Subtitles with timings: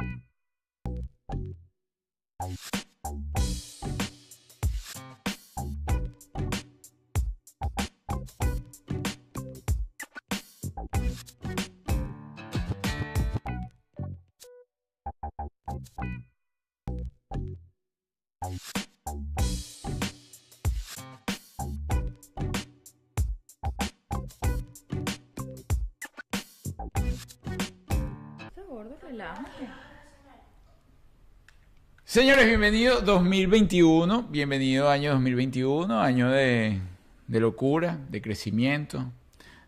[0.00, 0.33] you
[32.02, 36.80] Señores, bienvenido 2021, bienvenido año 2021, año de,
[37.28, 39.12] de locura, de crecimiento,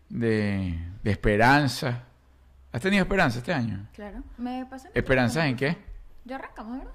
[0.09, 2.03] de, de esperanza.
[2.73, 3.87] ¿Has tenido esperanza este año?
[3.93, 4.23] Claro.
[4.37, 4.91] ¿Me pasan?
[4.93, 5.77] ¿Esperanzas en qué?
[6.25, 6.93] Ya arrancamos, ¿verdad?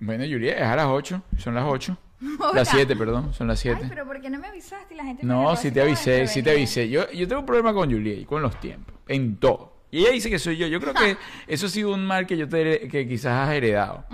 [0.00, 1.98] Bueno, Julia, es a las 8, son las 8.
[2.40, 2.52] Hola.
[2.54, 3.78] Las 7, perdón, son las 7.
[3.82, 4.94] Ay, pero ¿por qué no me avisaste?
[4.94, 6.88] Y la gente me No, sí así te avisé, sí te avisé.
[6.88, 9.71] Yo, yo tengo un problema con Julia y con los tiempos, en todo.
[9.92, 10.66] Y ella dice que soy yo.
[10.66, 14.04] Yo creo que eso ha sido un mal que yo te, que quizás has heredado.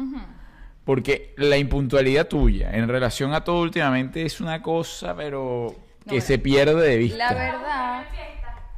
[0.85, 5.75] Porque la impuntualidad tuya en relación a todo últimamente es una cosa, pero
[6.09, 7.17] que No, se pierde de vista.
[7.19, 8.05] La verdad,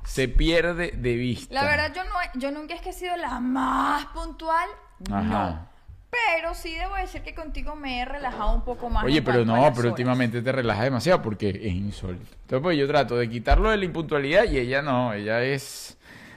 [0.04, 1.54] Se pierde de vista.
[1.54, 4.68] la verdad yo no yo nunca es que he sido la más puntual.
[5.10, 5.22] Ajá.
[5.50, 5.70] No.
[6.10, 9.04] Pero sí debo decir que contigo me he relajado un poco más.
[9.04, 9.84] Oye, pero no, pero horas.
[9.84, 12.24] últimamente te relajas demasiado porque es insólito.
[12.42, 15.96] Entonces, pues yo trato de quitarlo de la impuntualidad y ella no, ella es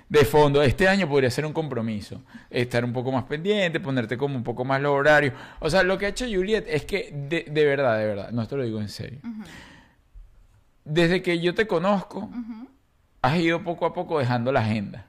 [0.10, 0.62] de fondo.
[0.62, 2.22] Este año podría ser un compromiso.
[2.50, 5.34] Estar un poco más pendiente, ponerte como un poco más los horarios.
[5.60, 8.42] O sea, lo que ha hecho Juliet es que, de, de verdad, de verdad, no
[8.42, 9.20] esto lo digo en serio.
[10.86, 12.30] Desde que yo te conozco,
[13.22, 15.08] has ido poco a poco dejando la agenda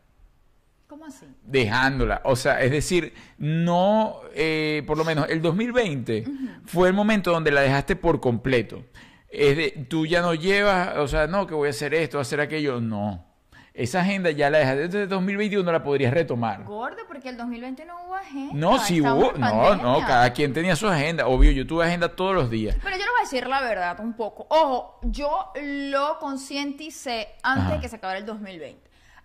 [0.86, 1.26] ¿Cómo así?
[1.42, 2.20] dejándola.
[2.24, 6.24] O sea, es decir, no, eh, por lo menos el 2020
[6.64, 8.84] fue el momento donde la dejaste por completo.
[9.28, 12.20] Es de, tú ya no llevas, o sea, no, que voy a hacer esto, voy
[12.20, 12.80] a hacer aquello.
[12.80, 13.33] No.
[13.74, 14.82] Esa agenda ya la dejaste.
[14.82, 16.62] Desde 2021 la podrías retomar.
[16.62, 18.54] Gordo, porque el 2020 no hubo agenda.
[18.54, 21.26] No, si Estábamos hubo, no, no, cada quien tenía su agenda.
[21.26, 22.76] Obvio, yo tuve agenda todos los días.
[22.80, 24.46] Pero yo le voy a decir la verdad un poco.
[24.48, 27.74] Ojo, yo lo concienticé antes Ajá.
[27.74, 28.80] de que se acabara el 2020.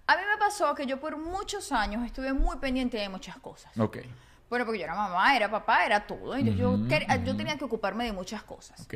[0.08, 3.72] A mí me pasó que yo por muchos años estuve muy pendiente de muchas cosas.
[3.78, 4.00] Ok,
[4.50, 6.34] Bueno, porque yo era mamá, era papá, era todo.
[6.34, 6.76] Entonces yo,
[7.24, 8.82] yo tenía que ocuparme de muchas cosas.
[8.82, 8.96] ok.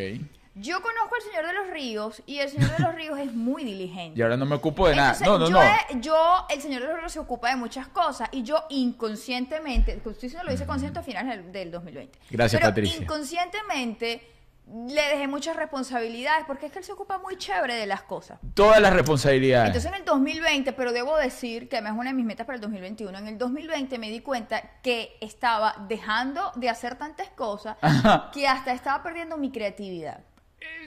[0.56, 3.64] Yo conozco al Señor de los Ríos y el Señor de los Ríos es muy
[3.64, 4.18] diligente.
[4.20, 5.16] Y ahora no me ocupo de nada.
[5.18, 6.02] Entonces, No, no, yo, no.
[6.02, 10.14] yo, el Señor de los Ríos se ocupa de muchas cosas y yo inconscientemente, estoy
[10.14, 12.20] diciendo lo hice consciente a finales del, del 2020.
[12.30, 13.02] Gracias, pero Patricia.
[13.02, 14.30] inconscientemente
[14.66, 18.40] le dejé muchas responsabilidades porque es que él se ocupa muy chévere de las cosas.
[18.54, 19.68] Todas las responsabilidades.
[19.68, 22.56] Entonces en el 2020, pero debo decir que además es una de mis metas para
[22.56, 27.76] el 2021, en el 2020 me di cuenta que estaba dejando de hacer tantas cosas
[27.82, 28.32] Ajá.
[28.34, 30.22] que hasta estaba perdiendo mi creatividad.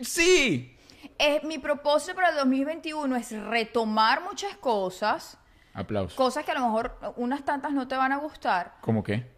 [0.02, 0.72] Sí.
[1.18, 5.38] Eh, mi propósito para el 2021 es retomar muchas cosas,
[5.72, 6.14] Aplausos.
[6.14, 8.74] cosas que a lo mejor unas tantas no te van a gustar.
[8.80, 9.34] ¿Cómo qué?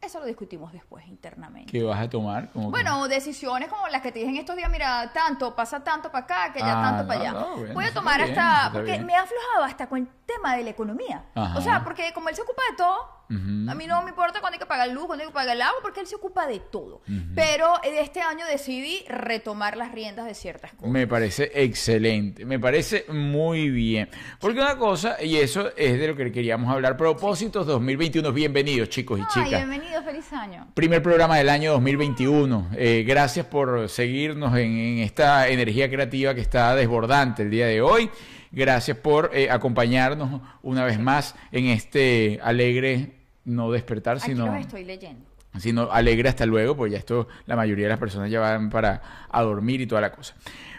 [0.00, 1.72] Eso lo discutimos después internamente.
[1.72, 2.50] ¿Qué vas a tomar?
[2.54, 6.24] Bueno, decisiones como las que te dije en estos días, mira, tanto, pasa tanto para
[6.24, 7.66] acá, que ya Ah, tanto para no, allá.
[7.66, 9.06] no, Voy a tomar bien, hasta, porque bien.
[9.06, 11.24] me ha aflojado hasta con el tema de la economía.
[11.34, 11.58] Ajá.
[11.58, 12.96] O sea, porque como él se ocupa de todo,
[13.28, 15.62] A mí no me importa cuándo hay que pagar luz, cuándo hay que pagar el
[15.62, 17.02] agua, porque él se ocupa de todo.
[17.34, 20.90] Pero eh, este año decidí retomar las riendas de ciertas cosas.
[20.90, 24.08] Me parece excelente, me parece muy bien.
[24.40, 29.18] Porque una cosa, y eso es de lo que queríamos hablar, propósitos 2021, bienvenidos chicos
[29.18, 29.66] y Ay, chicas.
[29.66, 30.68] bienvenido, feliz año.
[30.74, 32.70] Primer programa del año 2021.
[32.76, 37.80] Eh, gracias por seguirnos en, en esta energía creativa que está desbordante el día de
[37.82, 38.10] hoy.
[38.52, 43.15] Gracias por eh, acompañarnos una vez más en este alegre,
[43.46, 45.24] no despertar, Aquí sino los estoy leyendo.
[45.58, 49.00] sino alegre hasta luego, porque ya esto la mayoría de las personas ya van para
[49.30, 50.34] a dormir y toda la cosa.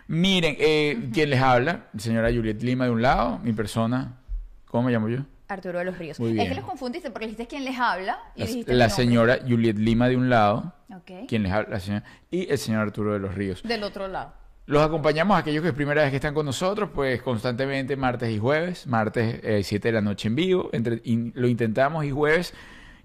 [0.07, 1.87] Miren, eh, ¿quién les habla?
[1.97, 4.17] Señora Juliet Lima de un lado, mi persona,
[4.65, 5.19] ¿cómo me llamo yo?
[5.49, 6.19] Arturo de los Ríos.
[6.19, 9.39] Muy Es que los confundiste porque dijiste quién les habla y La, dijiste la señora
[9.47, 11.25] Juliet Lima de un lado, Ok.
[11.27, 13.63] quien les habla, la señora, y el señor Arturo de los Ríos.
[13.63, 14.33] Del otro lado.
[14.67, 18.29] Los acompañamos a aquellos que es primera vez que están con nosotros, pues constantemente martes
[18.29, 22.11] y jueves, martes eh, 7 de la noche en vivo, entre- in- lo intentamos y
[22.11, 22.53] jueves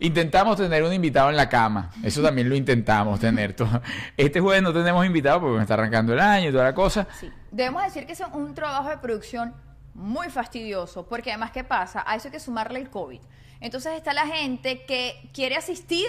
[0.00, 3.54] intentamos tener un invitado en la cama, eso también lo intentamos tener.
[3.54, 3.80] todo.
[4.16, 7.06] Este jueves no tenemos invitado porque me está arrancando el año y toda la cosa.
[7.20, 7.30] Sí.
[7.52, 9.54] Debemos decir que es un trabajo de producción
[9.94, 12.02] muy fastidioso, porque además, ¿qué pasa?
[12.04, 13.20] A eso hay que sumarle el COVID.
[13.60, 16.08] Entonces está la gente que quiere asistir,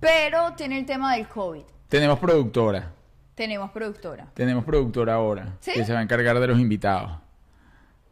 [0.00, 1.62] pero tiene el tema del COVID.
[1.88, 2.92] Tenemos productora,
[3.34, 4.26] Tenemos productora.
[4.34, 5.72] tenemos productora ahora, ¿Sí?
[5.72, 7.12] que se va a encargar de los invitados.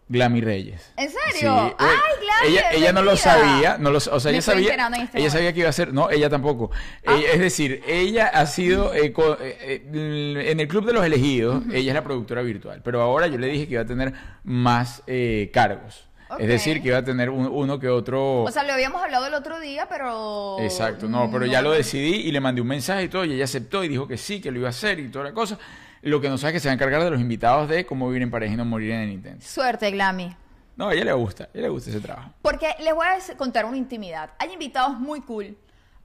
[0.09, 0.93] Glami Reyes.
[0.97, 1.69] ¿En serio?
[1.69, 4.43] Sí, ¡Ay, eh, Glami, Ella, ella no lo sabía, no lo, o sea, Me ella
[4.43, 6.73] sabía, este ella sabía que iba a ser, no, ella tampoco.
[7.07, 7.15] Ah.
[7.17, 9.57] Ella- es decir, ella ha sido eh, co- eh,
[9.93, 13.39] eh, en el club de los elegidos, ella es la productora virtual, pero ahora yo
[13.39, 14.13] le dije que iba a tener
[14.43, 16.09] más eh, cargos.
[16.31, 16.41] Ok.
[16.41, 18.43] Es decir, que iba a tener un- uno que otro...
[18.43, 20.57] O sea, lo habíamos hablado el otro día, pero...
[20.61, 21.69] Exacto, no, pero ya no.
[21.71, 24.17] lo decidí y le mandé un mensaje y todo, y ella aceptó y dijo que
[24.17, 25.59] sí, que lo iba a hacer y toda la cosa.
[26.03, 28.09] Lo que no sabe es que se va a encargar de los invitados de cómo
[28.09, 29.45] vivir en pareja y no morir en el intento.
[29.47, 30.35] Suerte, Glammy.
[30.77, 32.31] No, a ella le gusta, a ella le gusta ese trabajo.
[32.41, 34.31] Porque les voy a contar una intimidad.
[34.39, 35.57] Hay invitados muy cool.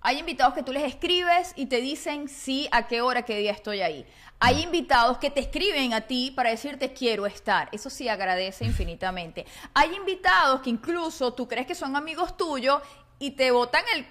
[0.08, 3.52] Hay invitados que tú les escribes y te dicen sí, a qué hora, qué día
[3.52, 4.06] estoy ahí.
[4.40, 7.70] Hay invitados que te escriben a ti para decirte quiero estar.
[7.72, 9.48] Eso sí agradece infinitamente.
[9.74, 12.84] Hay invitados que incluso tú crees que son amigos tuyos
[13.18, 14.06] y te botan el "Mm",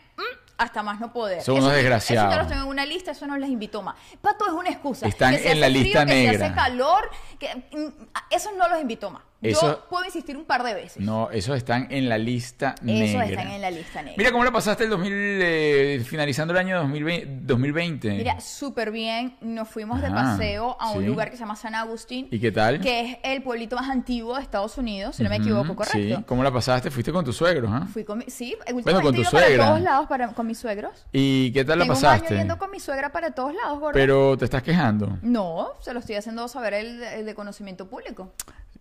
[0.57, 1.43] hasta más no poder.
[1.43, 2.29] Son Eso unos desgraciados.
[2.31, 3.97] Eso yo los tengo en una lista, eso no les invito más.
[4.21, 5.07] Pato es una excusa.
[5.09, 6.47] Están Que se en la hace lista frío, Que se negra.
[6.47, 7.11] hace calor.
[7.41, 9.23] Que, mm, eso no los invito más.
[9.43, 11.03] Eso- Yo puedo insistir un par de veces.
[11.05, 13.05] No, esos están en la lista negra.
[13.05, 14.15] Esos están en la lista negra.
[14.17, 17.27] Mira cómo la pasaste el 2000, eh, finalizando el año 2020.
[17.43, 18.11] 2020.
[18.13, 19.37] Mira, súper bien.
[19.43, 21.07] Nos fuimos de Ah, paseo a un sí.
[21.07, 22.27] lugar que se llama San Agustín.
[22.31, 22.81] ¿Y qué tal?
[22.81, 26.17] Que es el pueblito más antiguo de Estados Unidos, si no me equivoco, correcto.
[26.19, 26.91] Sí, ¿cómo la pasaste?
[26.91, 27.87] Fuiste con tus suegros, ¿ah?
[27.93, 29.67] Fui con mi, sí, Bueno, con tu ido para suegra.
[29.67, 31.07] todos lados para, con mis suegros.
[31.13, 32.37] ¿Y qué tal la Tengo un año pasaste?
[32.37, 33.93] yendo con mi suegra para todos lados, gordo.
[33.95, 35.19] Pero te estás quejando.
[35.23, 38.33] No, se lo estoy haciendo saber el, el de conocimiento público.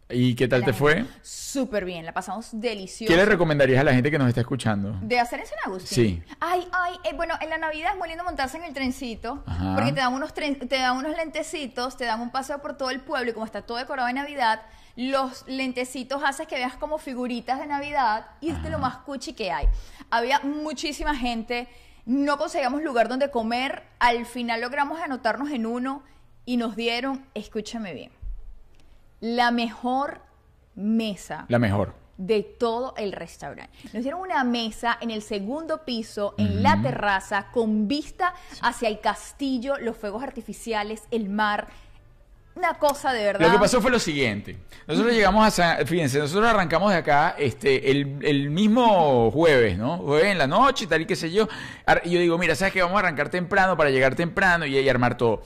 [0.09, 1.05] ¿Y qué tal La te fue?
[1.21, 3.11] Súper bien, la pasamos delicioso.
[3.11, 4.95] ¿Qué le recomendarías a la gente que nos está escuchando?
[5.01, 5.87] ¿De hacer en San Agustín?
[5.95, 6.23] Sí.
[6.39, 9.73] Ay, ay, eh, bueno, en la Navidad es muy lindo montarse en el trencito, Ajá.
[9.75, 12.89] porque te dan unos tren- te dan unos lentecitos, te dan un paseo por todo
[12.91, 14.61] el pueblo y como está todo decorado de Navidad,
[14.95, 19.33] los lentecitos haces que veas como figuritas de Navidad y es de lo más cuchi
[19.33, 19.67] que hay.
[20.11, 21.67] Había muchísima gente,
[22.05, 26.03] no conseguíamos lugar donde comer, al final logramos anotarnos en uno
[26.45, 28.11] y nos dieron, escúchame bien,
[29.19, 30.21] la mejor
[30.75, 31.95] mesa La mejor.
[32.17, 33.71] de todo el restaurante.
[33.93, 38.99] Nos dieron una mesa en el segundo piso, en la terraza, con vista hacia el
[38.99, 41.69] castillo, los fuegos artificiales, el mar.
[42.55, 43.47] Una cosa de verdad.
[43.47, 44.55] Lo que pasó fue lo siguiente.
[44.87, 45.87] Nosotros llegamos a San...
[45.87, 49.97] Fíjense, nosotros arrancamos de acá este, el, el mismo jueves, ¿no?
[49.97, 51.47] Jueves en la noche tal y qué sé yo.
[52.03, 52.81] Y yo digo, mira, ¿sabes qué?
[52.81, 55.41] Vamos a arrancar temprano para llegar temprano y, y armar todo.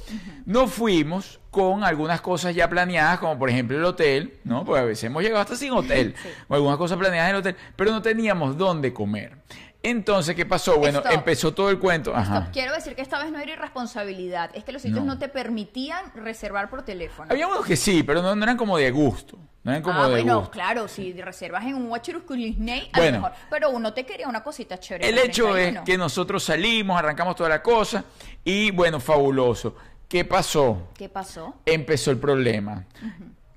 [0.45, 4.65] No fuimos con algunas cosas ya planeadas, como por ejemplo el hotel, ¿no?
[4.65, 6.13] Porque a veces hemos llegado hasta sin hotel.
[6.49, 9.37] O algunas cosas planeadas en el hotel, pero no teníamos dónde comer.
[9.83, 10.77] Entonces, ¿qué pasó?
[10.77, 11.13] Bueno, Stop.
[11.13, 12.13] empezó todo el cuento.
[12.15, 12.49] Ajá.
[12.51, 15.13] Quiero decir que esta vez no era irresponsabilidad, es que los sitios No.
[15.13, 17.31] no, te permitían reservar por teléfono.
[17.31, 19.37] Había unos que sí, pero no, no eran como de gusto.
[19.63, 20.51] No eran como ah, de bueno, gusto.
[20.51, 23.17] claro, si reservas en un Huachurusculisney, a Bueno.
[23.19, 23.37] lo mejor.
[23.49, 25.07] Pero uno te quería una cosita chévere.
[25.09, 25.83] El hecho es 31.
[25.85, 28.03] que nosotros salimos, arrancamos toda la cosa
[28.43, 29.75] y bueno, fabuloso.
[30.07, 30.87] ¿Qué pasó?
[30.95, 31.55] ¿Qué pasó?
[31.65, 32.85] Empezó el problema.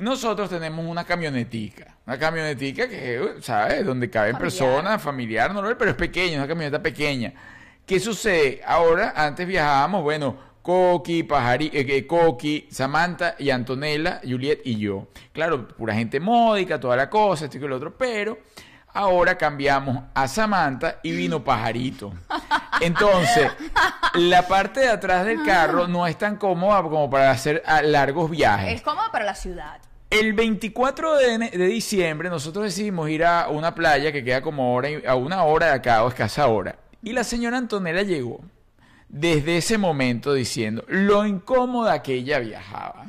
[0.00, 3.84] Nosotros tenemos una camionetica, una camionetica que, uh, ¿sabes?
[3.84, 4.40] Donde caben Familiar.
[4.40, 7.34] personas, familiar, normal, pero es pequeña, una camioneta pequeña.
[7.84, 8.62] ¿Qué sucede?
[8.66, 15.08] Ahora, antes viajábamos, bueno, Coqui, Pajari, eh, eh, Coqui, Samantha y Antonella, Juliet y yo.
[15.32, 18.38] Claro, pura gente módica, toda la cosa, esto y lo otro, pero
[18.94, 22.12] ahora cambiamos a Samantha y vino Pajarito.
[22.80, 23.52] Entonces,
[24.14, 28.76] la parte de atrás del carro no es tan cómoda como para hacer largos viajes.
[28.76, 29.89] Es cómodo para la ciudad.
[30.10, 35.06] El 24 de, diciembre nosotros decidimos ir a una playa que queda como hora y-
[35.06, 36.76] a una hora de acá o escasa hora.
[37.02, 38.40] Y la señora Antonella llegó
[39.08, 43.04] desde ese momento diciendo lo incómoda que ella viajaba.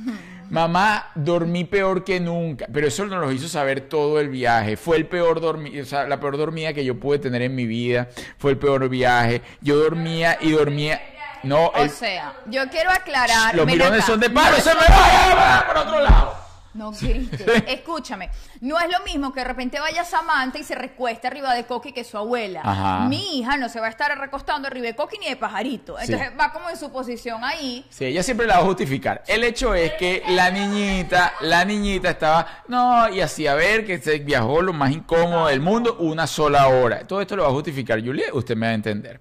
[0.52, 4.78] Mamá, dormí peor que nunca, pero eso nos lo hizo saber todo el viaje.
[4.78, 8.10] Fue el peor o sea, la peor dormida que yo pude tener en mi vida.
[8.38, 9.42] Fue el peor viaje.
[9.62, 11.02] Yo dormía y dormía.
[11.44, 13.56] No, O el- sea, yo quiero aclarar.
[13.56, 16.41] los mirones son de palo, se me va por otro lado.
[16.74, 17.42] No grites.
[17.68, 18.30] Escúchame.
[18.62, 21.92] No es lo mismo que de repente vaya Samantha y se recueste arriba de Coqui
[21.92, 22.62] que su abuela.
[22.64, 23.08] Ajá.
[23.08, 25.98] Mi hija no se va a estar recostando arriba de Coqui ni de pajarito.
[25.98, 26.06] Sí.
[26.06, 27.86] Entonces va como en su posición ahí.
[27.90, 29.24] Sí, ella siempre la va a justificar.
[29.28, 34.20] El hecho es que la niñita, la niñita estaba, no, y hacía ver que se
[34.20, 37.06] viajó lo más incómodo del mundo una sola hora.
[37.06, 39.20] Todo esto lo va a justificar Juliet, usted me va a entender.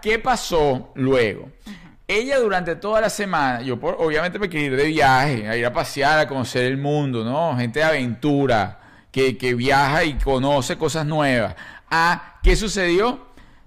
[0.00, 1.50] ¿Qué pasó luego?
[2.08, 5.66] Ella durante toda la semana, yo por- obviamente me quería ir de viaje, a ir
[5.66, 7.56] a pasear, a conocer el mundo, ¿no?
[7.56, 11.56] Gente de aventura, que, que viaja y conoce cosas nuevas.
[11.90, 13.26] Ah, ¿qué sucedió?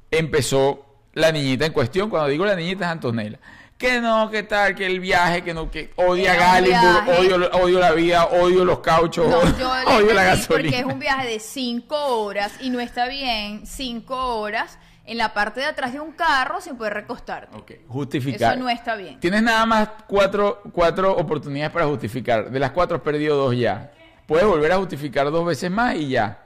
[0.10, 3.40] Empezó la niñita en cuestión, cuando digo la niñita es Antonella.
[3.78, 7.12] Que no, que tal, que el viaje, que no, que odia viaje.
[7.18, 10.70] odio, odio la vida, odio los cauchos, No, odio la gasolina.
[10.72, 14.78] porque es un viaje de cinco horas y no está bien cinco horas
[15.12, 17.56] en la parte de atrás de un carro sin poder recostarte.
[17.58, 18.54] Ok, justificar.
[18.54, 19.20] Eso no está bien.
[19.20, 22.50] Tienes nada más cuatro, cuatro oportunidades para justificar.
[22.52, 23.92] De las cuatro has perdido dos ya.
[24.28, 26.44] Puedes volver a justificar dos veces más y ya.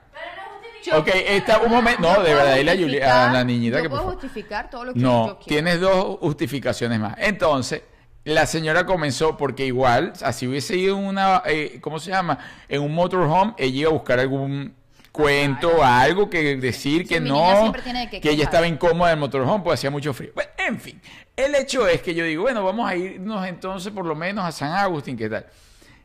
[0.84, 2.02] Yo- Ok, está un momento.
[2.02, 4.14] No, de verdad, dile a, la niñita yo que por puedo favor.
[4.22, 5.46] justificar todo lo que No, yo quiero.
[5.48, 7.14] tienes dos justificaciones más.
[7.18, 7.82] Entonces,
[8.24, 12.38] la señora comenzó, porque igual, así hubiese ido en una, eh, ¿cómo se llama?
[12.68, 14.74] En un motorhome, ella iba a buscar algún
[15.14, 17.72] cuento, algo que decir que no,
[18.20, 20.32] que ella estaba incómoda en el motorhome, pues hacía mucho frío.
[20.34, 21.00] Bueno, en fin,
[21.36, 24.50] el hecho es que yo digo, bueno, vamos a irnos entonces por lo menos a
[24.50, 25.46] San Agustín, ¿qué tal?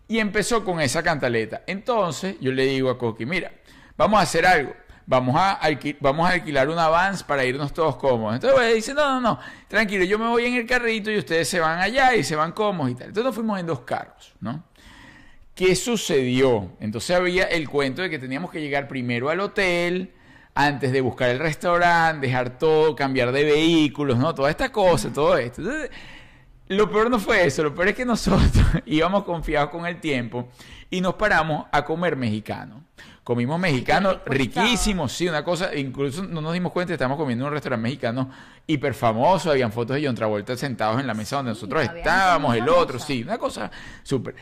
[0.08, 1.64] Y empezó con esa cantaleta.
[1.66, 3.52] Entonces yo le digo a Coqui, mira,
[3.98, 4.74] vamos a hacer algo.
[5.08, 5.60] Vamos a,
[6.02, 8.36] vamos a alquilar una Vans para irnos todos cómodos.
[8.36, 11.50] Entonces ella dice, no, no, no, tranquilo, yo me voy en el carrito y ustedes
[11.50, 13.08] se van allá y se van cómodos y tal.
[13.08, 14.69] Entonces nos fuimos en dos carros, ¿no?
[15.60, 16.70] ¿Qué sucedió?
[16.80, 20.14] Entonces había el cuento de que teníamos que llegar primero al hotel,
[20.56, 24.34] antes de buscar el restaurante, dejar todo, cambiar de vehículos, ¿no?
[24.34, 25.60] Toda esta cosa, todo esto.
[25.60, 25.92] Entonces,
[26.70, 30.48] lo peor no fue eso, lo peor es que nosotros íbamos confiados con el tiempo
[30.90, 32.86] y nos paramos a comer mexicano.
[33.26, 37.54] Comimos mexicano riquísimo, sí, una cosa, incluso no nos dimos cuenta, estábamos comiendo en un
[37.54, 38.32] restaurante mexicano
[38.66, 42.70] hiper famoso, habían fotos de John Travolta sentados en la mesa donde nosotros estábamos, el
[42.70, 43.70] otro, sí, una cosa
[44.04, 44.36] súper.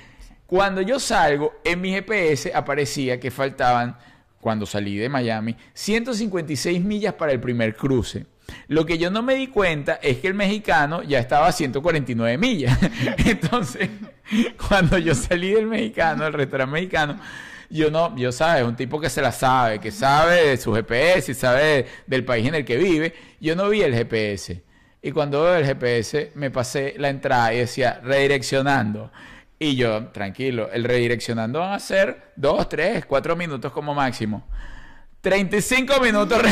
[0.47, 3.97] Cuando yo salgo, en mi GPS aparecía que faltaban,
[4.39, 8.25] cuando salí de Miami, 156 millas para el primer cruce.
[8.69, 12.37] Lo que yo no me di cuenta es que el mexicano ya estaba a 149
[12.37, 12.79] millas.
[13.25, 13.89] Entonces,
[14.69, 17.19] cuando yo salí del mexicano, del restaurante mexicano,
[17.69, 21.31] yo no, yo sabes, un tipo que se la sabe, que sabe de su GPS
[21.31, 24.63] y sabe del país en el que vive, yo no vi el GPS.
[25.01, 29.11] Y cuando veo el GPS, me pasé la entrada y decía redireccionando.
[29.59, 34.47] Y yo, tranquilo, el redireccionando van a ser dos, tres, cuatro minutos como máximo.
[35.21, 36.41] 35 minutos.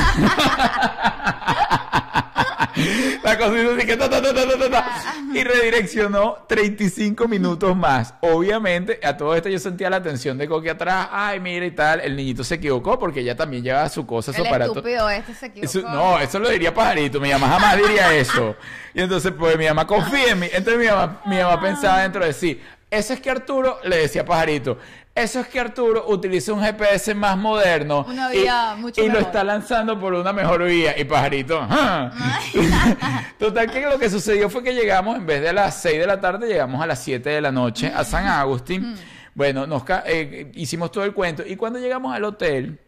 [3.24, 4.86] La cosa hizo así que ta, ta, ta,
[5.34, 8.14] y redireccionó 35 minutos más.
[8.22, 11.08] Obviamente, a todo esto yo sentía la atención de Coqui atrás.
[11.12, 12.02] Ay, mira y tal.
[12.02, 14.72] El niñito se equivocó porque ella también llevaba su cosa, su El aparato.
[14.74, 15.66] estúpido este se equivocó.
[15.80, 17.20] Eso- no, eso lo diría pajarito.
[17.22, 18.56] Mi mamá jamás diría eso.
[18.94, 20.48] Y entonces, pues mi mamá confía en mí.
[20.52, 22.62] Entonces mi mamá, mi mamá pensaba dentro de sí.
[22.90, 24.78] Eso es que Arturo, le decía pajarito,
[25.16, 29.20] eso es que Arturo utiliza un GPS más moderno Una y, vía mucho y lo
[29.20, 30.98] está lanzando por una mejor vía.
[31.00, 31.66] Y pajarito,
[33.40, 36.08] total que lo que sucedió fue que llegamos, en vez de a las 6 de
[36.08, 38.96] la tarde, llegamos a las 7 de la noche a San Agustín.
[39.34, 42.80] Bueno, nos eh, hicimos todo el cuento y cuando llegamos al hotel,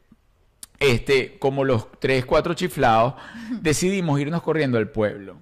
[0.80, 3.16] este, como los tres, cuatro chiflados,
[3.62, 5.38] decidimos irnos corriendo al pueblo.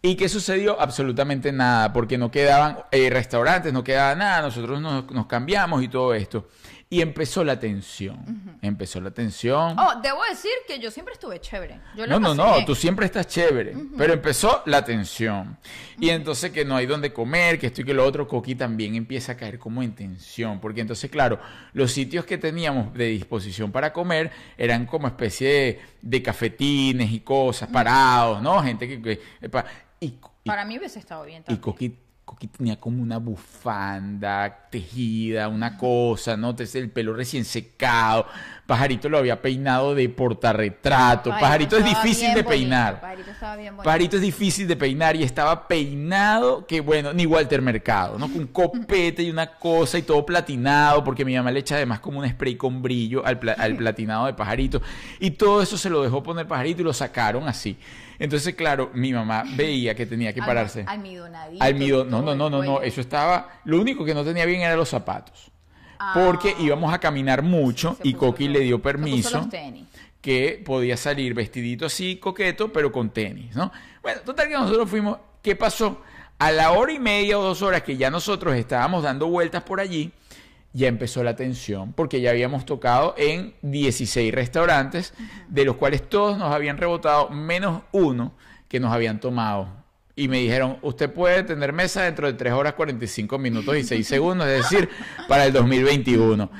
[0.00, 0.80] ¿Y qué sucedió?
[0.80, 5.88] Absolutamente nada, porque no quedaban eh, restaurantes, no quedaba nada, nosotros nos, nos cambiamos y
[5.88, 6.48] todo esto.
[6.92, 8.58] Y empezó la tensión.
[8.60, 9.78] Empezó la tensión.
[9.78, 11.80] Oh, debo decir que yo siempre estuve chévere.
[11.96, 13.74] Yo No, no, no, tú siempre estás chévere.
[13.96, 15.56] Pero empezó la tensión.
[15.98, 18.94] Y entonces que no hay donde comer, que esto y que lo otro, Coqui también
[18.94, 20.60] empieza a caer como en tensión.
[20.60, 21.40] Porque entonces, claro,
[21.72, 27.20] los sitios que teníamos de disposición para comer eran como especie de, de cafetines y
[27.20, 28.62] cosas, parados, ¿no?
[28.62, 29.00] Gente que...
[29.00, 29.20] que-
[29.98, 31.62] y, y- Para mí hubiese estado bien y también.
[31.62, 31.96] Coqui,
[32.32, 36.50] Coqui tenía como una bufanda tejida, una cosa, ¿no?
[36.50, 38.26] Entonces, el pelo recién secado.
[38.66, 41.28] Pajarito lo había peinado de portarretrato.
[41.30, 43.00] Pajarito, es estaba difícil de bonito, peinar.
[43.02, 43.84] Pajarito estaba bien bonito.
[43.84, 48.28] Pajarito es difícil de peinar y estaba peinado que, bueno, ni Walter Mercado, ¿no?
[48.28, 52.00] Con un copete y una cosa y todo platinado, porque mi mamá le echa además
[52.00, 54.80] como un spray con brillo al, pla- al platinado de Pajarito.
[55.20, 57.76] Y todo eso se lo dejó poner Pajarito y lo sacaron así.
[58.18, 60.84] Entonces, claro, mi mamá veía que tenía que pararse.
[60.86, 61.62] Almidonadito.
[61.62, 64.76] Almidón, no, no, no, no, no, eso estaba, lo único que no tenía bien eran
[64.76, 65.50] los zapatos.
[65.98, 66.12] Ah.
[66.14, 69.48] Porque íbamos a caminar mucho y Coqui le dio permiso
[70.20, 73.72] que podía salir vestidito así, coqueto, pero con tenis, ¿no?
[74.02, 76.00] Bueno, total que nosotros fuimos, ¿qué pasó?
[76.38, 79.80] A la hora y media o dos horas que ya nosotros estábamos dando vueltas por
[79.80, 80.12] allí,
[80.72, 85.12] ya empezó la tensión, porque ya habíamos tocado en 16 restaurantes,
[85.48, 88.34] de los cuales todos nos habían rebotado, menos uno
[88.68, 89.82] que nos habían tomado.
[90.14, 94.06] Y me dijeron, usted puede tener mesa dentro de 3 horas 45 minutos y 6
[94.06, 94.88] segundos, es decir,
[95.28, 96.50] para el 2021.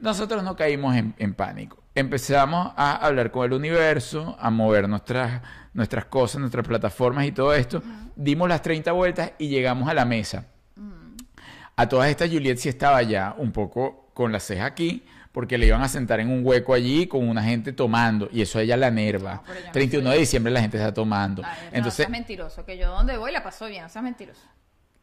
[0.00, 1.82] Nosotros no caímos en, en pánico.
[1.94, 5.42] Empezamos a hablar con el universo, a mover nuestras,
[5.74, 7.82] nuestras cosas, nuestras plataformas y todo esto.
[8.16, 10.51] Dimos las 30 vueltas y llegamos a la mesa.
[11.76, 15.02] A todas estas, Juliet sí estaba ya un poco con la ceja aquí,
[15.32, 18.58] porque le iban a sentar en un hueco allí con una gente tomando, y eso
[18.58, 19.42] a ella la nerva.
[19.46, 21.42] No, no 31 soy- de diciembre la gente está tomando.
[21.44, 24.42] Ay, no, Entonces, seas mentiroso, que yo donde voy la paso bien, seas mentiroso.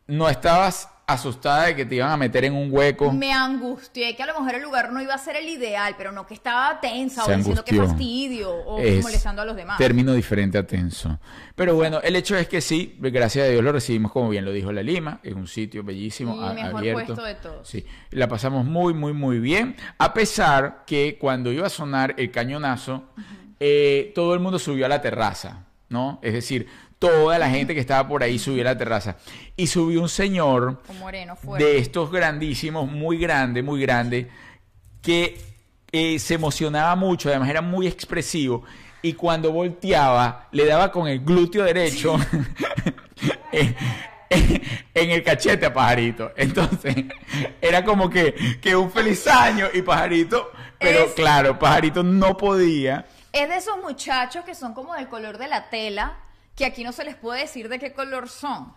[0.09, 3.11] ¿No estabas asustada de que te iban a meter en un hueco?
[3.11, 6.11] Me angustié que a lo mejor el lugar no iba a ser el ideal, pero
[6.11, 9.77] no que estaba tensa Se o diciendo que fastidio o Es molestando a los demás.
[9.77, 11.19] Término diferente a tenso.
[11.55, 14.51] Pero bueno, el hecho es que sí, gracias a Dios lo recibimos como bien lo
[14.51, 17.05] dijo la Lima, es un sitio bellísimo, Y mejor abierto.
[17.15, 17.67] puesto de todos.
[17.67, 19.75] Sí, la pasamos muy, muy, muy bien.
[19.97, 23.05] A pesar que cuando iba a sonar el cañonazo,
[23.59, 26.19] eh, todo el mundo subió a la terraza, ¿no?
[26.21, 26.67] Es decir,
[26.99, 29.17] toda la gente que estaba por ahí subió a la terraza.
[29.55, 34.29] Y subió un señor Un moreno de estos grandísimos, muy grande, muy grande,
[35.01, 35.39] que
[35.91, 38.63] eh, se emocionaba mucho, además era muy expresivo.
[39.01, 42.17] Y cuando volteaba, le daba con el glúteo derecho
[43.51, 43.75] en,
[44.93, 46.31] en el cachete a Pajarito.
[46.35, 46.95] Entonces,
[47.61, 53.05] era como que, que un feliz año y Pajarito, pero Es- claro, Pajarito no podía.
[53.31, 56.17] Es de esos muchachos que son como del color de la tela,
[56.55, 58.73] que aquí no se les puede decir de qué color son.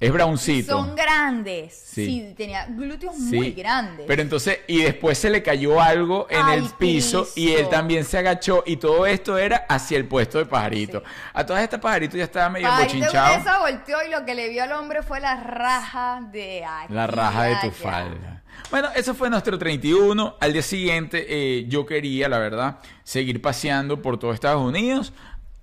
[0.00, 0.72] Es browncito.
[0.72, 1.74] Son grandes.
[1.86, 2.04] Sí.
[2.06, 3.36] Sí, tenía glúteos Sí.
[3.36, 4.04] muy grandes.
[4.06, 8.04] Pero entonces, y después se le cayó algo en Al el piso, y él también
[8.04, 10.98] se agachó y todo esto era hacia el puesto de pajarito.
[11.00, 11.06] Sí.
[11.32, 13.34] A todas estas pajaritos ya estaba medio Pajarito bochinchado.
[13.36, 17.06] esa volteó y lo que le vio al hombre fue la raja de aquí La
[17.06, 17.72] raja de tu allá.
[17.72, 18.33] falda.
[18.70, 20.36] Bueno, eso fue nuestro 31.
[20.40, 25.12] Al día siguiente eh, yo quería, la verdad, seguir paseando por todo Estados Unidos,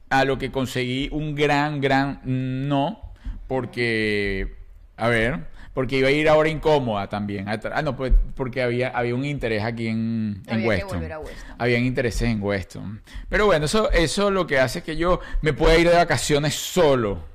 [0.09, 3.13] a lo que conseguí un gran, gran no,
[3.47, 4.55] porque,
[4.97, 7.47] a ver, porque iba a ir ahora incómoda también.
[7.47, 11.11] Ah, no, pues porque había, había un interés aquí en, en Había Weston.
[11.11, 11.55] a Weston.
[11.57, 13.01] Habían intereses en Weston.
[13.29, 16.55] Pero bueno, eso, eso lo que hace es que yo me pueda ir de vacaciones
[16.55, 17.30] solo.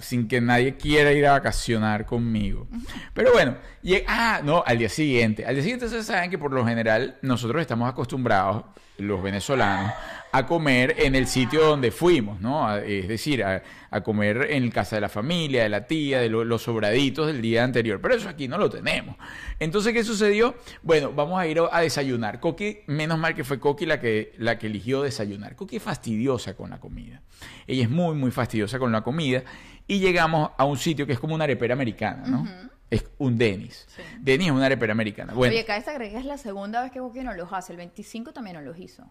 [0.00, 2.68] Sin que nadie quiera ir a vacacionar conmigo.
[3.14, 3.56] Pero bueno,
[4.06, 5.46] ah, no, al día siguiente.
[5.46, 8.64] Al día siguiente ustedes saben que por lo general nosotros estamos acostumbrados,
[8.98, 9.92] los venezolanos,
[10.32, 12.76] a comer en el sitio donde fuimos, ¿no?
[12.76, 13.62] Es decir, a,
[14.04, 17.64] comer en casa de la familia, de la tía, de lo- los sobraditos del día
[17.64, 17.98] anterior.
[18.00, 19.16] Pero eso aquí no lo tenemos.
[19.58, 20.54] Entonces, ¿qué sucedió?
[20.82, 22.38] Bueno, vamos a ir a, a desayunar.
[22.38, 25.56] Coqui, menos mal que fue Coqui la que, la que eligió desayunar.
[25.56, 27.22] Coqui es fastidiosa con la comida.
[27.66, 29.42] Ella es muy, muy fastidiosa con la comida.
[29.90, 32.46] Y llegamos a un sitio que es como una arepera americana, ¿no?
[32.88, 33.88] Es un Denis.
[33.88, 34.02] Sí.
[34.20, 35.32] Denis es una arepera americana.
[35.34, 37.72] Bueno, Oye, destacar que es la segunda vez que Boqui no los hace.
[37.72, 39.02] El 25 también no los hizo.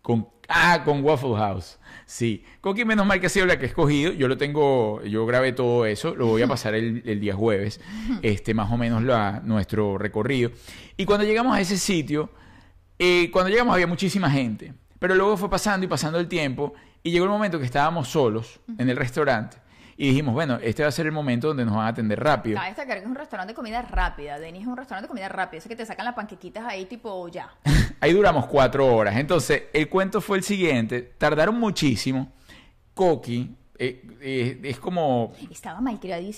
[0.00, 1.78] Con, ah, con Waffle House.
[2.06, 2.42] Sí.
[2.62, 4.10] Coqui, menos mal que ha sido la que he escogido.
[4.10, 6.14] Yo lo tengo, yo grabé todo eso.
[6.14, 7.78] Lo voy a pasar el, el día jueves.
[8.22, 10.50] Este, más o menos la, nuestro recorrido.
[10.96, 12.30] Y cuando llegamos a ese sitio,
[12.98, 14.72] eh, cuando llegamos había muchísima gente.
[14.98, 16.72] Pero luego fue pasando y pasando el tiempo.
[17.02, 19.58] Y llegó el momento que estábamos solos en el restaurante.
[19.98, 22.56] Y dijimos, bueno, este va a ser el momento donde nos van a atender rápido.
[22.56, 24.38] Cabe destacar que es un restaurante de comida rápida.
[24.38, 25.58] Denis es un restaurante de comida rápida.
[25.58, 27.50] Ese que te sacan las panquequitas ahí tipo ya.
[28.00, 29.16] Ahí duramos cuatro horas.
[29.16, 31.14] Entonces, el cuento fue el siguiente.
[31.16, 32.30] Tardaron muchísimo.
[32.92, 35.80] Coqui eh, eh, es como Estaba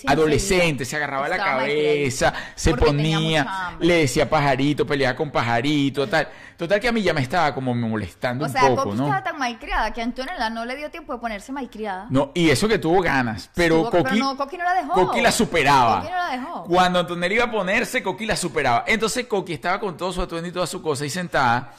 [0.07, 6.27] adolescente, se agarraba la cabeza, se ponía, le decía pajarito, peleaba con pajarito, tal.
[6.57, 9.03] Total que a mí ya me estaba como molestando O un sea, poco, Coqui ¿no?
[9.05, 12.07] estaba tan malcriada que Antonella no le dio tiempo de ponerse malcriada.
[12.09, 14.93] No, y eso que tuvo ganas, pero Coqui, no, Coqui no la dejó.
[14.93, 16.01] Coqui la superaba.
[16.01, 16.63] Coqui no la dejó.
[16.65, 18.83] Cuando Antonella iba a ponerse, Coqui la superaba.
[18.87, 21.73] Entonces Coqui estaba con todo su atuendo y toda su cosa ahí sentada.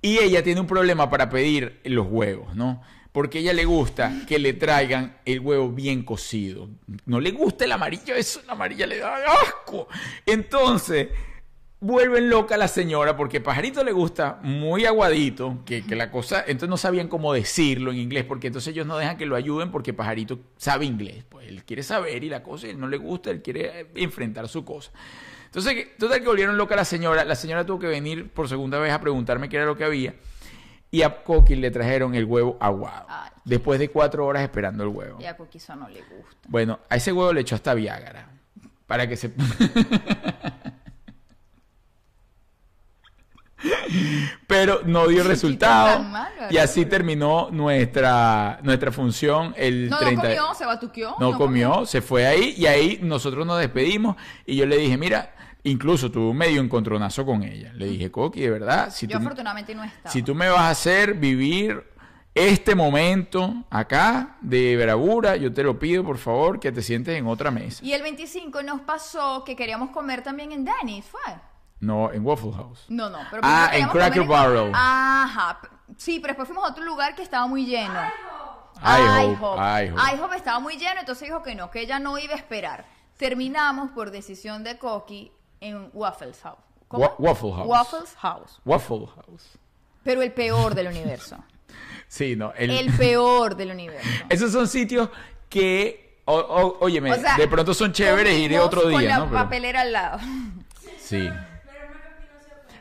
[0.00, 2.80] Y ella tiene un problema para pedir los huevos, ¿no?
[3.12, 6.68] Porque a ella le gusta que le traigan el huevo bien cocido.
[7.04, 9.86] No le gusta el amarillo, eso la amarilla le da asco.
[10.24, 11.08] Entonces,
[11.82, 16.68] vuelven loca a la señora porque Pajarito le gusta muy aguadito, que, la cosa, entonces
[16.68, 19.92] no sabían cómo decirlo en inglés, porque entonces ellos no dejan que lo ayuden porque
[19.92, 23.42] Pajarito sabe inglés, pues él quiere saber y la cosa, él no le gusta, él
[23.42, 24.92] quiere enfrentar su cosa.
[25.46, 28.78] Entonces, total que volvieron loca a la señora, la señora tuvo que venir por segunda
[28.78, 30.14] vez a preguntarme qué era lo que había,
[30.92, 33.30] y a Coqui le trajeron el huevo aguado, Ay.
[33.44, 35.18] después de cuatro horas esperando el huevo.
[35.20, 36.36] Y a Coqui eso no le gusta.
[36.46, 38.28] Bueno, a ese huevo le echó hasta Viagra.
[38.86, 39.32] Para que se.
[44.46, 46.04] Pero no dio resultado.
[46.50, 51.16] y así terminó nuestra, nuestra función el No, 30 no comió, se batuqueó.
[51.20, 55.32] no comió, se fue ahí y ahí nosotros nos despedimos y yo le dije, mira,
[55.64, 57.72] incluso tuve un medio encontronazo con ella.
[57.74, 60.10] Le dije, Coqui, de verdad, si Yo tú, afortunadamente no estaba.
[60.10, 61.84] si tú me vas a hacer vivir
[62.34, 67.26] este momento acá de bravura, yo te lo pido, por favor, que te sientes en
[67.26, 67.84] otra mesa.
[67.84, 71.20] Y el 25 nos pasó que queríamos comer también en Denny's, ¿fue?
[71.80, 72.86] No, en Waffle House.
[72.88, 73.18] No, no.
[73.30, 74.70] Pero Ah, en Cracker Barrel.
[74.74, 75.58] Ajá.
[75.96, 77.92] Sí, pero después fuimos a otro lugar que estaba muy lleno.
[78.80, 79.58] IHOP.
[79.58, 79.98] IHOP.
[80.14, 82.86] IHOP estaba muy lleno, entonces dijo que no, que ella no iba a esperar.
[83.16, 86.58] Terminamos por decisión de Coqui en Waffles House.
[86.90, 87.66] Wa- Waffle House.
[87.66, 88.60] Waffles House.
[88.64, 89.58] Waffle House.
[90.04, 91.36] Pero el peor del universo.
[92.08, 92.52] Sí, no.
[92.54, 94.06] el- El peor del universo.
[94.28, 95.08] Esos son sitios
[95.48, 99.18] que, o- o- óyeme, O sea, de pronto son chéveres iré otro Con día, la
[99.20, 99.24] ¿no?
[99.30, 100.18] Pero- papelera al lado.
[100.98, 101.30] Sí.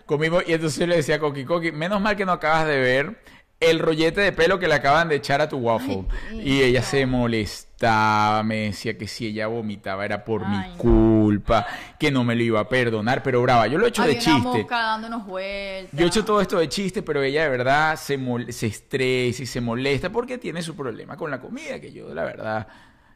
[0.06, 3.24] Comimos y entonces le decía a Coqui, Coqui, menos mal que no acabas de ver
[3.62, 6.06] el rollete de pelo que le acaban de echar a tu waffle.
[6.32, 10.78] Ay, y ella se molestaba, me decía que si ella vomitaba era por mi no.
[10.78, 11.68] culpa,
[12.00, 14.20] que no me lo iba a perdonar, pero brava, yo lo he hecho de una
[14.20, 14.40] chiste.
[14.40, 15.98] mosca dándonos vueltas.
[15.98, 18.20] Yo he hecho todo esto de chiste, pero ella de verdad se,
[18.52, 22.24] se estresa y se molesta porque tiene su problema con la comida, que yo la
[22.24, 22.68] verdad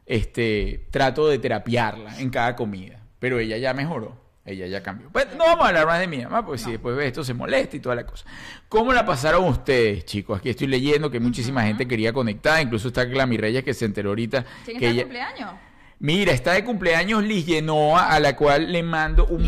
[0.06, 3.02] este, trato de terapiarla en cada comida.
[3.18, 4.25] Pero ella ya mejoró.
[4.46, 5.10] Ella ya cambió.
[5.10, 7.34] Pues no vamos a hablar más de mi mamá, pues si después ve esto se
[7.34, 8.24] molesta y toda la cosa.
[8.68, 10.38] ¿Cómo la pasaron ustedes, chicos?
[10.38, 14.10] Aquí estoy leyendo que muchísima gente quería conectar, incluso está Glami Reyes que se enteró
[14.10, 15.02] ahorita ¿Quién que está de ella...
[15.02, 15.50] cumpleaños?
[15.98, 19.42] Mira, está de cumpleaños Liz Genoa, a la cual le mando un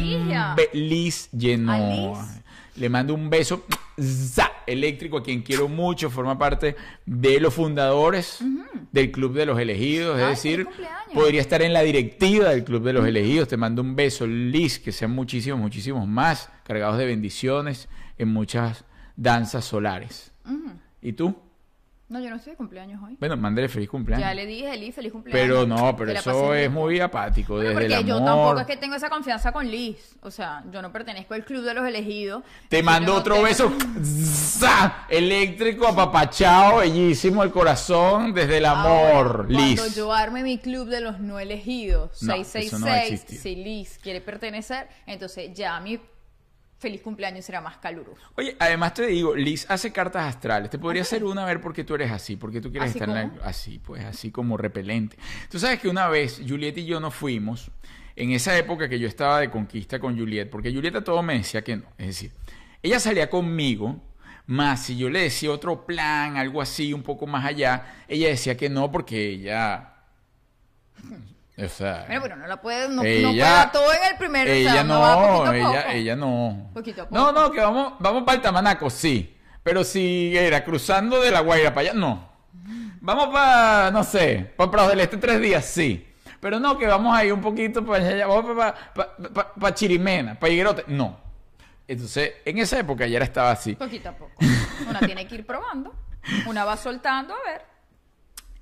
[0.72, 2.26] Liz Genoa.
[2.78, 3.64] Le mando un beso
[4.00, 8.38] za, eléctrico a quien quiero mucho, forma parte de los fundadores
[8.92, 10.68] del Club de los Elegidos, es Ay, decir,
[11.12, 13.48] podría estar en la directiva del Club de los Elegidos.
[13.48, 17.88] Te mando un beso, Liz, que sean muchísimos, muchísimos más, cargados de bendiciones
[18.18, 18.84] en muchas
[19.16, 20.32] danzas solares.
[21.02, 21.36] ¿Y tú?
[22.08, 23.16] No, yo no estoy de cumpleaños hoy.
[23.20, 24.26] Bueno, mándale feliz cumpleaños.
[24.26, 25.46] Ya le dije, Liz, feliz cumpleaños.
[25.46, 28.20] Pero no, pero eso es muy apático, Bueno, desde el porque amor.
[28.20, 30.16] yo tampoco es que tengo esa confianza con Liz.
[30.22, 32.42] O sea, yo no pertenezco al club de los elegidos.
[32.70, 33.70] Te mando no otro tengo- beso
[34.02, 35.04] ¡za!
[35.10, 39.78] eléctrico, apapachado, bellísimo el corazón desde el amor, Ahora, Liz.
[39.78, 43.12] Cuando yo arme mi club de los no elegidos, No, eso no va a 666,
[43.12, 43.38] existir.
[43.40, 46.00] si Liz quiere pertenecer, entonces ya mi
[46.78, 48.20] feliz cumpleaños será más caluroso.
[48.36, 50.70] Oye, además te digo, Liz hace cartas astrales.
[50.70, 52.98] Te podría hacer una a ver por qué tú eres así, porque tú quieres ¿Así
[52.98, 53.42] estar en la- cómo?
[53.42, 55.16] así, pues así como repelente.
[55.50, 57.70] Tú sabes que una vez Juliet y yo nos fuimos,
[58.16, 61.34] en esa época que yo estaba de conquista con Juliet, porque Juliet a todo me
[61.38, 61.84] decía que no.
[61.98, 62.32] Es decir,
[62.82, 64.00] ella salía conmigo,
[64.46, 68.56] más si yo le decía otro plan, algo así, un poco más allá, ella decía
[68.56, 69.94] que no porque ella...
[71.60, 74.46] O sea, Bueno, pero no la puede, no, no Ella- dar todo en el primer
[74.46, 75.92] o sea, ella va poquito no, a ella, poco.
[75.96, 76.70] ella no.
[76.72, 77.32] Poquito a No, poco.
[77.32, 79.36] no, que vamos, vamos para el Tamanaco, sí.
[79.64, 82.28] Pero si era cruzando de la Guaira para allá, no.
[83.00, 86.04] Vamos para, no sé, para Prados del Este tres días, sí.
[86.40, 88.56] Pero no, que vamos ahí un poquito para allá, vamos
[89.58, 91.18] para Chirimena, para Higuerote, no.
[91.88, 93.74] Entonces, en esa época ya estaba así.
[93.74, 94.32] Poquito a poco.
[94.88, 95.94] Una tiene que ir probando.
[96.46, 97.62] Una va soltando, a ver.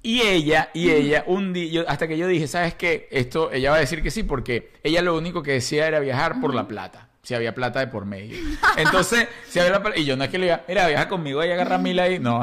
[0.07, 3.09] Y ella, y ella, un día, yo- hasta que yo dije, ¿sabes qué?
[3.11, 6.41] Esto, ella va a decir que sí, porque ella lo único que decía era viajar
[6.41, 7.09] por la plata.
[7.27, 8.37] Si había plata de por medio.
[8.77, 11.45] Entonces, si había la plata, y yo no es que le diga, mira, viaja conmigo
[11.45, 12.21] y agarra mil ahí.
[12.21, 12.41] No,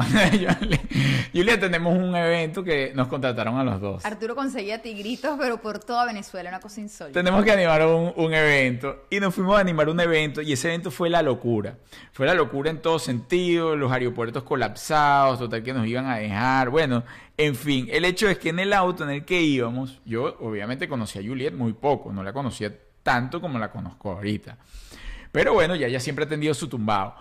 [1.32, 4.04] Julia, tenemos un evento que nos contrataron a los dos.
[4.04, 7.18] Arturo conseguía tigritos, pero por toda Venezuela, una cosa insólita.
[7.18, 9.06] Tenemos que animar un, un evento.
[9.08, 10.42] Y nos fuimos a animar un evento.
[10.42, 11.78] Y ese evento fue la locura.
[12.12, 13.76] Fue la locura en todo sentido.
[13.76, 15.38] Los aeropuertos colapsados.
[15.38, 16.68] Total que nos iban a dejar.
[16.68, 17.04] Bueno,
[17.38, 17.88] en fin.
[17.90, 20.02] El hecho es que en el auto en el que íbamos.
[20.04, 22.12] Yo obviamente conocí a Juliet muy poco.
[22.12, 22.70] No la conocía
[23.04, 24.56] tanto como la conozco ahorita.
[25.30, 27.14] Pero bueno, ya ella siempre ha tendido su tumbado.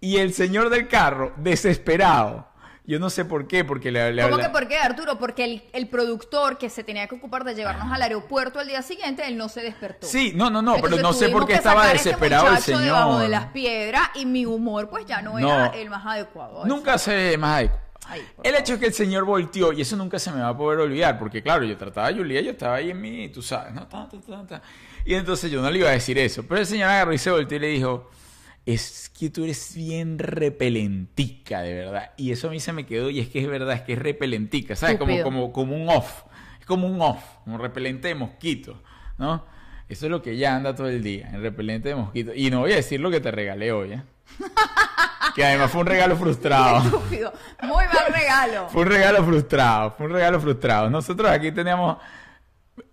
[0.00, 2.48] Y el señor del carro, desesperado.
[2.88, 5.18] Yo no sé por qué, porque le, le ¿Cómo habla- que por qué, Arturo?
[5.18, 8.80] Porque el, el productor que se tenía que ocupar de llevarnos al aeropuerto al día
[8.82, 10.06] siguiente, él no se despertó.
[10.06, 13.22] Sí, no, no, no, pero no sé por qué estaba este desesperado el debajo señor.
[13.22, 15.48] de las piedras y mi humor pues ya no, No.
[15.52, 16.64] era el más adecuado.
[16.64, 17.84] Nunca se más adecuado.
[18.08, 20.56] Ay, El hecho es que el señor volteó y eso nunca se me va a
[20.56, 23.74] poder olvidar, porque claro, yo trataba a Julia, yo estaba ahí en mí, tú sabes,
[23.74, 23.84] ¿no?
[23.88, 24.62] Ta, ta, ta.
[25.06, 27.30] Y entonces yo no le iba a decir eso, pero el señor agarró y se
[27.30, 28.10] volteó y le dijo,
[28.66, 32.10] es que tú eres bien repelentica, de verdad.
[32.16, 33.98] Y eso a mí se me quedó y es que es verdad, es que es
[34.00, 34.98] repelentica, ¿sabes?
[34.98, 36.24] Como, como, como un off,
[36.58, 38.82] es como un off, como repelente de mosquito,
[39.16, 39.44] ¿no?
[39.88, 42.32] Eso es lo que ella anda todo el día, el repelente de mosquito.
[42.34, 44.02] Y no voy a decir lo que te regalé hoy, ¿eh?
[45.36, 46.78] Que además fue un regalo frustrado.
[46.78, 47.32] Estúpido.
[47.62, 48.68] Muy mal regalo.
[48.70, 50.90] Fue un regalo frustrado, fue un regalo frustrado.
[50.90, 51.98] Nosotros aquí teníamos,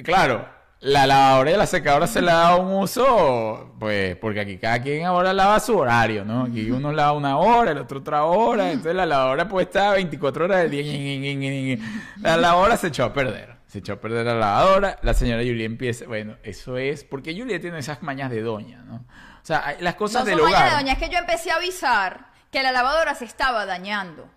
[0.03, 0.52] claro,
[0.83, 5.05] la lavadora y la secadora se le dado un uso, pues, porque aquí cada quien
[5.05, 6.43] ahora lava su horario, ¿no?
[6.43, 10.43] Aquí uno lava una hora, el otro otra hora, entonces la lavadora puede estar 24
[10.45, 11.77] horas del día.
[12.21, 15.65] La lavadora se echó a perder, se echó a perder la lavadora, la señora Julia
[15.65, 18.95] empieza, bueno, eso es, porque Julia tiene esas mañas de doña, ¿no?
[18.95, 20.71] O sea, las cosas No del son mañas hogar.
[20.71, 24.29] de doña, es que yo empecé a avisar que la lavadora se estaba dañando.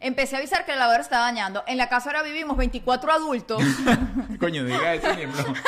[0.00, 1.64] Empecé a avisar que la lavadora estaba dañando.
[1.66, 3.62] En la casa ahora vivimos 24 adultos
[4.28, 5.52] y Coño, diga eso, ni en broma.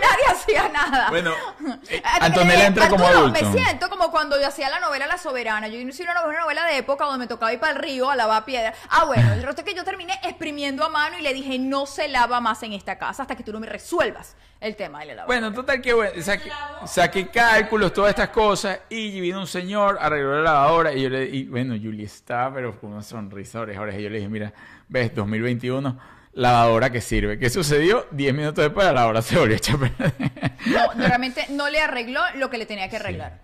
[0.00, 1.10] nadie hacía nada.
[1.10, 1.32] Bueno,
[1.88, 3.50] eh, Antonella entra como Arturo, adulto.
[3.50, 5.68] Me siento como cuando yo hacía la novela La Soberana.
[5.68, 8.10] Yo hice una novela, una novela de época donde me tocaba ir para el río
[8.10, 8.74] a lavar piedra.
[8.88, 11.86] Ah, bueno, el resto es que yo terminé exprimiendo a mano y le dije, no
[11.86, 15.06] se lava más en esta casa hasta que tú no me resuelvas el tema de
[15.06, 15.40] la lavadora.
[15.40, 16.50] Bueno, total que bueno, saqué,
[16.86, 21.24] saqué cálculos, todas estas cosas, y vino un señor, arregló la lavadora, y yo le
[21.26, 24.52] y bueno, Julie estaba, pero con una sonrisa oreja y yo le dije, mira,
[24.88, 25.98] ves, 2021,
[26.32, 27.38] lavadora que sirve.
[27.38, 28.06] ¿Qué sucedió?
[28.10, 32.50] Diez minutos después la lavadora se volvió a echar no, realmente no le arregló lo
[32.50, 33.40] que le tenía que arreglar.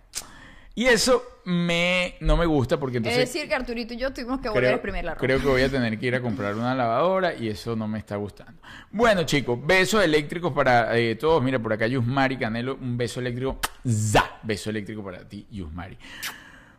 [0.77, 3.23] Y eso me, no me gusta porque entonces...
[3.23, 5.25] es decir, que Arturito y yo tuvimos que volver a exprimir la ropa.
[5.25, 7.99] creo que voy a tener que ir a comprar una lavadora y eso no me
[7.99, 8.61] está gustando.
[8.91, 11.43] Bueno, chicos, besos eléctricos para eh, todos.
[11.43, 13.61] Mira, por acá Yusmari Canelo, un beso eléctrico.
[13.87, 14.39] ¡Za!
[14.43, 15.97] Beso eléctrico para ti, Yusmari.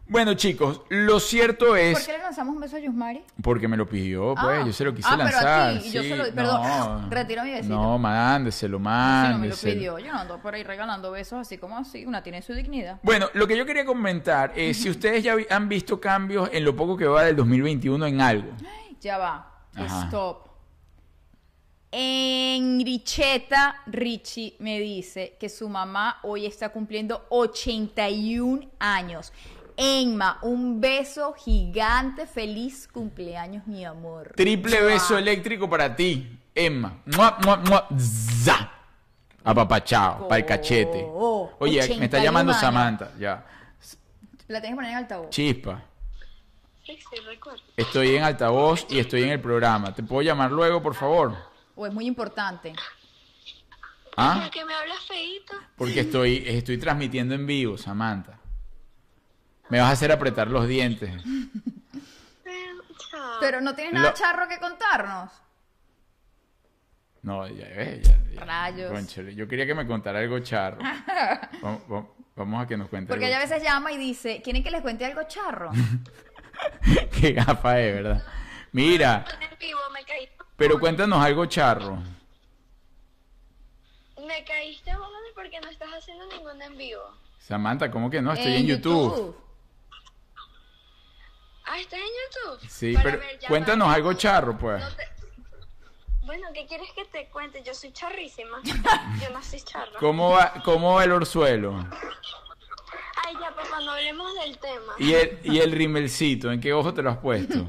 [0.08, 2.06] Bueno, chicos, lo cierto ¿Por es...
[2.06, 3.24] qué le lanzamos un beso a Yusmari?
[3.42, 4.64] Porque me lo pidió, pues, Ah.
[4.64, 5.74] yo se lo quise Ah, pero a lanzar.
[5.84, 7.10] y yo sí, se lo- perdón, no.
[7.10, 7.74] retiro mi besito.
[7.74, 9.74] No, mándeselo, Si no me lo mándeselo.
[9.74, 12.06] pidió, yo no ando por ahí regalando besos así como así.
[12.06, 13.00] Una tiene su dignidad.
[13.02, 16.76] Bueno, lo que yo quería comentar es si ustedes ya han visto cambios en lo
[16.76, 18.52] poco que va del 2021 en algo.
[19.02, 19.52] Ya va.
[19.76, 20.04] Ajá.
[20.06, 20.46] Stop.
[21.98, 29.32] En Richeta, Richie me dice que su mamá hoy está cumpliendo 81 años.
[29.78, 32.26] Enma, un beso gigante.
[32.28, 34.34] Feliz cumpleaños, mi amor.
[34.36, 34.88] Triple Mua.
[34.88, 37.02] beso eléctrico para ti, Emma.
[37.06, 38.72] Mua, mua, mua, za.
[39.44, 41.06] Apapachao, para el cachete.
[41.08, 42.62] Oh, Oye, me está 81 llamando años.
[42.62, 43.46] Samantha, ya.
[44.48, 45.30] La tienes que poner en altavoz.
[45.30, 45.84] Chispa.
[46.86, 47.62] Sí, sí, recuerdo.
[47.76, 49.94] Estoy en altavoz y estoy en el programa.
[49.94, 51.36] ¿Te puedo llamar luego, por favor?
[51.76, 52.74] O es muy importante.
[54.18, 54.40] ¿Ah?
[54.42, 55.54] ¿Por qué me hablas feíto?
[55.76, 58.40] Porque estoy, estoy transmitiendo en vivo, Samantha.
[59.70, 61.12] Me vas a hacer apretar los dientes.
[63.40, 65.32] Pero no tienes nada Lo- charro que contarnos.
[67.22, 68.46] No, ya ves, ya, ya.
[68.46, 69.16] Rayos.
[69.36, 70.78] Yo quería que me contara algo charro.
[71.62, 74.42] vamos, vamos- vamos a que nos cuente Porque algo ella a veces llama y dice,
[74.44, 75.72] ¿quieren que les cuente algo charro?
[77.20, 78.24] Qué gafa es, ¿verdad?
[78.72, 79.26] Mira,
[80.58, 81.98] pero cuéntanos algo charro.
[84.28, 84.92] Me caíste
[85.34, 87.04] porque no estás haciendo ningún en vivo.
[87.40, 88.34] Samantha, ¿cómo que no?
[88.34, 89.36] Estoy en, YouTube.
[91.68, 92.70] Ah, ¿estás en YouTube?
[92.70, 93.94] Sí, Para pero ver, ya cuéntanos va.
[93.94, 94.82] algo charro, pues.
[94.82, 95.10] No te-
[96.24, 97.64] Bueno, ¿qué quieres que te cuente?
[97.64, 98.60] Yo soy charrísima.
[99.22, 99.92] Yo nací charra.
[100.00, 101.76] ¿Cómo va, ¿Cómo va el orzuelo?
[103.26, 104.94] Ay, ya, papá, no hablemos del tema.
[105.00, 106.52] ¿Y el, y el rimelcito?
[106.52, 107.56] ¿En qué ojo te lo has puesto?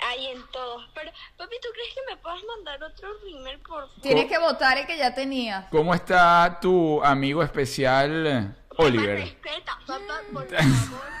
[0.00, 0.88] Ahí en todos.
[0.94, 4.00] Pero, papi, ¿tú crees que me puedas mandar otro rímel, por favor?
[4.00, 5.66] Tienes que votar el que ya tenías.
[5.70, 9.18] ¿Cómo está tu amigo especial eh, Papá, Oliver?
[9.18, 11.18] respeta, papá, por favor.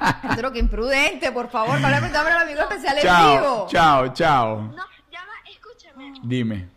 [0.00, 1.80] Arturo, que imprudente, por favor.
[1.80, 3.66] No le preguntamos al amigo especial en Chao, vivo.
[3.70, 4.62] chao, chao.
[4.62, 6.12] No, ya va, escúchame.
[6.22, 6.68] Dime.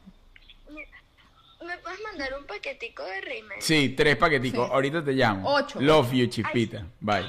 [1.65, 3.57] ¿Me puedes mandar un paquetico de rímel?
[3.61, 4.67] Sí, tres paqueticos.
[4.67, 4.73] Sí.
[4.73, 5.49] Ahorita te llamo.
[5.49, 5.79] Ocho.
[5.81, 6.85] Love you, chispita.
[6.99, 7.25] Bye.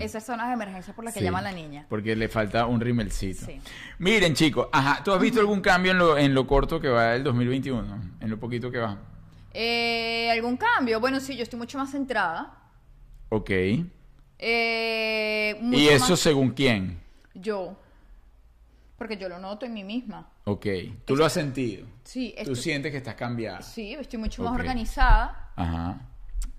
[0.00, 1.86] Esas son las emergencias por las que Sí, llama la niña.
[1.88, 3.46] Porque le falta un rimelcito.
[3.46, 3.60] Sí.
[3.98, 4.66] Miren, chicos.
[4.72, 8.02] Ajá, ¿tú has visto algún cambio en lo, en lo corto que va del 2021?
[8.20, 8.98] En lo poquito que va.
[9.52, 10.98] Eh, ¿Algún cambio?
[10.98, 12.52] Bueno, sí, yo estoy mucho más centrada.
[13.30, 13.50] Ok.
[14.38, 17.00] Eh, mucho ¿Y eso más según quién?
[17.34, 17.76] yo.
[18.98, 20.28] Porque yo lo noto en mí misma.
[20.44, 20.66] Ok.
[21.04, 21.86] ¿Tú lo has sentido?
[22.04, 23.60] Sí, ¿Tú estoy, sientes que estás cambiada?
[23.60, 24.58] sí, estoy mucho más Ok.
[24.60, 25.50] organizada.
[25.56, 26.00] Ajá.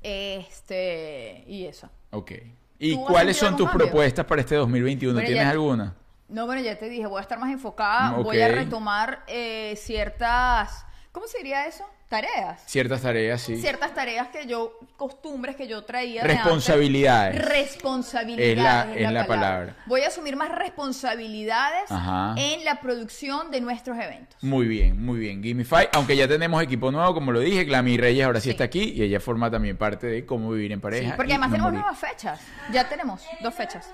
[0.04, 1.90] Este, y eso.
[2.12, 2.32] Ok.
[2.78, 3.88] ¿Y ¿Tú has cuáles sentido son algún tus cambio?
[3.88, 5.14] propuestas para este 2021?
[5.14, 5.96] Bueno, ¿Tienes alguna?
[6.28, 8.52] No, bueno, ya te dije, voy a estar más enfocada, Mm, voy a ok.
[8.54, 11.86] retomar eh, ciertas, ¿cómo se diría eso?
[12.08, 12.62] Tareas.
[12.68, 13.58] Ciertas tareas, sí.
[13.58, 16.22] Ciertas tareas que yo, costumbres que yo traía.
[16.22, 16.36] de antes.
[16.44, 17.44] Responsabilidades.
[17.46, 18.96] Responsabilidades.
[18.96, 19.76] Es la- es la palabra.
[19.88, 22.36] Voy a asumir más responsabilidades Ajá.
[22.38, 24.42] en la producción de nuestros eventos.
[24.44, 25.42] Muy bien, muy bien.
[25.44, 28.50] Gimmify, aunque ya tenemos equipo nuevo, como lo dije, Glami Reyes ahora sí, Sí.
[28.52, 31.16] está aquí y ella forma también parte de cómo vivir en Sí, pareja.
[31.16, 31.82] porque y además no tenemos morir.
[31.86, 32.40] nuevas fechas.
[32.72, 33.90] Ya tenemos dos fechas.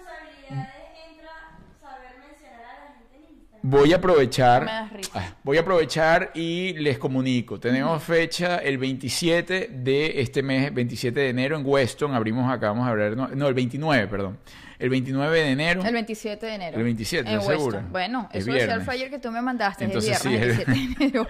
[3.63, 5.11] Voy a aprovechar, Me das risa.
[5.15, 7.59] ah, voy a aprovechar y les comunico.
[7.59, 12.13] Tenemos fecha el 27 de este mes, 27 de enero en Weston.
[12.15, 14.39] Abrimos acá, vamos a hablar, no, no, el 29, perdón.
[14.79, 15.83] El 29 de enero.
[15.85, 16.77] El 27 de enero.
[16.77, 17.71] El 27, en ¿estás Weston.
[17.71, 17.87] segura?
[17.91, 19.83] Bueno, Es eso decía el flyer que tú me mandaste.
[19.83, 21.27] Entonces, es el viernes, sí, el- 27 de enero.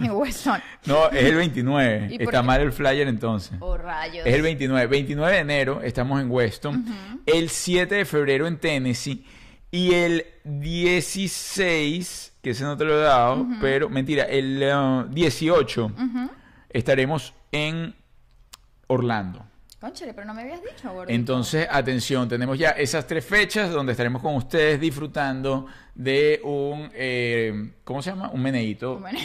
[0.00, 0.60] en Weston.
[0.86, 2.06] No, es el 29.
[2.12, 2.46] ¿Y por Está qué?
[2.46, 3.56] mal el flyer entonces.
[3.58, 4.24] Oh, rayos.
[4.24, 4.86] Es el 29.
[4.86, 6.84] 29 de enero estamos en Weston.
[7.26, 9.24] El 7 de febrero en Tennessee.
[9.74, 15.90] Y el 16, que ese no te lo he dado, pero mentira, el uh, 18
[16.70, 17.92] estaremos en
[18.86, 19.44] Orlando.
[19.80, 21.12] Cónchale, pero no me habías dicho, gordito.
[21.12, 27.72] Entonces, atención, tenemos ya esas tres fechas donde estaremos con ustedes disfrutando de un, eh,
[27.82, 28.30] ¿cómo se llama?
[28.30, 29.00] Un meneíto.
[29.00, 29.18] Bueno,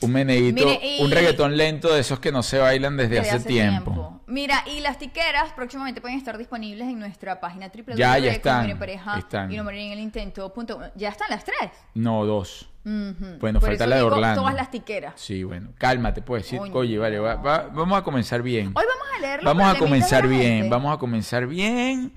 [0.00, 3.30] Un meneíto, Mire, y- un reggaetón lento de esos que no se bailan desde, desde
[3.32, 4.20] hace, tiempo.
[4.26, 7.96] Mira, y las tiqueras próximamente pueden estar disponibles en nuestra página www.
[7.96, 9.50] Ya, ya están, pareja están.
[9.50, 10.52] y no morir en el intento.
[10.54, 11.70] punto- Ya están las tres.
[11.94, 12.70] No, dos.
[12.84, 14.40] Bueno, Por falta eso la de digo Orlando.
[14.42, 15.12] Todas las tiqueras.
[15.16, 16.46] Sí, bueno, cálmate, pues.
[16.46, 16.72] Sí, Coño.
[16.74, 18.68] oye, vale, va- va- vamos a comenzar bien.
[18.68, 22.14] Hoy vamos a leer los Vamos a comenzar bien, vamos a comenzar bien,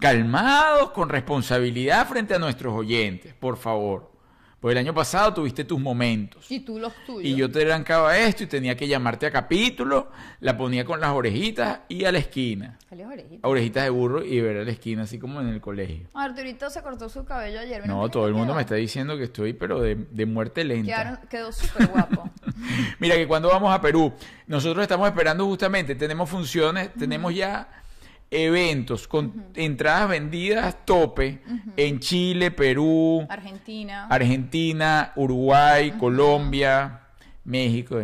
[0.00, 4.11] calmados, con responsabilidad frente a nuestros oyentes, por favor.
[4.62, 6.48] Porque el año pasado tuviste tus momentos.
[6.48, 7.24] Y tú los tuyos.
[7.24, 11.10] Y yo te arrancaba esto y tenía que llamarte a capítulo, la ponía con las
[11.10, 12.78] orejitas y a la esquina.
[12.88, 13.44] Salió orejita.
[13.44, 16.06] A orejitas de burro y ver a la esquina, así como en el colegio.
[16.14, 17.82] Arturito se cortó su cabello ayer.
[17.82, 20.86] ¿vieron No, todo el mundo me está diciendo que estoy, pero de, de muerte lenta.
[20.92, 22.30] Quedaron- quedó súper guapo.
[23.00, 24.12] Mira que cuando vamos a Perú,
[24.46, 27.81] nosotros estamos esperando justamente, tenemos funciones, tenemos ya
[28.32, 31.40] eventos con entradas vendidas tope
[31.76, 34.06] en Chile, Perú, Argentina.
[34.08, 37.00] Argentina, Uruguay, Colombia,
[37.44, 38.00] México,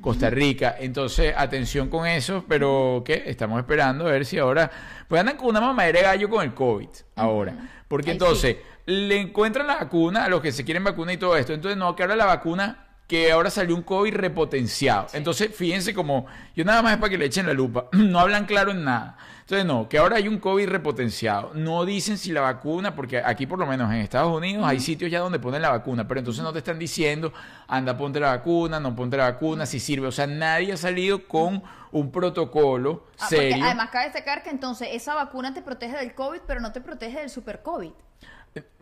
[0.00, 0.76] Costa Rica.
[0.80, 4.70] Entonces, atención con eso, pero que estamos esperando a ver si ahora,
[5.06, 7.54] pues andan con una mamadera de gallo con el COVID ahora.
[7.86, 8.56] Porque entonces
[8.86, 11.52] le encuentran la vacuna a los que se quieren vacunar y todo esto.
[11.52, 15.08] Entonces, no, que ahora la vacuna que ahora salió un COVID repotenciado.
[15.12, 16.24] Entonces, fíjense como,
[16.56, 19.18] yo nada más es para que le echen la lupa, no hablan claro en nada.
[19.42, 21.50] Entonces, no, que ahora hay un COVID repotenciado.
[21.52, 25.10] No dicen si la vacuna, porque aquí por lo menos en Estados Unidos hay sitios
[25.10, 27.34] ya donde ponen la vacuna, pero entonces no te están diciendo,
[27.68, 30.06] anda, ponte la vacuna, no ponte la vacuna, si sirve.
[30.06, 33.64] O sea, nadie ha salido con un protocolo Ah, porque serio.
[33.66, 37.20] además cabe destacar que entonces esa vacuna te protege del COVID, pero no te protege
[37.20, 37.90] del super COVID.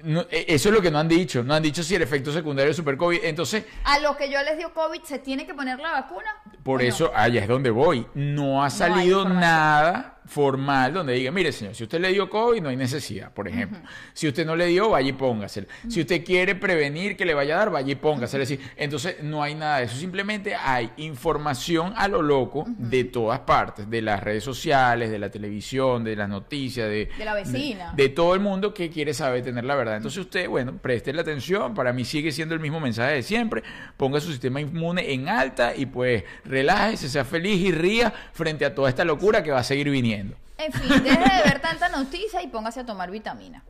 [0.03, 1.43] No, eh, eso es lo que no han dicho.
[1.45, 3.21] No han dicho si el efecto secundario es super COVID.
[3.23, 6.31] Entonces, A los que yo les dio COVID, ¿se tiene que poner la vacuna?
[6.63, 8.07] Por eso, allá es donde voy.
[8.15, 12.69] No ha salido nada formal donde diga, mire señor, si usted le dio COVID no
[12.69, 13.81] hay necesidad, por ejemplo.
[14.13, 15.67] Si usted no le dio, vaya y póngasela.
[15.89, 18.45] Si usted quiere prevenir que le vaya a dar, vaya y póngasela.
[18.45, 19.97] Es decir, entonces no hay nada de eso.
[19.97, 25.31] Simplemente hay información a lo loco de todas partes, de las redes sociales, de la
[25.31, 27.93] televisión, de las noticias, de, De la vecina.
[27.97, 29.97] de, de todo el mundo que quiere saber tener la verdad.
[29.97, 31.75] Entonces usted, bueno, preste la atención.
[31.75, 33.65] Para mí sigue siendo el mismo mensaje de siempre.
[33.97, 38.75] Ponga su sistema inmune en alta y pues relájese, sea feliz y ría frente a
[38.75, 40.20] toda esta locura que va a seguir viniendo.
[40.59, 43.63] En fin, deje de ver tanta noticia y póngase a tomar vitamina.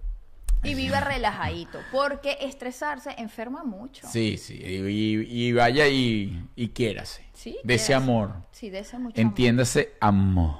[0.63, 4.07] Y vive relajadito, porque estresarse enferma mucho.
[4.09, 4.61] Sí, sí.
[4.63, 7.25] Y, vaya y, y quiérase.
[7.33, 8.35] Sí, De ese amor.
[8.53, 10.59] Sí, de ese mucho Entiéndase amor.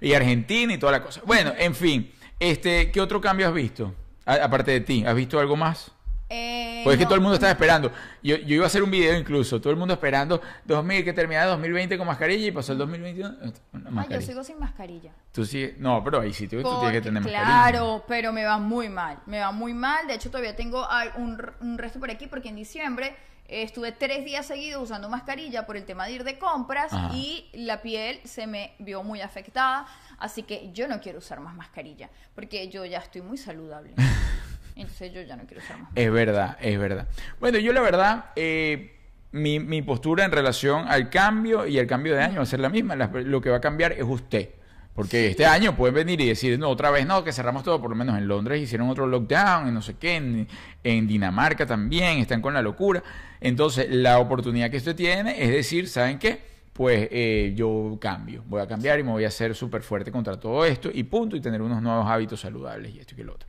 [0.00, 1.20] Y Argentina y toda la cosa.
[1.24, 2.10] Bueno, en fin.
[2.40, 3.94] Este, ¿Qué otro cambio has visto?
[4.24, 5.92] A- aparte de ti, ¿has visto algo más?
[6.28, 7.92] Eh, Pues es que todo el mundo estaba esperando.
[8.22, 9.60] Yo, yo iba a hacer un video incluso.
[9.60, 13.28] Todo el mundo esperando 2000, que terminara 2020 con mascarilla y pasó el 2021.
[13.42, 14.20] eh, Una Ah, mascarilla.
[14.20, 15.12] yo sigo sin mascarilla.
[15.32, 15.74] Tú sí.
[15.78, 17.44] No, pero sitios que tú Porque, tienes que tener mascarilla.
[17.70, 19.18] claro, pero me va muy mal.
[19.26, 20.06] Me va muy mal.
[20.06, 23.16] De hecho, todavía tengo un, r- un resto por aquí porque en diciembre
[23.48, 27.10] eh, estuve tres días seguidos usando mascarilla por el tema de ir de compras Ajá.
[27.14, 29.86] y la piel se me vio muy afectada.
[30.18, 33.94] Así que yo no quiero usar más mascarilla porque yo ya estoy muy saludable.
[34.76, 37.08] Entonces yo ya no quiero usar más Es verdad, es verdad.
[37.40, 38.94] Bueno, yo la verdad, eh,
[39.32, 42.60] mi, mi postura en relación al cambio y al cambio de año va a ser
[42.60, 42.94] la misma.
[42.94, 44.50] La- lo que va a cambiar es usted.
[44.94, 47.90] Porque este año pueden venir y decir, no, otra vez no, que cerramos todo, por
[47.90, 50.48] lo menos en Londres hicieron otro lockdown, en no sé qué, en,
[50.82, 53.02] en Dinamarca también, están con la locura.
[53.42, 56.40] Entonces, la oportunidad que usted tiene es decir, ¿saben qué?
[56.72, 60.40] Pues eh, yo cambio, voy a cambiar y me voy a hacer súper fuerte contra
[60.40, 63.34] todo esto y punto, y tener unos nuevos hábitos saludables y esto y que lo
[63.34, 63.48] otro.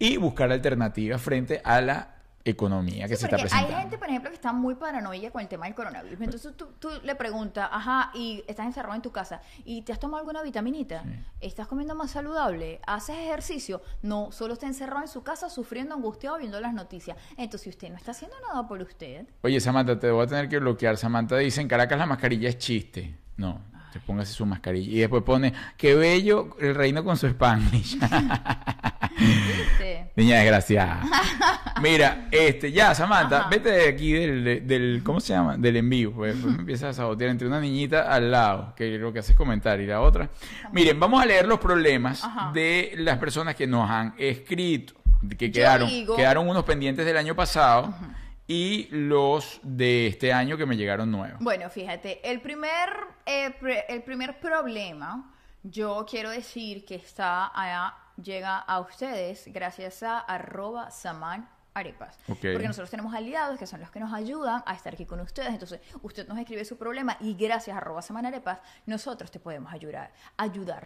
[0.00, 3.76] Y buscar alternativas frente a la economía que Sí, se está presentando.
[3.76, 6.20] Hay gente, por ejemplo, que está muy paranoia con el tema del coronavirus.
[6.22, 10.00] Entonces tú, tú le preguntas, ajá, y estás encerrado en tu casa, ¿y te has
[10.00, 11.04] tomado alguna vitaminita?
[11.40, 12.80] ¿Estás comiendo más saludable?
[12.86, 13.82] ¿Haces ejercicio?
[14.02, 17.16] No, solo está encerrado en su casa sufriendo, angustiado, viendo las noticias.
[17.32, 20.48] Entonces, si usted no está haciendo nada por usted, Oye, Samantha, te voy a tener
[20.48, 20.96] que bloquear.
[20.96, 23.18] Samantha dice, en Caracas la mascarilla es chiste.
[23.36, 23.60] No,
[23.92, 24.90] te póngase su mascarilla.
[24.90, 27.98] Y después pone, qué bello el reino con su Spanish.
[29.18, 30.10] ¿viste?
[30.16, 31.02] Niña desgraciada.
[31.82, 33.48] Mira, este, ya, Samantha, Ajá.
[33.48, 35.56] vete de aquí del, del, ¿cómo se llama?
[35.56, 36.12] Del envío.
[36.12, 39.32] Pues después me empiezas a sabotear entre una niñita al lado, que lo que hace
[39.32, 40.28] es comentar, y la otra.
[40.72, 42.50] Miren, vamos a leer los problemas Ajá.
[42.52, 44.94] de las personas que nos han escrito,
[45.38, 47.94] que quedaron, digo- quedaron unos pendientes del año pasado
[48.50, 51.38] y los de este año que me llegaron nuevos.
[51.38, 52.90] Bueno, fíjate, el primer,
[53.24, 53.54] eh,
[53.88, 55.32] el primer problema,
[55.62, 62.18] yo quiero decir que está allá, llega a ustedes gracias a arroba saman arepas.
[62.26, 65.50] Porque nosotros tenemos aliados que son los que nos ayudan a estar aquí con ustedes.
[65.50, 70.12] Entonces, usted nos escribe su problema y gracias a arroba samanarepas, nosotros te podemos ayudar.
[70.36, 70.84] ayudar.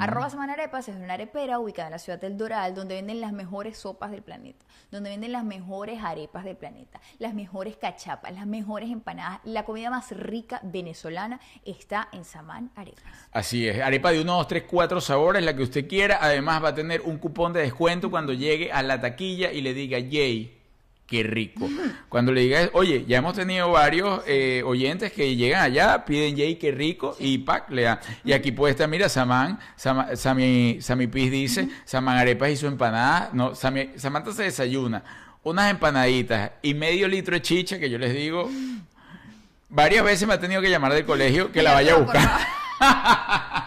[0.00, 3.78] Arroba samanarepas es una arepera ubicada en la ciudad del Doral, donde venden las mejores
[3.78, 8.90] sopas del planeta, donde venden las mejores arepas del planeta, las mejores cachapas, las mejores
[8.90, 9.40] empanadas.
[9.44, 13.04] La comida más rica venezolana está en Samán Arepas.
[13.32, 16.18] Así es, arepa de uno, dos, tres, cuatro sabores, la que usted quiera.
[16.20, 19.74] Además va a tener un cupón de descuento cuando llegue a la taquilla y le
[19.74, 19.98] diga,
[21.06, 21.68] qué rico.
[22.08, 26.56] Cuando le diga, oye, ya hemos tenido varios eh, oyentes que llegan allá, piden yay,
[26.56, 28.00] qué rico, y pack, le da.
[28.24, 32.66] Y aquí puede estar, mira, Samán, Sama- Sami, Sami Piz dice, Samán Arepas y su
[32.66, 33.30] empanada.
[33.32, 35.04] No, Sami- Samantha se desayuna
[35.44, 38.50] unas empanaditas y medio litro de chicha, que yo les digo,
[39.68, 42.40] varias veces me ha tenido que llamar del colegio que la vaya a buscar.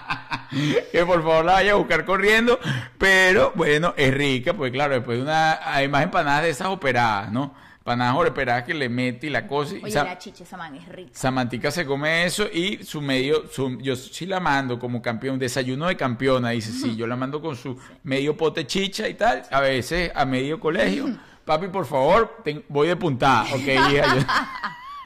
[0.91, 2.59] que por favor la vaya a buscar corriendo,
[2.97, 7.31] pero bueno, es rica, pues claro, después de una, hay más empanadas de esas operadas,
[7.31, 7.53] ¿no?
[7.83, 9.75] Panadas oreperadas que le mete y la cosa.
[9.75, 11.09] y Oye, Sa- la chicha esa man es rica.
[11.13, 15.87] Samantica se come eso y su medio, su- yo sí la mando como campeón, desayuno
[15.87, 19.59] de campeona, dice, sí, yo la mando con su medio pote chicha y tal, a
[19.61, 21.07] veces a medio colegio.
[21.45, 24.21] Papi, por favor, voy de puntada, ok, hija, yo,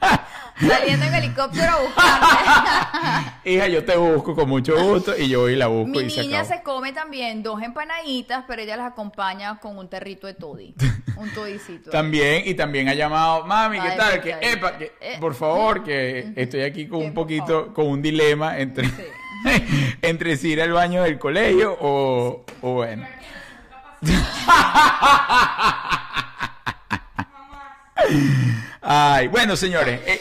[0.60, 3.32] Saliendo en helicóptero a buscarme.
[3.44, 6.16] hija, yo te busco con mucho gusto y yo voy y la busco Mi y
[6.16, 10.74] niña se come también dos empanaditas, pero ella las acompaña con un territo de toddy.
[11.16, 11.90] Un todicito.
[11.90, 14.20] También, y también ha llamado, mami, ¿qué tal?
[14.20, 14.42] Que, tal.
[14.42, 15.16] epa, que, Eh.
[15.20, 18.90] por favor, que estoy aquí con un poquito, con un dilema entre,
[20.02, 23.06] entre si ir al baño del colegio o, o bueno.
[28.80, 30.00] Ay, bueno, señores.
[30.06, 30.20] eh,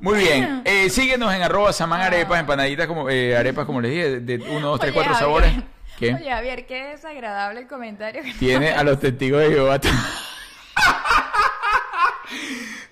[0.00, 0.62] muy bien.
[0.64, 4.60] Eh, síguenos en arroba saman arepas, empanaditas como, eh, arepas como les dije, de 1,
[4.68, 5.18] 2, 3, Oye, 4 Javier.
[5.18, 5.52] sabores.
[5.98, 6.14] ¿Qué?
[6.14, 8.22] Oye, Javier, qué desagradable el comentario.
[8.22, 9.80] que- Tiene a los testigos de Jehová.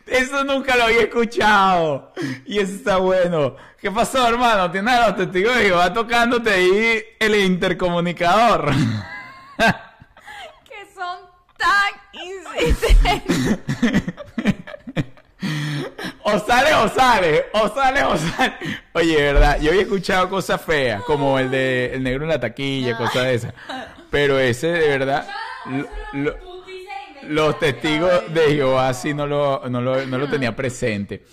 [0.06, 2.12] Eso nunca lo había escuchado.
[2.46, 3.56] Y eso está bueno.
[3.80, 4.70] ¿Qué pasó, hermano?
[4.70, 8.70] Tienes a los testigos de Jehová tocándote ahí el intercomunicador.
[10.64, 11.18] que son
[11.58, 11.92] tan.
[16.22, 18.54] O sale o sale, o sale o sale.
[18.94, 22.96] Oye, verdad, yo había escuchado cosas feas, como el de el negro en la taquilla,
[22.96, 23.54] cosas de esas.
[24.10, 25.28] Pero ese de verdad,
[25.66, 25.88] lo-
[26.20, 26.36] lo-
[27.28, 31.24] los testigos de Jehová sí no lo, no lo, no lo tenía presente.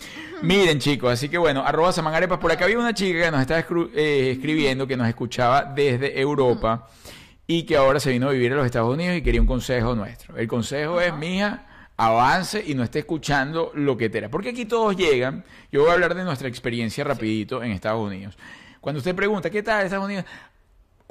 [0.42, 2.38] Miren, chicos, así que bueno, arroba Samanarepas.
[2.40, 3.60] Por acá había una chica que nos estaba
[3.96, 6.88] eh, escribiendo, que nos escuchaba desde Europa
[7.48, 9.96] y que ahora se vino a vivir a los Estados Unidos y quería un consejo
[9.96, 10.38] nuestro.
[10.38, 11.66] El consejo es, mija,
[11.98, 14.30] avance y no esté escuchando lo que te era.
[14.30, 15.44] Porque aquí todos llegan.
[15.72, 18.38] Yo voy a hablar de nuestra experiencia rapidito en Estados Unidos.
[18.80, 20.26] Cuando usted pregunta, ¿qué tal Estados Unidos?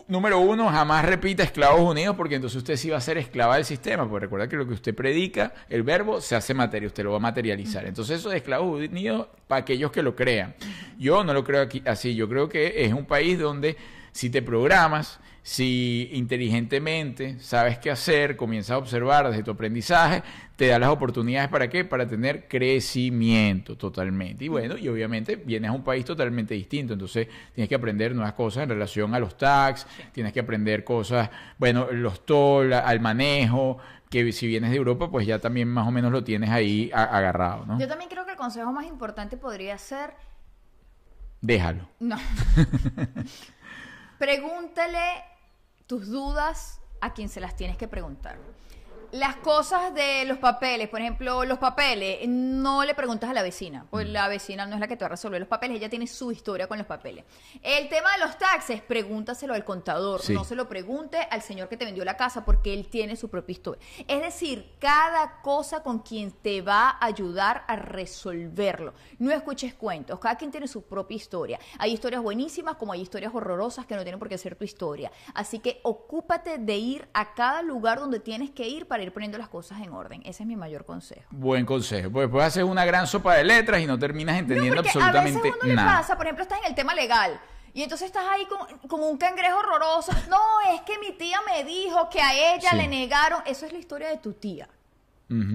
[0.09, 3.65] Número uno, jamás repita esclavos unidos porque entonces usted sí va a ser esclava del
[3.65, 4.09] sistema.
[4.09, 7.19] Porque recuerda que lo que usted predica, el verbo, se hace materia, usted lo va
[7.19, 7.87] a materializar.
[7.87, 10.55] Entonces eso de esclavos unidos para aquellos que lo crean.
[10.99, 12.15] Yo no lo creo aquí así.
[12.15, 13.77] Yo creo que es un país donde
[14.11, 20.23] si te programas, si inteligentemente sabes qué hacer, comienzas a observar desde tu aprendizaje,
[20.57, 21.85] te da las oportunidades para qué?
[21.85, 24.45] Para tener crecimiento totalmente.
[24.45, 28.35] Y bueno, y obviamente vienes a un país totalmente distinto, entonces tienes que aprender nuevas
[28.35, 31.29] cosas en relación a los tax, tienes que aprender cosas,
[31.59, 33.79] bueno, los toll, al manejo,
[34.09, 37.67] que si vienes de Europa, pues ya también más o menos lo tienes ahí agarrado,
[37.67, 37.81] ¿no?
[37.81, 40.15] Yo también creo que el consejo más importante podría ser
[41.43, 41.89] Déjalo.
[41.99, 42.17] No.
[44.19, 45.25] Pregúntale
[45.93, 48.39] tus dudas a quien se las tienes que preguntar.
[49.13, 53.85] Las cosas de los papeles, por ejemplo, los papeles, no le preguntas a la vecina,
[53.91, 56.07] pues la vecina no es la que te va a resolver los papeles, ella tiene
[56.07, 57.27] su historia con los papeles.
[57.63, 60.33] El tema de los taxes, pregúntaselo al contador, Sí.
[60.33, 63.29] no se lo pregunte al señor que te vendió la casa porque él tiene su
[63.29, 63.85] propia historia.
[64.09, 68.95] Es decir, cada cosa con quien te va a ayudar a resolverlo.
[69.19, 71.59] No escuches cuentos, cada quien tiene su propia historia.
[71.79, 75.13] Hay historias buenísimas como hay historias horrorosas que no tienen por qué ser tu historia.
[75.35, 79.39] Así que ocúpate de ir a cada lugar donde tienes que ir para ir poniendo
[79.39, 80.23] las cosas en orden.
[80.25, 81.23] Ese es mi mayor consejo.
[81.31, 82.11] Buen consejo.
[82.11, 85.43] Pues después haces una gran sopa de letras y no terminas entendiendo porque absolutamente a
[85.43, 85.99] veces uno le nada.
[85.99, 87.41] pasa, por ejemplo, estás en el tema legal.
[87.75, 90.13] Y entonces estás ahí con, como un cangrejo horroroso.
[90.29, 90.39] No,
[90.75, 92.77] es que mi tía me dijo que a ella Sí.
[92.77, 93.43] le negaron.
[93.47, 94.69] Eso es la historia de tu tía.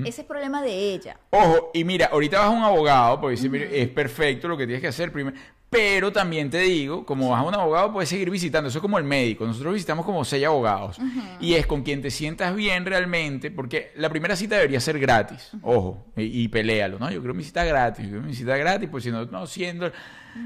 [0.01, 1.19] Ese es el problema de ella.
[1.29, 4.81] Ojo, y mira, ahorita vas a un abogado, porque dice, es perfecto lo que tienes
[4.81, 5.35] que hacer primero.
[5.69, 8.69] Pero también te digo, como vas a un abogado, puedes seguir visitando.
[8.69, 9.45] Eso es como el médico.
[9.45, 10.97] Nosotros visitamos como seis abogados.
[11.41, 15.51] Y es con quien te sientas bien realmente, porque la primera cita debería ser gratis.
[15.61, 17.11] Ojo, y, y peléalo, ¿no?
[17.11, 19.91] Yo quiero mi cita gratis, yo quiero mi cita gratis, pues si no, no siendo.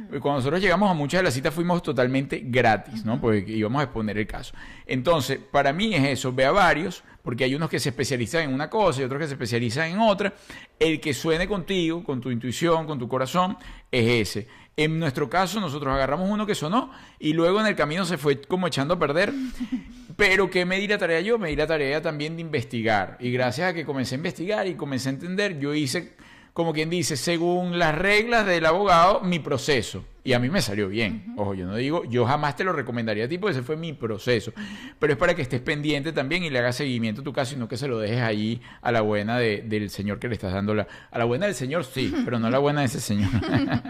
[0.09, 3.21] Cuando nosotros llegamos a muchas de las citas fuimos totalmente gratis, ¿no?
[3.21, 4.55] Porque íbamos a exponer el caso.
[4.87, 8.53] Entonces, para mí es eso, ve a varios, porque hay unos que se especializan en
[8.53, 10.33] una cosa y otros que se especializan en otra.
[10.79, 13.57] El que suene contigo, con tu intuición, con tu corazón,
[13.91, 14.47] es ese.
[14.77, 18.41] En nuestro caso, nosotros agarramos uno que sonó y luego en el camino se fue
[18.41, 19.33] como echando a perder.
[20.15, 21.37] Pero ¿qué me di la tarea yo?
[21.37, 23.17] Me di la tarea también de investigar.
[23.19, 26.13] Y gracias a que comencé a investigar y comencé a entender, yo hice,
[26.53, 30.05] como quien dice, según las reglas del abogado, mi proceso.
[30.23, 31.33] Y a mí me salió bien.
[31.35, 33.93] Ojo, yo no digo, yo jamás te lo recomendaría a ti porque ese fue mi
[33.93, 34.53] proceso.
[34.99, 37.57] Pero es para que estés pendiente también y le hagas seguimiento a tu caso y
[37.57, 40.53] no que se lo dejes ahí a la buena de- del señor que le estás
[40.53, 40.87] dando la...
[41.09, 43.31] A la buena del señor sí, pero no a la buena de ese señor.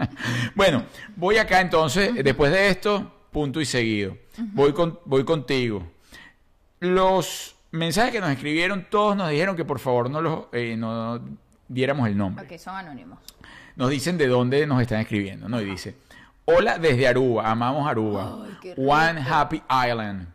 [0.54, 0.84] bueno,
[1.16, 4.16] voy acá entonces, después de esto, punto y seguido.
[4.54, 5.86] Voy, con, voy contigo.
[6.80, 11.20] Los mensajes que nos escribieron, todos nos dijeron que por favor no los eh, no
[11.68, 12.44] diéramos el nombre.
[12.44, 13.18] Ok, son anónimos.
[13.76, 15.60] Nos dicen de dónde nos están escribiendo, ¿no?
[15.60, 15.94] Y dice,
[16.44, 18.46] hola desde Aruba, amamos Aruba.
[18.62, 19.20] Ay, One.
[19.28, 20.28] Happy Island.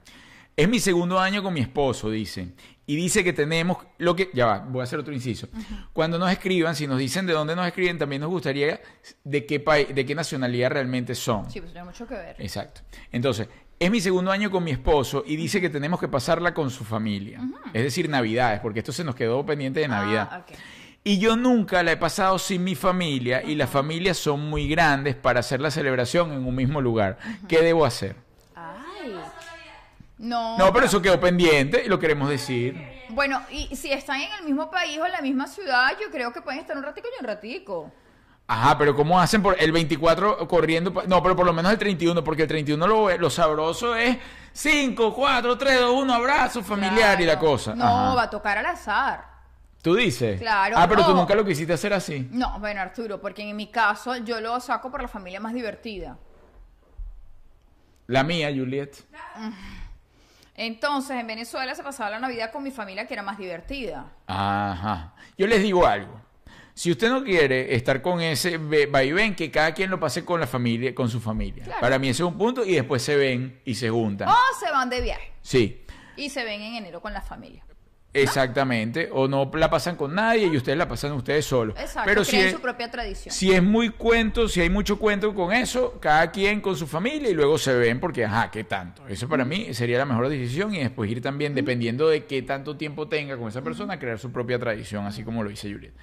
[0.55, 2.53] Es mi segundo año con mi esposo, dice.
[2.89, 4.31] y dice que tenemos lo que...
[4.33, 5.49] Ya va, voy a hacer otro inciso.
[5.91, 8.79] Cuando nos escriban, si nos dicen de dónde nos escriben, también nos gustaría
[9.25, 11.51] de qué, país, de qué nacionalidad realmente son.
[11.51, 12.35] Sí, pues tiene mucho que ver.
[12.39, 12.81] Exacto.
[13.11, 16.71] Entonces, es mi segundo año con mi esposo y dice que tenemos que pasarla con
[16.71, 17.41] su familia.
[17.73, 20.29] Es decir, Navidades, porque esto se nos quedó pendiente de Navidad.
[20.31, 20.57] Ah, ok.
[21.03, 25.15] Y yo nunca la he pasado sin mi familia y las familias son muy grandes
[25.15, 27.17] para hacer la celebración en un mismo lugar.
[27.47, 28.15] ¿Qué debo hacer?
[28.55, 29.15] Ay.
[30.17, 30.57] No.
[30.57, 32.75] No, pero eso quedó pendiente y lo queremos decir.
[33.09, 36.33] Bueno, y si están en el mismo país o en la misma ciudad, yo creo
[36.33, 37.91] que pueden estar un ratico y un ratico.
[38.49, 41.03] Ajá, pero ¿cómo hacen por el 24 corriendo?
[41.07, 44.17] No, pero por lo menos el 31, porque el 31 lo, lo sabroso es
[44.53, 47.75] 5, 4, 3, 2, 1, abrazo familiar y la cosa.
[47.75, 48.15] No, Ajá.
[48.15, 49.36] va a tocar al azar.
[49.81, 50.39] ¿Tú dices?
[50.41, 51.17] Claro, Ah, pero tú no.
[51.21, 52.27] nunca lo quisiste hacer así.
[52.31, 56.17] No, bueno, Arturo, porque en mi caso yo lo saco por la familia más divertida.
[58.07, 58.95] La mía, Juliet.
[60.55, 64.11] Entonces, en Venezuela se pasaba la Navidad con mi familia que era más divertida.
[64.25, 65.13] Ajá.
[65.37, 66.19] Yo les digo algo.
[66.73, 70.47] Si usted no quiere estar con ese vaivén, que cada quien lo pase con la
[70.47, 71.63] familia, con su familia.
[71.63, 71.81] Claro.
[71.81, 74.27] Para mí ese es un punto y después se ven y se juntan.
[74.29, 75.83] O se van de viaje Sí,
[76.15, 77.63] y se ven en enero con la familia.
[78.21, 79.09] Exactamente.
[79.11, 81.75] O no la pasan con nadie y ustedes la pasan ustedes solos.
[81.79, 83.33] Exacto, Pero si es, su propia tradición.
[83.33, 87.29] si es muy cuento, si hay mucho cuento con eso, cada quien con su familia
[87.29, 89.07] y luego se ven porque, ajá, ¿qué tanto?
[89.07, 92.77] Eso para mí sería la mejor decisión y después ir también, dependiendo de qué tanto
[92.77, 95.93] tiempo tenga con esa persona, crear su propia tradición, así como lo dice Juliet.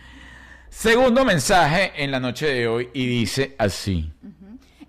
[0.69, 4.13] Segundo mensaje en la noche de hoy y dice así.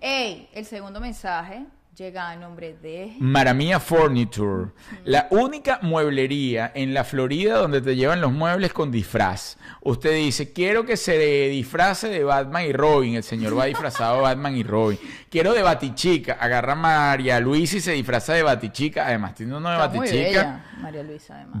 [0.00, 1.64] Ey, el segundo mensaje
[1.96, 3.14] llega a nombre de...
[3.18, 4.72] Maramia Furniture,
[5.04, 9.56] la única mueblería en la Florida donde te llevan los muebles con disfraz.
[9.80, 11.16] Usted dice, quiero que se
[11.48, 13.14] disfrace de Batman y Robin.
[13.16, 14.98] El señor va disfrazado de Batman y Robin.
[15.30, 16.34] Quiero de Batichica.
[16.34, 19.06] Agarra a María Luisa y se disfraza de Batichica.
[19.06, 20.26] Además, tiene uno de Está muy Batichica.
[20.28, 21.60] bella, María Luisa, además.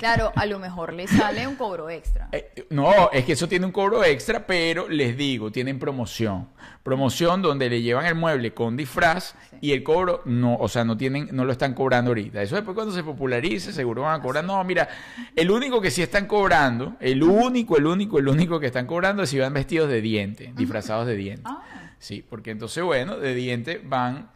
[0.00, 2.30] Claro, a lo mejor le sale un cobro extra.
[2.32, 6.48] Eh, no, es que eso tiene un cobro extra, pero les digo, tienen promoción.
[6.82, 9.56] Promoción donde le llevan el mueble con disfraz Sí.
[9.60, 12.40] y el cobro no, o sea, no tienen, no lo están cobrando ahorita.
[12.40, 14.42] Eso después cuando se popularice, seguro van a cobrar.
[14.42, 14.88] No, mira,
[15.36, 19.22] el único que sí están cobrando, el único, el único, el único que están cobrando
[19.22, 21.42] es si van vestidos de diente, disfrazados de diente.
[21.44, 21.62] Ah.
[21.98, 24.30] Sí, porque entonces, bueno, de diente van,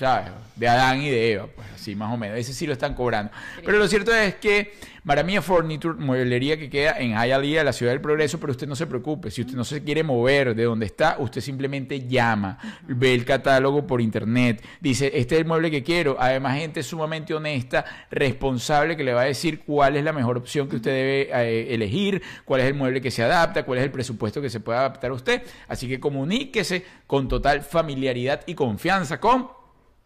[0.00, 0.32] ¿sabes?
[0.56, 2.38] De Adán y de Eva, pues así más o menos.
[2.38, 3.30] Ese sí lo están cobrando.
[3.62, 4.72] Pero lo cierto es que
[5.04, 8.86] Maramia Furniture, mueblería que queda en Hialeah, la ciudad del progreso, pero usted no se
[8.86, 9.30] preocupe.
[9.30, 13.86] Si usted no se quiere mover de donde está, usted simplemente llama, ve el catálogo
[13.86, 16.16] por internet, dice, este es el mueble que quiero.
[16.18, 20.66] Además, gente sumamente honesta, responsable, que le va a decir cuál es la mejor opción
[20.66, 23.90] que usted debe eh, elegir, cuál es el mueble que se adapta, cuál es el
[23.90, 25.42] presupuesto que se puede adaptar a usted.
[25.68, 29.59] Así que comuníquese con total familiaridad y confianza con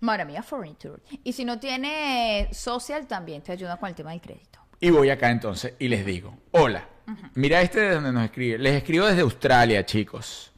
[0.05, 1.03] Maravilla Furniture.
[1.25, 4.61] Y si no tiene social, también te ayuda con el tema del crédito.
[4.81, 6.87] Y voy acá entonces y les digo, hola,
[7.35, 8.59] mira este de donde nos escribe.
[8.59, 10.53] Les escribo desde Australia, chicos.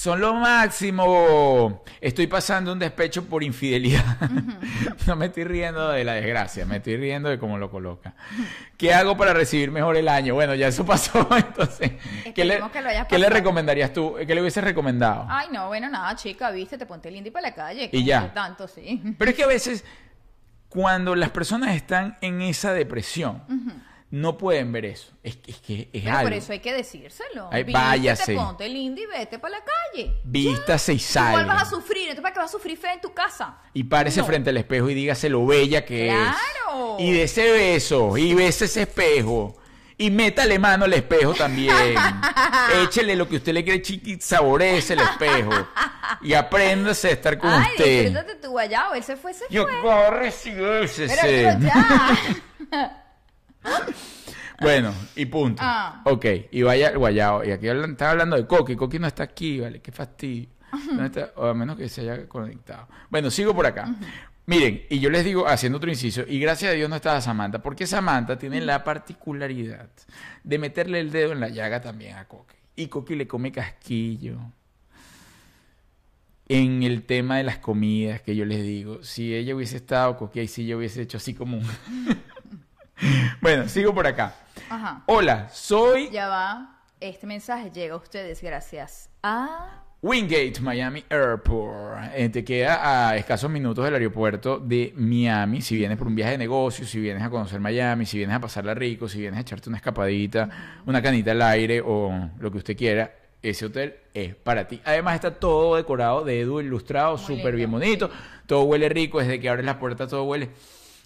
[0.00, 1.82] Son lo máximo.
[2.00, 4.16] Estoy pasando un despecho por infidelidad.
[5.06, 8.14] no me estoy riendo de la desgracia, me estoy riendo de cómo lo coloca.
[8.78, 10.32] ¿Qué hago para recibir mejor el año?
[10.32, 11.92] Bueno, ya eso pasó, entonces.
[12.34, 14.14] ¿Qué le, que lo qué le recomendarías tú?
[14.26, 15.26] ¿Qué le hubieses recomendado?
[15.28, 17.90] Ay, no, bueno, nada, chica, viste, te ponte linda y para la calle.
[17.92, 18.32] Y ya.
[18.32, 19.02] Tanto, sí.
[19.18, 19.84] Pero es que a veces,
[20.70, 23.42] cuando las personas están en esa depresión,
[24.10, 25.12] no pueden ver eso.
[25.22, 26.22] Es, que- es que es Pero algo.
[26.30, 27.48] por eso hay que decírselo.
[27.52, 28.34] Ay, Vístete, váyase.
[28.34, 30.12] ponte linda y vete para la calle.
[30.24, 33.12] Vístase y Igual vas a sufrir, entonces ¿para qué vas a sufrir fea en tu
[33.14, 33.58] casa?
[33.72, 34.26] Y párese No.
[34.26, 36.96] frente al espejo y dígase lo bella que ¡Claro!
[36.98, 37.04] es.
[37.04, 39.56] Y de ese beso, y bese ese espejo.
[39.96, 41.74] Y métale mano al espejo también.
[42.82, 45.50] Échele lo que usted le quiere chiqui, saboreese el espejo.
[46.22, 48.02] Y apréndase a estar con Ay, usted.
[48.04, 49.80] disfrútate tu guayabo, él se fue, se Yo fue.
[49.82, 51.06] corre si ese.
[51.06, 52.18] Pero ya.
[54.60, 55.62] Bueno, y punto.
[55.64, 56.02] Ah.
[56.04, 57.44] Ok, y vaya al guayao.
[57.44, 58.76] Y aquí hablan- estaba hablando de Coqui.
[58.76, 59.80] Coqui no está aquí, ¿vale?
[59.80, 60.50] Qué fastidio.
[61.36, 62.86] O a menos que se haya conectado.
[63.08, 63.94] Bueno, sigo por acá.
[64.46, 67.62] Miren, y yo les digo, haciendo otro inciso, y gracias a Dios no estaba Samantha,
[67.62, 69.88] porque Samantha tiene la particularidad
[70.42, 72.56] de meterle el dedo en la llaga también a Coqui.
[72.76, 74.38] Y Coqui le come casquillo.
[76.48, 80.40] En el tema de las comidas que yo les digo, si ella hubiese estado Coqui,
[80.40, 81.66] ahí sí yo hubiese hecho así como un...
[83.40, 84.34] bueno, sigo por acá.
[84.68, 85.02] Ajá.
[85.06, 86.76] Hola, soy Ya va.
[87.00, 89.84] Este mensaje llega a ustedes gracias a...
[90.02, 92.12] Wingate Miami Airport.
[92.14, 95.60] Eh, te queda a escasos minutos del aeropuerto de Miami.
[95.60, 98.40] Si vienes por un viaje de negocio, si vienes a conocer Miami, si vienes a
[98.40, 102.58] pasarla rico, si vienes a echarte una escapadita, una canita al aire o lo que
[102.58, 104.80] usted quiera, ese hotel es para ti.
[104.86, 108.08] Además está todo decorado de Edu ilustrado, súper bien bonito.
[108.08, 108.14] sí.
[108.46, 110.50] Todo huele rico, desde que abres la puerta todo huele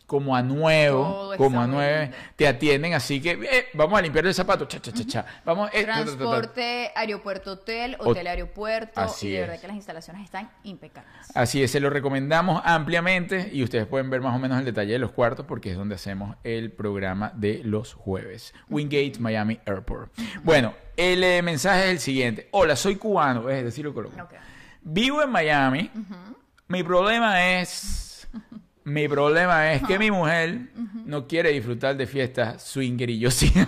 [0.06, 4.26] como a nuevo, Todo como a nueve, te atienden así que eh, vamos a limpiar
[4.26, 5.26] el zapato, cha, cha, cha, cha.
[5.44, 5.82] Vamos, eh.
[5.84, 9.00] Transporte, aeropuerto, hotel, hotel, aeropuerto.
[9.00, 9.60] Así y de verdad es.
[9.62, 11.12] que las instalaciones están impecables.
[11.34, 14.92] Así es, se lo recomendamos ampliamente y ustedes pueden ver más o menos el detalle
[14.92, 18.54] de los cuartos porque es donde hacemos el programa de los jueves.
[18.68, 20.12] Wingate Miami Airport.
[20.42, 22.48] Bueno, el eh, mensaje es el siguiente.
[22.50, 24.14] Hola, soy cubano, es decir, lo coloco.
[24.82, 25.90] Vivo en Miami.
[26.68, 28.28] Mi problema es...
[28.84, 30.68] Mi problema es que mi mujer
[31.06, 33.52] no quiere disfrutar de fiestas swinger y yo sí.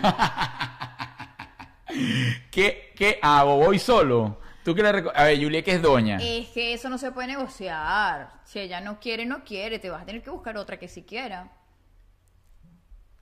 [2.51, 3.57] ¿Qué, ¿Qué hago?
[3.57, 4.41] ¿Voy solo?
[4.63, 6.19] ¿Tú qué le A ver, Julia, que es doña.
[6.21, 8.41] Es que eso no se puede negociar.
[8.45, 9.79] Si ella no quiere, no quiere.
[9.79, 11.53] Te vas a tener que buscar otra que sí quiera.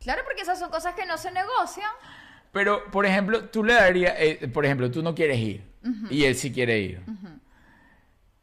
[0.01, 1.91] Claro, porque esas son cosas que no se negocian.
[2.51, 5.65] Pero, por ejemplo, tú le darías, eh, por ejemplo, tú no quieres ir
[6.09, 7.03] y él sí quiere ir.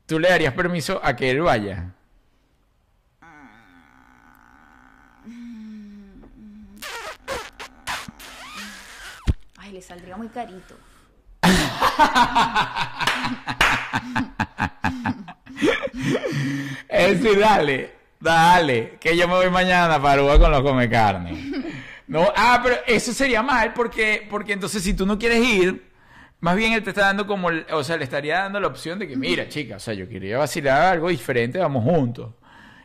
[0.06, 1.96] ¿Tú le darías permiso a que él vaya?
[9.82, 10.76] Saldría muy carito.
[16.88, 21.52] Es decir, dale, dale, que yo me voy mañana para Aruba con los come carne.
[22.08, 25.90] No, ah, pero eso sería mal porque, porque entonces si tú no quieres ir,
[26.42, 29.08] más bien él te está dando como, o sea, le estaría dando la opción de
[29.08, 32.34] que, mira, chica, o sea, yo quería vacilar algo diferente, vamos juntos.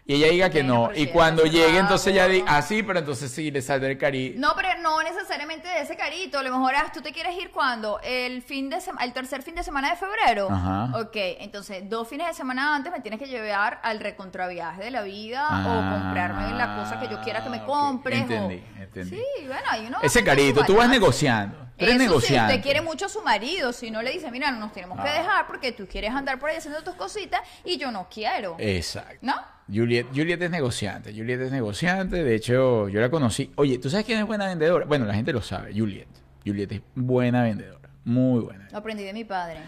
[0.08, 0.90] Y ella diga que no.
[0.94, 2.58] Y cuando ella llegue, entonces ya diga, gordo.
[2.58, 4.34] ah, sí, pero entonces sí le saldrá el cari.
[4.36, 6.38] No, pero no necesariamente de ese carito.
[6.38, 9.56] A lo mejor ah, tú te quieres ir cuando el fin de el tercer fin
[9.56, 10.48] de semana de febrero.
[10.48, 10.92] Ajá.
[11.00, 15.02] Ok, entonces dos fines de semana antes me tienes que llevar al recontraviaje de la
[15.02, 18.20] vida Ah, o comprarme la cosa que yo quiera que me compres.
[18.20, 19.16] Entendí, entendí.
[19.16, 19.98] Sí, bueno, ahí uno.
[20.02, 21.65] Ese carito, tú vas negociando.
[21.78, 22.52] Eres Eso negociante.
[22.52, 25.08] Si usted quiere mucho a su marido, si no le dice, mira, nos tenemos que
[25.08, 25.18] Ah.
[25.18, 28.56] dejar porque tú quieres andar por ahí haciendo tus cositas y yo no quiero.
[28.58, 29.18] Exacto.
[29.20, 29.34] ¿No?
[29.72, 31.12] Juliet, Juliet es negociante.
[31.12, 32.22] Juliet es negociante.
[32.24, 33.52] De hecho, yo la conocí.
[33.56, 34.86] Oye, ¿tú sabes quién es buena vendedora?
[34.86, 35.72] Bueno, la gente lo sabe.
[35.78, 36.08] Juliet.
[36.46, 37.88] Juliet es buena vendedora.
[38.04, 38.68] Muy buena.
[38.70, 39.58] Lo aprendí de mi padre.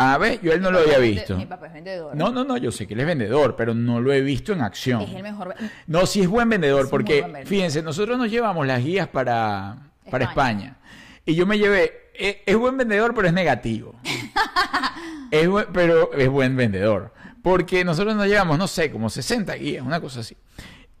[0.00, 1.36] A ver, yo él no Mi lo había es visto.
[1.36, 2.14] Mi papá es vendedor.
[2.16, 2.56] No, no, no.
[2.56, 5.02] Yo sé que él es vendedor, pero no lo he visto en acción.
[5.02, 5.54] Es el mejor.
[5.88, 7.48] No, sí es buen vendedor, Sí, porque buen vendedor.
[7.48, 9.76] fíjense, nosotros nos llevamos las guías para,
[10.10, 10.76] para España.
[11.28, 13.94] Y yo me llevé, es, es buen vendedor, pero es negativo.
[15.30, 17.12] es pero es buen vendedor.
[17.42, 20.36] Porque nosotros nos llevamos, no sé, como 60 guías, una cosa así.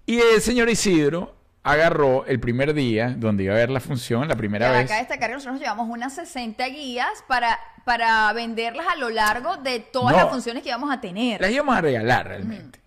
[0.04, 4.36] Y el señor Isidro agarró el primer día, donde iba a ver la función, la
[4.36, 4.84] primera vez.
[4.84, 9.56] acá destacar que nosotros nos llevamos unas 60 guías para, para venderlas a lo largo
[9.56, 10.22] de todas No.
[10.24, 11.40] las funciones que íbamos a tener.
[11.40, 12.80] Las íbamos a regalar realmente.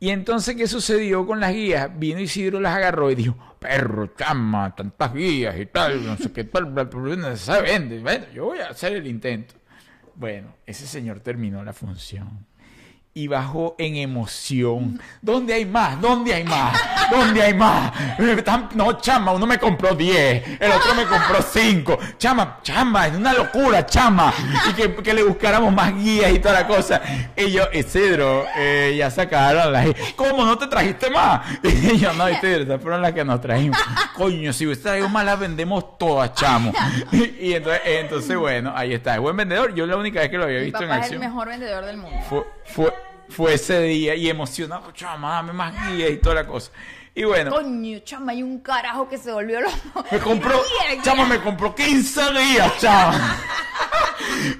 [0.00, 1.90] Y entonces, ¿qué sucedió con las guías?
[1.98, 6.44] Vino Isidro, las agarró y dijo, perro, chama, tantas guías y tal, no sé qué
[6.44, 6.72] tal,
[7.36, 7.98] se vende.
[8.00, 9.54] Bueno, yo voy a hacer el intento.
[10.14, 12.46] Bueno, ese señor terminó la función.
[13.18, 15.00] Y bajó en emoción.
[15.20, 16.00] ¿Dónde hay más?
[16.00, 16.80] ¿Dónde hay más?
[17.10, 17.92] ¿Dónde hay más?
[18.16, 18.44] Eh,
[18.74, 21.98] No, chama, uno me compró 10, el otro me compró 5.
[22.16, 24.32] Chama, chama, es una locura, chama.
[24.70, 27.02] Y que, que le buscáramos más guías y toda la cosa.
[27.36, 29.88] Y yo, Isidro, eh, ya sacaron las.
[30.14, 31.40] ¿Cómo no te trajiste más?
[31.64, 33.78] Y yo, no, Isidro, estas fueron las que nos trajimos.
[34.14, 36.72] Coño, si hubiese traído más, las vendemos todas, chamo.
[37.10, 39.14] Y, y entonces, entonces, bueno, ahí está.
[39.14, 39.74] Es buen vendedor.
[39.74, 41.48] Yo la única vez que lo había Mi visto en papá es el acción mejor
[41.48, 42.16] vendedor del mundo.
[42.28, 46.70] fue, fue, fue ese día y emocionado, chama, dame más guías y toda la cosa.
[47.14, 50.04] Y bueno, Coño, chama, hay un carajo que se volvió loco.
[50.10, 51.02] me compró, Guía, guía.
[51.02, 53.36] chama, me compró 15 guías, chama.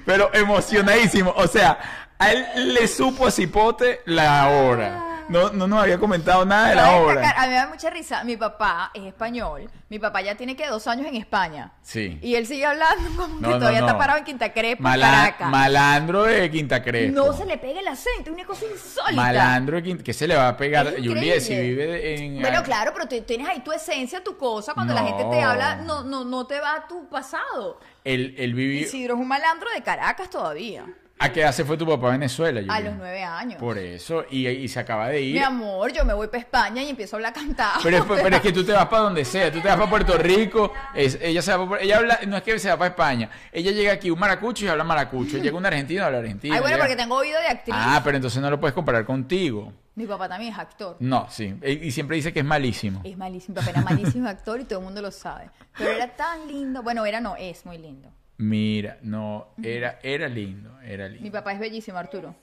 [0.05, 1.79] Pero emocionadísimo, o sea,
[2.17, 5.05] a él le supo a Cipote la hora.
[5.29, 7.21] No, no nos había comentado nada de la obra.
[7.21, 8.23] destacar, A mí me da mucha risa.
[8.23, 9.69] Mi papá es español.
[9.89, 11.71] Mi papá ya tiene que dos años en España.
[11.81, 12.19] Sí.
[12.21, 13.87] Y él sigue hablando como No, que todavía no.
[13.87, 15.49] está parado en Quinta Crepa, Mala- Caracas.
[15.49, 17.15] malandro de Quinta Crespo.
[17.15, 19.15] No se le pega el acento, es una cosa insólita.
[19.21, 20.03] Malandro de Quinta...
[20.03, 20.93] ¿Qué se le va a pegar?
[20.95, 22.41] Juliet, si vive en...
[22.41, 24.73] Bueno, claro, pero te- tienes ahí tu esencia, tu cosa.
[24.73, 27.79] Cuando la gente te habla, no, no, no te va a tu pasado.
[28.03, 28.79] Él, él vivió...
[28.81, 30.85] Isidro es un malandro de Caracas todavía.
[31.21, 32.61] ¿A qué se fue tu papá a Venezuela?
[32.73, 33.59] A los nueve años.
[33.59, 35.33] Por eso, y, y se acaba de ir.
[35.35, 37.81] Mi amor, yo me voy para España y empiezo a hablar cantado.
[37.83, 39.89] Pero es, pero es que tú te vas para donde sea, tú te vas para
[39.89, 42.91] Puerto Rico, es- ella se va pa- ella habla, no es que se va para
[42.91, 46.55] España, ella llega aquí un maracucho y habla maracucho, llega un argentino y habla argentino.
[46.55, 47.75] Ay, bueno, llega- porque tengo oído de actriz.
[47.77, 49.73] Ah, pero entonces no lo puedes comparar contigo.
[49.95, 50.95] Mi papá también es actor.
[51.01, 53.01] No, sí, y y siempre dice que es malísimo.
[53.03, 55.49] Es malísimo, mi papá era malísimo actor y todo el mundo lo sabe.
[55.77, 56.81] Pero era tan lindo.
[56.81, 58.09] Bueno, era no, es muy lindo.
[58.39, 61.31] Mira, no, era, era lindo, era Mi lindo.
[61.33, 62.33] papá es bellísimo, Arturo.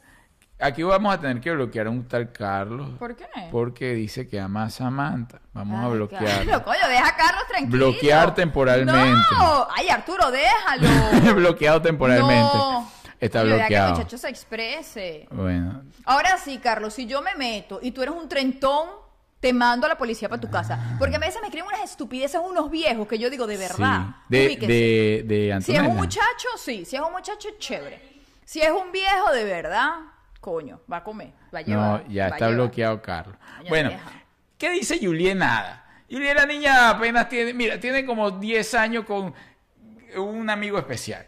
[0.59, 2.91] Aquí vamos a tener que bloquear a un tal Carlos.
[2.99, 3.25] ¿Por qué?
[3.51, 5.41] Porque dice que ama a Samantha.
[5.55, 6.23] Vamos a bloquear.
[6.23, 7.79] Carlos, coño, deja a Carlos tranquilo.
[7.93, 8.95] Bloquear temporalmente.
[9.39, 11.35] No, ay, Arturo, déjalo.
[11.35, 12.57] bloqueado temporalmente.
[12.57, 12.91] No.
[13.19, 13.91] Está deja que el bloqueado.
[13.97, 15.27] muchacho se exprese.
[15.31, 18.89] Bueno, Ahora sí, Carlos, si yo me meto y tú eres un trentón,
[19.47, 20.97] te mando a la policía para tu casa.
[20.99, 24.07] Porque a veces me escriben unas estupideces unos viejos que yo digo, de verdad.
[24.29, 24.57] Sí.
[24.59, 26.85] De, de, Si es un muchacho, sí.
[26.85, 28.01] Si es un muchacho, chévere.
[28.45, 29.91] Si es un viejo, de verdad,
[30.41, 32.03] coño, va a comer, va a llevar.
[32.03, 33.37] No, ya está bloqueado Carlos.
[33.59, 34.11] Doña Bueno, vieja.
[34.59, 34.99] ¿qué dice.
[35.01, 39.33] Juliet, la niña apenas tiene, mira, tiene como 10 años con
[40.17, 41.25] un amigo especial.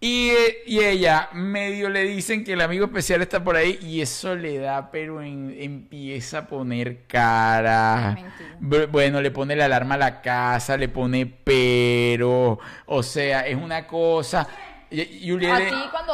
[0.00, 0.30] Y,
[0.66, 4.58] y ella medio le dicen que el amigo especial está por ahí y eso le
[4.58, 8.14] da, pero en- empieza a poner cara.
[8.14, 8.86] Mentira.
[8.86, 12.60] Bueno, le pone la alarma a la casa, le pone pero.
[12.86, 14.46] O sea, es una cosa.
[14.90, 15.70] Juliet,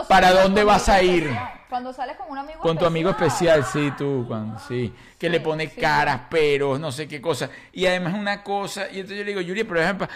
[0.09, 1.25] ¿para dónde vas a ir?
[1.25, 4.93] especial, Cuando sales con un amigo Con tu amigo especial, sí, tú, cuando, sí.
[5.19, 5.81] Que le pone sí.
[5.81, 7.51] caras, peros, no sé qué cosa.
[7.73, 10.09] Y además una cosa, y entonces yo le digo, Julia, por ejemplo,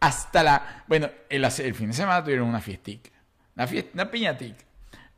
[0.00, 0.82] hasta la...
[0.86, 3.08] Bueno, el, el fin de semana tuvieron una fiestica,
[3.56, 4.64] una, fiesta, una piñatica.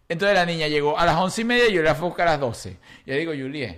[0.08, 2.28] Entonces la niña llegó a las once y media y yo la fui a buscar
[2.28, 2.78] a las doce.
[3.06, 3.76] Y yo digo, Julia,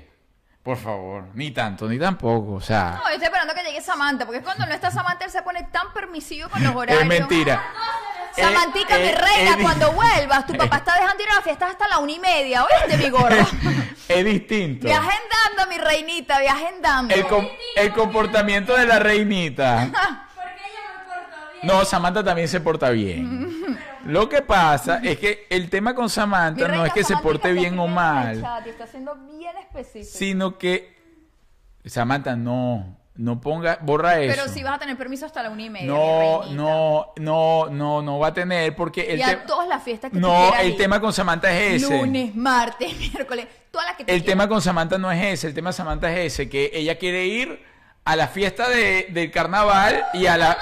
[0.62, 2.98] por favor, ni tanto, ni tampoco, o sea...
[3.02, 5.62] No, yo estoy esperando que llegue Samantha, porque cuando no está Samantha, él se pone
[5.70, 7.02] tan permisivo con los horarios.
[7.02, 7.62] es mentira.
[8.36, 11.42] Samantica, Eh, mi eh, reina, eh, cuando vuelvas, tu papá está dejando ir a la
[11.42, 13.46] fiesta hasta la una y media, ¿oíste, mi gorda?
[14.08, 14.86] Es distinto.
[14.86, 17.12] Viaja andando, mi reinita, viaja andando.
[17.14, 19.88] El, com- el comportamiento de la reinita.
[20.34, 21.66] Porque ella me portó bien.
[21.66, 23.76] No, Samantha también se porta bien.
[24.06, 27.78] Lo que pasa es que el tema con Samantha no es que se porte bien
[27.78, 30.16] o mal, chat y está siendo bien específico.
[30.18, 30.96] sino que
[31.84, 34.34] Samantha no, no ponga, borra eso.
[34.36, 35.86] Pero sí vas a tener permiso hasta la una y media.
[35.86, 40.10] no, no, no, no, no va a tener porque el Y a todas las fiestas
[40.10, 40.76] que no, el ir.
[40.76, 41.98] tema con Samantha es ese.
[41.98, 44.26] Lunes, martes, miércoles, todas las que tú El quieras.
[44.26, 47.26] tema con Samantha no es ese, el tema de Samantha es ese, que ella quiere
[47.26, 47.75] ir
[48.06, 50.56] a la fiesta de, del carnaval y a la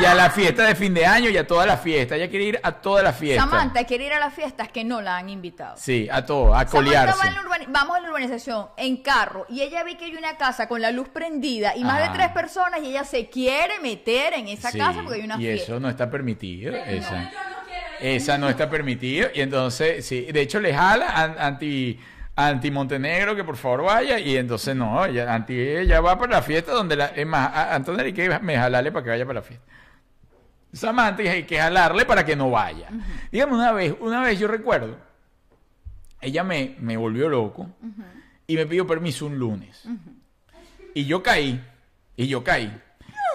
[0.00, 2.16] y a la fiesta de fin de año y a toda la fiesta.
[2.16, 3.42] Ella quiere ir a toda la fiesta.
[3.44, 5.76] Samantha quiere ir a las fiestas que no la han invitado.
[5.76, 7.18] Sí, a todo, a Samantha colearse.
[7.28, 10.80] va vamos a la urbanización en carro y ella ve que hay una casa con
[10.82, 12.10] la luz prendida y más Ajá.
[12.12, 15.36] de tres personas y ella se quiere meter en esa Sí, casa porque hay una
[15.36, 15.62] y fiesta.
[15.64, 16.74] eso no está permitido.
[16.74, 18.16] Esa, Yo no quiero ir.
[18.16, 19.28] esa no está permitido.
[19.32, 22.00] Y entonces, sí, de hecho le jala an- anti
[22.36, 26.42] anti Montenegro que por favor vaya y entonces no, ella, anti ella va para la
[26.42, 29.40] fiesta donde la es más, a- Antonella hay que me jalarle para que vaya para
[29.40, 29.64] la fiesta.
[30.72, 32.88] Samantha hay que jalarle para que no vaya.
[33.30, 34.96] Dígame una vez, una vez yo recuerdo,
[36.20, 37.68] ella me, me volvió loco
[38.46, 39.84] y me pidió permiso un lunes.
[40.94, 41.62] Y yo caí,
[42.16, 42.76] y yo caí,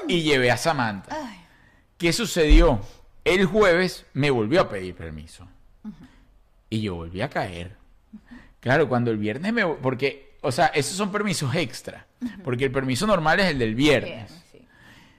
[0.07, 1.15] y llevé a Samantha.
[1.17, 1.39] Ay,
[1.97, 2.81] ¿Qué sucedió?
[3.23, 5.47] El jueves me volvió a pedir permiso.
[6.69, 7.75] Y yo volví a caer.
[8.59, 9.65] Claro, cuando el viernes me...
[9.65, 12.05] Porque, o sea, esos son permisos extra.
[12.43, 14.31] Porque el permiso normal es el del viernes.
[14.51, 14.65] sí.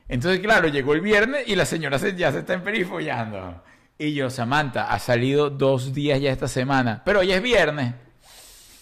[0.09, 3.63] Entonces, claro, llegó el viernes y la señora se- ya se está emperifollando.
[3.97, 7.03] Y yo, Samantha, ha salido dos días ya esta semana.
[7.05, 7.95] Pero hoy es viernes.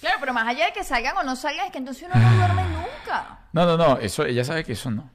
[0.00, 2.36] Claro, pero más allá de que salgan o no salgan, es que entonces uno no
[2.36, 3.40] duerme nunca.
[3.52, 3.98] No, no, no.
[3.98, 5.10] Eso, ella sabe que eso no.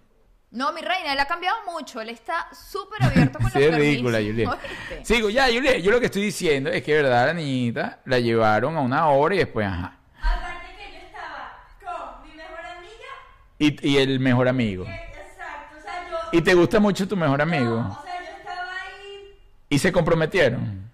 [0.53, 1.99] No, mi reina, él ha cambiado mucho.
[1.99, 4.69] Él está súper abierto con Sí, los es ridícula, permisos, Juliet.
[4.91, 5.05] ¿oíste?
[5.05, 5.81] Sigo, ya, Juliet.
[5.81, 9.33] Yo lo que estoy diciendo es que, verdad, la niñita la llevaron a una hora
[9.35, 9.97] y después, ajá.
[10.21, 13.11] Aparte que yo estaba con mi mejor amiga.
[13.57, 14.85] Y, y el mejor amigo.
[14.85, 15.77] eh, Exacto.
[15.79, 16.17] O sea, yo.
[16.37, 17.79] ¿Y te gusta mucho tu mejor amigo?
[17.79, 19.39] O sea, yo estaba ahí.
[19.69, 20.91] ¿Y se comprometieron?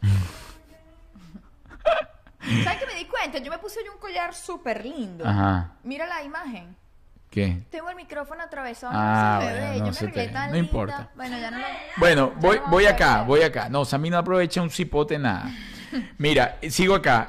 [2.64, 3.38] ¿Sabes qué me di cuenta?
[3.38, 5.26] Yo me puse hoy un collar súper lindo.
[5.26, 5.72] Ajá.
[5.82, 6.76] Mira la imagen.
[7.34, 7.62] ¿Qué?
[7.68, 8.92] Tengo el micrófono atravesado.
[8.94, 10.68] Ah, no bueno, no yo se me arreglé te- tan no linda.
[10.68, 11.10] importa.
[11.16, 11.64] Bueno, ya no lo...
[11.96, 13.68] Bueno, voy, no voy acá, voy acá.
[13.68, 15.50] No, Sammy no aprovecha un cipote, nada.
[16.18, 17.28] Mira, sigo acá.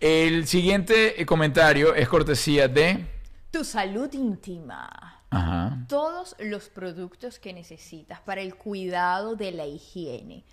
[0.00, 3.04] El siguiente eh, comentario es cortesía de...
[3.50, 4.88] Tu salud íntima.
[5.28, 5.84] Ajá.
[5.86, 10.44] Todos los productos que necesitas para el cuidado de la higiene.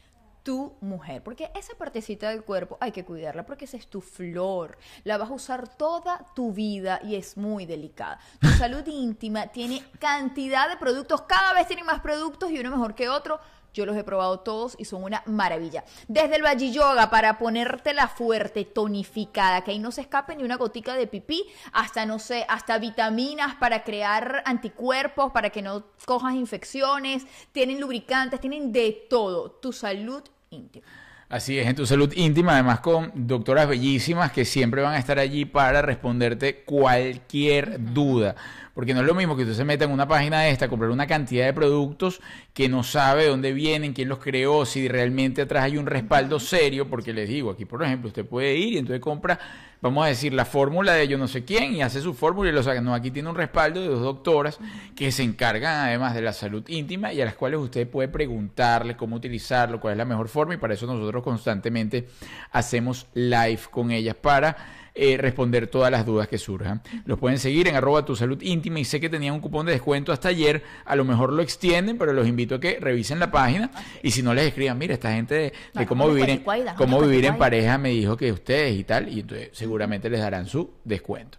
[0.50, 4.80] Tu mujer, porque esa partecita del cuerpo hay que cuidarla porque esa es tu flor.
[5.04, 8.20] La vas a usar toda tu vida y es muy delicada.
[8.42, 12.96] Tu salud íntima tiene cantidad de productos, cada vez tienen más productos y uno mejor
[12.96, 13.40] que otro.
[13.76, 15.84] Yo los he probado todos y son una maravilla.
[16.08, 20.58] Desde el Valle Yoga para ponértela fuerte, tonificada, que ahí no se escape ni una
[20.58, 26.34] gotica de pipí, hasta no sé, hasta vitaminas para crear anticuerpos, para que no cojas
[26.34, 29.52] infecciones, tienen lubricantes, tienen de todo.
[29.52, 30.86] Tu salud íntima.
[31.30, 35.20] Así es, en tu salud íntima, además con doctoras bellísimas que siempre van a estar
[35.20, 38.36] allí para responderte cualquier duda.
[38.74, 40.70] Porque no es lo mismo que usted se meta en una página de esta, a
[40.70, 42.20] comprar una cantidad de productos
[42.52, 46.40] que no sabe de dónde vienen, quién los creó, si realmente atrás hay un respaldo
[46.40, 49.40] serio, porque les digo, aquí por ejemplo, usted puede ir y entonces compra,
[49.82, 52.54] vamos a decir, la fórmula de yo no sé quién y hace su fórmula y
[52.54, 52.82] lo saca.
[52.82, 54.60] No, aquí tiene un respaldo de dos doctoras
[54.96, 58.98] que se encargan además de la salud íntima y a las cuales usted puede preguntarle
[58.98, 62.08] cómo utilizarlo, cuál es la mejor forma y para eso nosotros constantemente
[62.52, 66.82] hacemos live con ellas para eh, responder todas las dudas que surjan.
[67.06, 69.72] Los pueden seguir en arroba tu salud íntima y sé que tenían un cupón de
[69.72, 73.32] descuento hasta ayer, a lo mejor lo extienden, pero los invito a que revisen la
[73.32, 73.72] página
[74.04, 76.44] y si no les escriban, mira, esta gente de, de No, cómo no, vivir en,
[76.44, 80.20] no, cómo vivir en pareja me dijo que ustedes y tal, y entonces seguramente les
[80.20, 81.38] darán su descuento.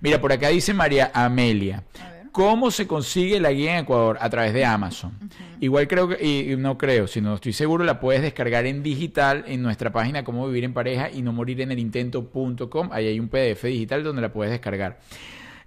[0.00, 1.84] Mira, por acá dice María Amelia.
[2.32, 4.18] ¿Cómo se consigue la guía en Ecuador?
[4.20, 5.12] A través de Amazon.
[5.60, 9.44] Igual creo que, y y no creo, sino estoy seguro, la puedes descargar en digital
[9.46, 12.90] en nuestra página Cómo vivir en pareja y no morir en el intento.com.
[12.92, 14.98] Ahí hay un PDF digital donde la puedes descargar.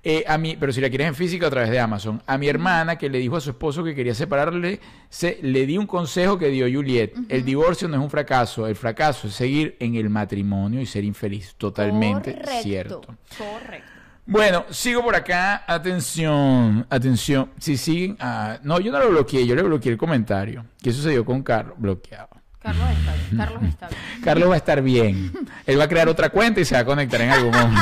[0.05, 2.21] Eh, a mí, pero si la quieres en físico a través de Amazon.
[2.27, 5.77] A mi hermana que le dijo a su esposo que quería separarle, se, le di
[5.77, 7.13] un consejo que dio Juliet.
[7.29, 11.05] El divorcio no es un fracaso, el fracaso es seguir en el matrimonio y ser
[11.05, 11.55] infeliz.
[11.57, 13.01] Totalmente Correcto, cierto.
[13.37, 13.92] Correcto.
[14.25, 15.63] Bueno, sigo por acá.
[15.67, 17.51] Atención, atención.
[17.59, 18.17] Si siguen.
[18.19, 20.65] ah, no, yo no lo bloqueé, yo le bloqueé el comentario.
[20.81, 21.75] ¿Qué sucedió con Carlos?
[21.77, 22.29] Bloqueado.
[22.59, 23.37] Carlos está bien.
[23.37, 24.01] Carlos está bien.
[24.23, 25.31] Carlos va a estar bien.
[25.65, 27.81] Él va a crear otra cuenta y se va a conectar en algún momento.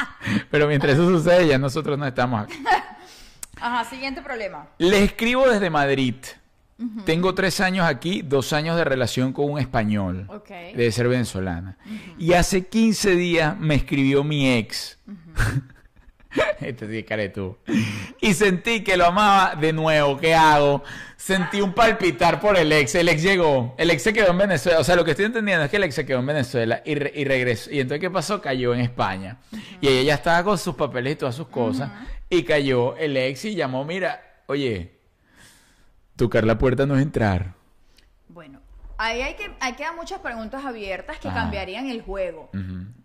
[0.50, 2.54] Pero mientras eso sucede, ya nosotros no estamos aquí.
[3.60, 4.68] Ajá, siguiente problema.
[4.78, 6.14] Le escribo desde Madrid.
[7.04, 10.26] Tengo tres años aquí, dos años de relación con un español.
[10.28, 10.48] Ok.
[10.48, 11.76] Debe ser venezolana.
[12.18, 14.98] Y hace 15 días me escribió mi ex.
[16.60, 17.56] este sí, care tú.
[18.20, 20.16] Y sentí que lo amaba de nuevo.
[20.18, 20.82] ¿Qué hago?
[21.16, 22.94] Sentí un palpitar por el ex.
[22.94, 23.74] El ex llegó.
[23.78, 24.78] El ex se quedó en Venezuela.
[24.80, 26.94] O sea, lo que estoy entendiendo es que el ex se quedó en Venezuela y,
[26.94, 27.70] re- y regresó.
[27.70, 28.40] Y entonces, ¿qué pasó?
[28.40, 29.38] Cayó en España.
[29.80, 31.90] Y ella ya estaba con sus papeles y todas sus cosas.
[32.30, 34.98] Y cayó el ex y llamó, mira, oye,
[36.16, 37.54] tocar la puerta no es entrar.
[38.28, 38.60] Bueno,
[38.98, 41.34] ahí hay que, hay que dar muchas preguntas abiertas que Ah.
[41.34, 42.50] cambiarían el juego.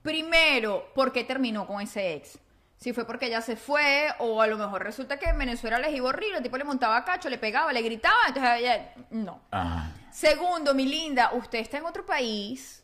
[0.01, 2.37] Primero, ¿por qué terminó con ese ex?
[2.77, 5.95] Si fue porque ella se fue, o a lo mejor resulta que en Venezuela les
[5.95, 9.41] iba horrible, el tipo le montaba cacho, le pegaba, le gritaba, entonces ella, no.
[9.51, 9.89] Ah.
[10.11, 12.83] Segundo, mi linda, usted está en otro país,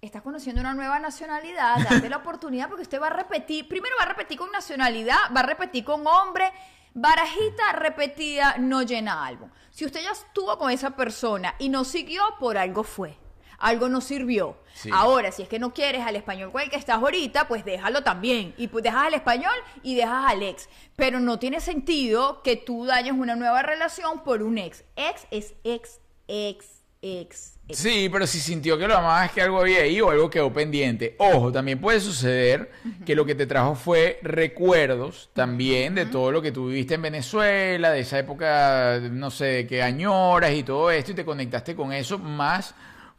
[0.00, 4.06] está conociendo una nueva nacionalidad, date la oportunidad porque usted va a repetir, primero va
[4.06, 6.52] a repetir con nacionalidad, va a repetir con hombre,
[6.92, 9.50] barajita repetida no llena álbum.
[9.70, 13.21] Si usted ya estuvo con esa persona y no siguió, por algo fue.
[13.62, 14.56] Algo no sirvió.
[14.74, 14.90] Sí.
[14.92, 18.02] Ahora, si es que no quieres al español con el que estás ahorita, pues déjalo
[18.02, 18.54] también.
[18.56, 19.54] Y pues dejas al español
[19.84, 20.68] y dejas al ex.
[20.96, 24.82] Pero no tiene sentido que tú dañes una nueva relación por un ex.
[24.96, 27.78] Ex es ex, ex, ex, ex.
[27.78, 30.52] Sí, pero si sintió que lo amaba es que algo había ahí o algo quedó
[30.52, 31.14] pendiente.
[31.18, 32.72] Ojo, también puede suceder
[33.06, 37.02] que lo que te trajo fue recuerdos también de todo lo que tú viviste en
[37.02, 41.76] Venezuela, de esa época, no sé, de que añoras y todo esto y te conectaste
[41.76, 42.74] con eso, más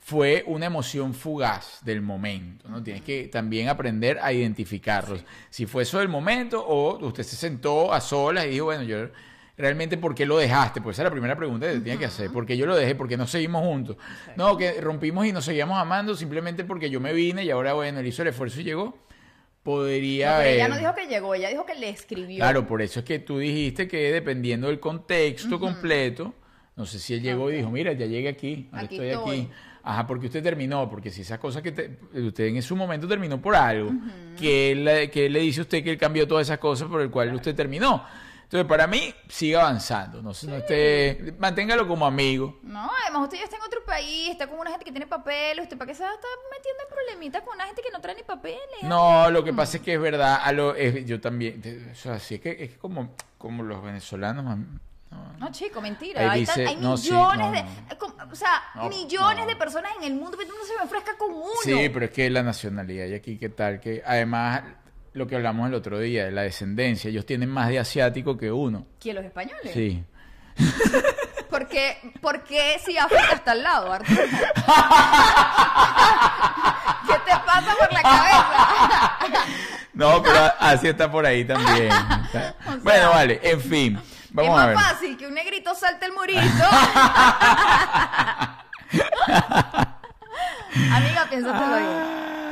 [0.06, 2.84] fue una emoción fugaz del momento, ¿no?
[2.84, 5.24] Tienes que también aprender a identificarlos.
[5.50, 9.08] Si fue eso del momento o usted se sentó a solas y dijo, bueno, yo
[9.56, 12.06] realmente por qué lo dejaste, pues esa es la primera pregunta que te tenía que
[12.06, 12.96] hacer, ¿por qué yo lo dejé?
[12.96, 13.96] ¿Por qué no seguimos juntos?
[14.36, 18.00] No, que rompimos y nos seguíamos amando simplemente porque yo me vine y ahora, bueno,
[18.00, 18.98] él hizo el esfuerzo y llegó.
[19.64, 22.38] Podría No, pero ella haber- no dijo que llegó, ella dijo que le escribió.
[22.40, 26.34] Claro, por eso es que tú dijiste que dependiendo del contexto completo,
[26.76, 29.40] no sé si él llegó y dijo, mira, ya llegué aquí, ahora Aquí estoy, estoy.
[29.40, 29.50] aquí.
[29.86, 33.42] Ajá, porque usted terminó, porque si esas cosas que te- usted en su momento terminó
[33.42, 33.92] por algo,
[34.40, 37.02] que, él, le- que le dice a usted que él cambió todas esas cosas por
[37.02, 38.06] el cual usted terminó.
[38.44, 42.60] Entonces, para mí, siga avanzando, no, sé, no esté, manténgalo como amigo.
[42.62, 45.64] No, además usted ya está en otro país, está con una gente que tiene papeles,
[45.64, 48.00] ¿usted para qué se va a estar metiendo en problemitas con una gente que no
[48.00, 48.60] trae ni papeles?
[48.84, 51.62] No, lo que pasa es que es verdad, a lo, es- yo también,
[51.92, 54.46] o sea, sí, es que es que como, como los venezolanos,
[55.44, 56.22] no, chico, mentira.
[56.22, 57.64] Ahí Hay, tan- dice- hay no, sí, millones no, de.
[57.64, 58.32] no.
[58.32, 61.48] O sea, millones de personas en el mundo, pero uno se me ofrezca con uno.
[61.64, 64.62] Sí, pero es que la nacionalidad y aquí qué tal que además
[65.14, 68.52] lo que hablamos el otro día de la descendencia, ellos tienen más de asiático que
[68.52, 68.88] uno.
[69.00, 69.72] ¿Quién los españoles?
[69.74, 70.04] Sí.
[71.50, 74.22] Porque, porque si África está al lado, Arturo.
[77.08, 79.18] ¿Qué te pasa por la cabeza?
[79.94, 81.92] No, pero así está por ahí también.
[82.26, 84.00] Está- O sea, bueno, vale, en fin.
[84.34, 84.78] Vamos es a más ver.
[84.78, 86.42] fácil que un negrito salte el murito.
[90.92, 91.90] Amiga, piénsatelo bien.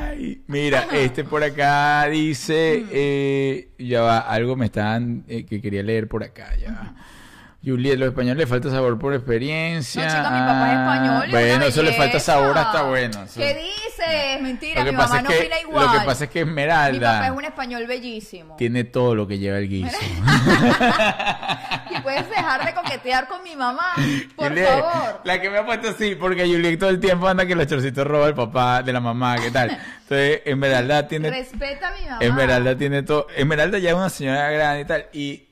[0.08, 5.82] Ay, mira, este por acá dice, eh, ya va, algo me estaban eh, que quería
[5.82, 6.70] leer por acá, ya.
[6.72, 6.94] va.
[7.64, 10.02] Juliet, los españoles le falta sabor por experiencia.
[10.04, 11.24] No, chica, mi papá es español.
[11.26, 13.22] es Bueno, eso le falta sabor, está bueno.
[13.22, 13.34] eso.
[13.40, 14.42] ¿Qué dices?
[14.42, 15.86] Mentira, mi mamá es no que- opina igual.
[15.86, 18.56] lo que pasa es que Esmeralda- Mi papá es un español bellísimo.
[18.56, 19.96] Tiene todo lo que lleva el guiso.
[21.94, 23.92] Y puedes dejar de coquetear con mi mamá,
[24.34, 25.20] por Juliet, favor.
[25.24, 28.06] La que me ha puesto así, porque Juliet todo el tiempo anda que los chorcitos
[28.06, 29.70] roba el papá de la mamá, ¿qué tal?
[30.02, 32.18] Entonces, Esmeralda tiene Respeta a mi mamá.
[32.20, 33.26] Esmeralda tiene todo.
[33.36, 35.06] Esmeralda ya es una señora grande y tal.
[35.12, 35.42] Y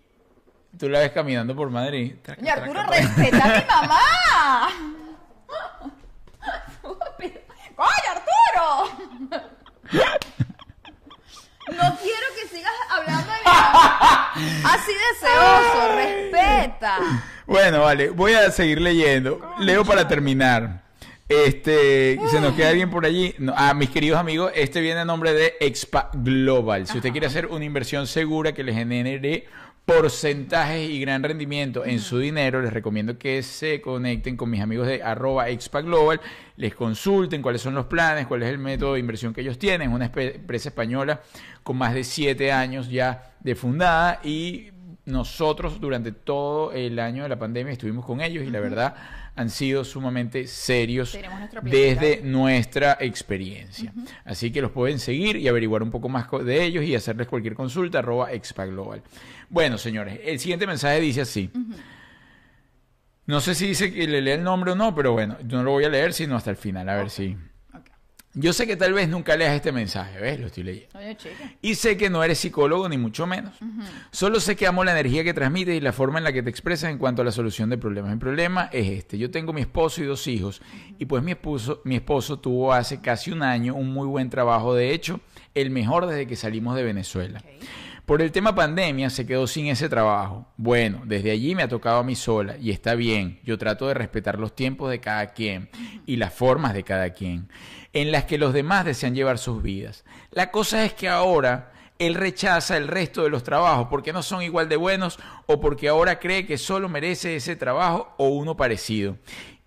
[0.80, 2.14] tú la ves caminando por Madrid.
[2.22, 4.68] Traca, Coño, Arturo, traca, respeta a mi mamá.
[7.76, 9.20] ¡Coño, Arturo!
[11.68, 14.32] No quiero que sigas hablando de mi mamá.
[14.64, 16.98] Así deseoso, respeta.
[17.46, 19.38] Bueno, vale, voy a seguir leyendo.
[19.58, 20.80] Leo para terminar.
[21.28, 23.34] Este, se nos queda alguien por allí.
[23.38, 26.88] No, a mis queridos amigos, este viene a nombre de Expa Global.
[26.88, 29.46] Si usted quiere hacer una inversión segura que le genere
[29.90, 34.86] porcentajes y gran rendimiento en su dinero, les recomiendo que se conecten con mis amigos
[34.86, 35.46] de arroba
[35.82, 36.20] Global,
[36.56, 39.90] les consulten cuáles son los planes, cuál es el método de inversión que ellos tienen.
[39.90, 41.22] Una empresa española
[41.64, 44.70] con más de siete años ya de fundada y
[45.06, 48.94] nosotros durante todo el año de la pandemia estuvimos con ellos y la verdad
[49.36, 53.92] han sido sumamente serios nuestra desde nuestra experiencia.
[54.24, 57.54] Así que los pueden seguir y averiguar un poco más de ellos y hacerles cualquier
[57.54, 59.02] consulta arroba Expa Global.
[59.48, 61.50] Bueno, señores, el siguiente mensaje dice así.
[63.26, 65.64] No sé si dice que le lea el nombre o no, pero bueno, yo no
[65.64, 67.36] lo voy a leer sino hasta el final, a ver si...
[68.34, 70.38] Yo sé que tal vez nunca leas este mensaje, ¿ves?
[70.38, 70.96] Lo estoy leyendo.
[70.96, 71.16] Oye.
[71.62, 73.54] Y sé que no eres psicólogo ni mucho menos.
[74.12, 76.48] Solo sé que amo la energía que transmites y la forma en la que te
[76.48, 78.12] expresas en cuanto a la solución de problemas.
[78.12, 79.18] Mi problema es este.
[79.18, 80.62] Yo tengo mi esposo y dos hijos.
[80.98, 84.74] Y pues mi esposo, mi esposo tuvo hace casi un año un muy buen trabajo.
[84.74, 85.20] De hecho,
[85.54, 87.42] el mejor desde que salimos de Venezuela.
[88.10, 90.44] Por el tema pandemia se quedó sin ese trabajo.
[90.56, 93.38] Bueno, desde allí me ha tocado a mí sola y está bien.
[93.44, 95.70] Yo trato de respetar los tiempos de cada quien
[96.06, 97.48] y las formas de cada quien,
[97.92, 100.04] en las que los demás desean llevar sus vidas.
[100.32, 104.42] La cosa es que ahora él rechaza el resto de los trabajos porque no son
[104.42, 109.18] igual de buenos o porque ahora cree que solo merece ese trabajo o uno parecido.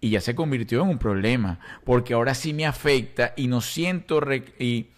[0.01, 4.19] Y ya se convirtió en un problema, porque ahora sí me afecta y no siento
[4.59, 4.89] y,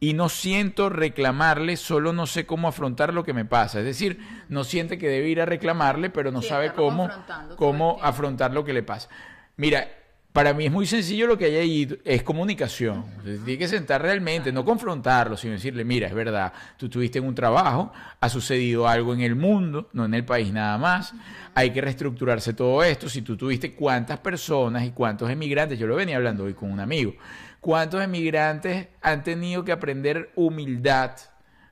[0.00, 3.80] y no siento reclamarle, solo no sé cómo afrontar lo que me pasa.
[3.80, 4.18] Es decir,
[4.48, 7.10] no siente que debe ir a reclamarle, pero no Sí, sabe cómo,
[7.56, 9.08] cómo afrontar lo que le pasa.
[9.56, 9.88] Mira,
[10.32, 13.06] para mí es muy sencillo lo que hay ahí, es comunicación.
[13.24, 17.34] Tiene que sentar realmente, no confrontarlo, sino decirle, mira, es verdad, tú tuviste en un
[17.34, 21.12] trabajo, ha sucedido algo en el mundo, no en el país nada más,
[21.54, 23.08] hay que reestructurarse todo esto.
[23.08, 26.78] Si tú tuviste cuántas personas y cuántos emigrantes, yo lo venía hablando hoy con un
[26.78, 27.14] amigo,
[27.60, 31.12] cuántos emigrantes han tenido que aprender humildad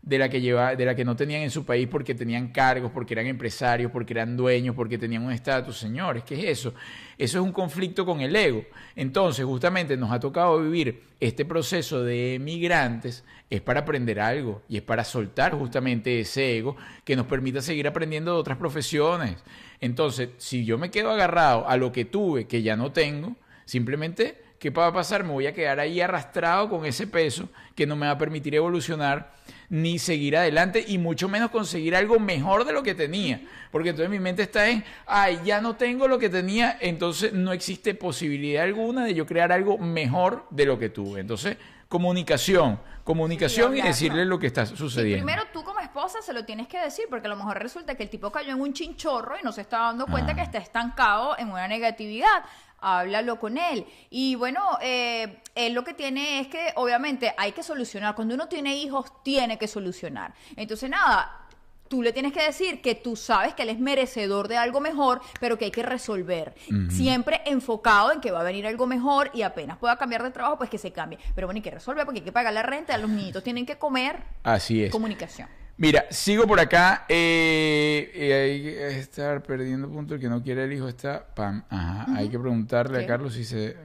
[0.06, 2.92] de la que lleva, de la que no tenían en su país porque tenían cargos,
[2.92, 5.76] porque eran empresarios, porque eran dueños, porque tenían un estatus.
[5.76, 6.74] Señores, ¿qué es eso?
[7.18, 8.64] Eso es un conflicto con el ego.
[8.94, 14.76] Entonces, justamente nos ha tocado vivir este proceso de migrantes, es para aprender algo y
[14.76, 19.42] es para soltar justamente ese ego que nos permita seguir aprendiendo de otras profesiones.
[19.80, 23.34] Entonces, si yo me quedo agarrado a lo que tuve, que ya no tengo,
[23.64, 25.22] simplemente ¿qué va a pasar?
[25.24, 28.54] Me voy a quedar ahí arrastrado con ese peso que no me va a permitir
[28.54, 29.32] evolucionar
[29.68, 33.40] ni seguir adelante y mucho menos conseguir algo mejor de lo que tenía.
[33.72, 37.52] Porque entonces mi mente está en, ay, ya no tengo lo que tenía, entonces no
[37.52, 41.20] existe posibilidad alguna de yo crear algo mejor de lo que tuve.
[41.20, 41.56] Entonces,
[41.88, 45.24] comunicación, comunicación y decirle lo que está sucediendo.
[45.26, 48.02] primero tú como esposa se lo tienes que decir, porque a lo mejor resulta que
[48.04, 50.34] el tipo cayó en un chinchorro y no se está dando cuenta Ah.
[50.36, 52.44] que está estancado en una negatividad.
[52.80, 53.86] Háblalo con él.
[54.10, 58.14] Y bueno, eh, él lo que tiene es que obviamente hay que solucionar.
[58.14, 60.34] Cuando uno tiene hijos, tiene que solucionar.
[60.56, 61.42] Entonces, nada.
[61.88, 65.20] Tú le tienes que decir que tú sabes que él es merecedor de algo mejor,
[65.38, 66.52] pero que hay que resolver.
[66.90, 70.58] Siempre enfocado en que va a venir algo mejor y apenas pueda cambiar de trabajo,
[70.58, 71.20] pues que se cambie.
[71.36, 73.78] Pero bueno, hay que resolver porque hay que pagar la renta, los niñitos tienen que
[73.78, 74.20] comer.
[74.42, 74.90] Así es.
[74.90, 75.48] Comunicación.
[75.78, 77.04] Mira, sigo por acá.
[77.08, 80.14] Eh, eh, hay que estar perdiendo punto.
[80.14, 81.26] El que no quiere el hijo está.
[81.34, 81.62] Pam.
[81.68, 82.06] Ajá.
[82.16, 83.04] Hay que preguntarle ¿Qué?
[83.04, 83.76] a Carlos si se.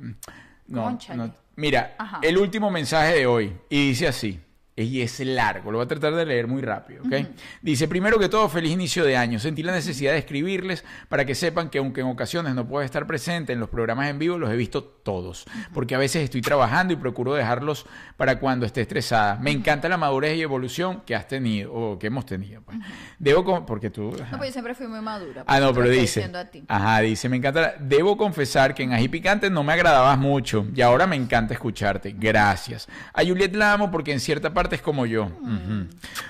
[0.67, 1.17] No, Cónchale.
[1.17, 1.35] no.
[1.57, 2.19] Mira, Ajá.
[2.23, 3.53] el último mensaje de hoy.
[3.69, 4.39] Y dice así.
[4.73, 7.27] Y es largo, lo voy a tratar de leer muy rápido, ¿ok?
[7.61, 9.37] Dice, primero que todo, feliz inicio de año.
[9.37, 13.05] Sentí la necesidad de escribirles para que sepan que aunque en ocasiones no puedo estar
[13.05, 15.45] presente en los programas en vivo, los he visto todos.
[15.73, 19.35] Porque a veces estoy trabajando y procuro dejarlos para cuando esté estresada.
[19.35, 22.61] Me encanta la madurez y evolución que has tenido, o que hemos tenido.
[22.61, 22.77] Pues.
[23.19, 24.13] Debo, con- porque tú...
[24.21, 24.31] ajá.
[24.31, 25.43] No, pues yo siempre fui muy madura.
[25.47, 26.21] Ah, no, por pero dice.
[26.21, 26.63] diciendo a ti.
[26.69, 27.61] Ajá, dice, me encanta.
[27.61, 31.53] la- Debo confesar que en Ají Picante no me agradabas mucho y ahora me encanta
[31.53, 32.15] escucharte.
[32.17, 32.87] Gracias.
[33.13, 35.31] A Juliet la amo porque en cierta parte es como yo.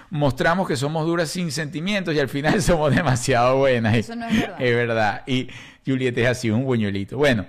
[0.09, 3.95] Mostramos que somos duras sin sentimientos y al final somos demasiado buenas.
[3.95, 4.61] Eso no es verdad.
[4.61, 5.23] Es verdad.
[5.27, 5.47] Y
[5.85, 7.17] Juliet es así, un buñuelito.
[7.17, 7.45] Bueno.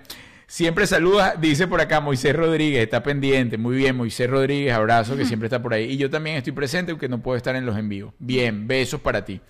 [0.47, 3.57] Siempre saluda, dice por acá Moisés Rodríguez, está pendiente.
[3.57, 5.85] Muy bien, Moisés Rodríguez, abrazo que siempre está por ahí.
[5.93, 8.12] Y yo también estoy presente, aunque no puedo estar en los envíos.
[8.18, 9.41] Bien, besos para ti.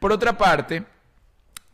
[0.00, 0.84] Por otra parte,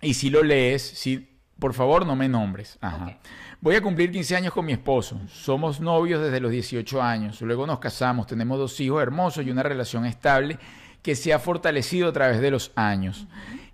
[0.03, 1.29] y si lo lees, si,
[1.61, 2.77] por favor no me nombres.
[2.81, 3.17] Ajá.
[3.65, 5.19] Voy a cumplir 15 años con mi esposo.
[5.27, 7.41] Somos novios desde los 18 años.
[7.41, 10.59] Luego nos casamos, tenemos dos hijos hermosos y una relación estable
[11.01, 13.27] que se ha fortalecido a través de los años.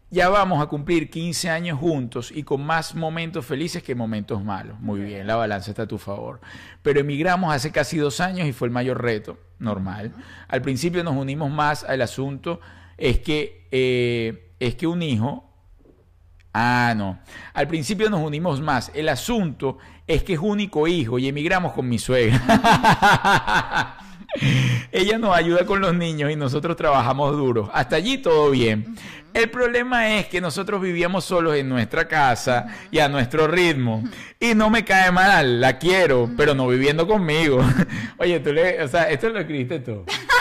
[0.08, 4.78] ya vamos a cumplir 15 años juntos y con más momentos felices que momentos malos.
[4.78, 6.40] Muy bien, la balanza está a tu favor.
[6.82, 10.12] Pero emigramos hace casi dos años y fue el mayor reto, normal.
[10.46, 12.60] Al principio nos unimos más al asunto,
[12.96, 15.49] es que, eh, es que un hijo...
[16.52, 17.18] Ah, no.
[17.54, 18.90] Al principio nos unimos más.
[18.94, 22.40] El asunto es que es único hijo y emigramos con mi suegra.
[24.92, 27.70] Ella nos ayuda con los niños y nosotros trabajamos duro.
[27.72, 28.96] Hasta allí todo bien.
[29.32, 34.02] El problema es que nosotros vivíamos solos en nuestra casa y a nuestro ritmo.
[34.40, 37.64] Y no me cae mal, la quiero, pero no viviendo conmigo.
[38.18, 40.04] Oye, tú le, o sea, esto lo escribiste tú.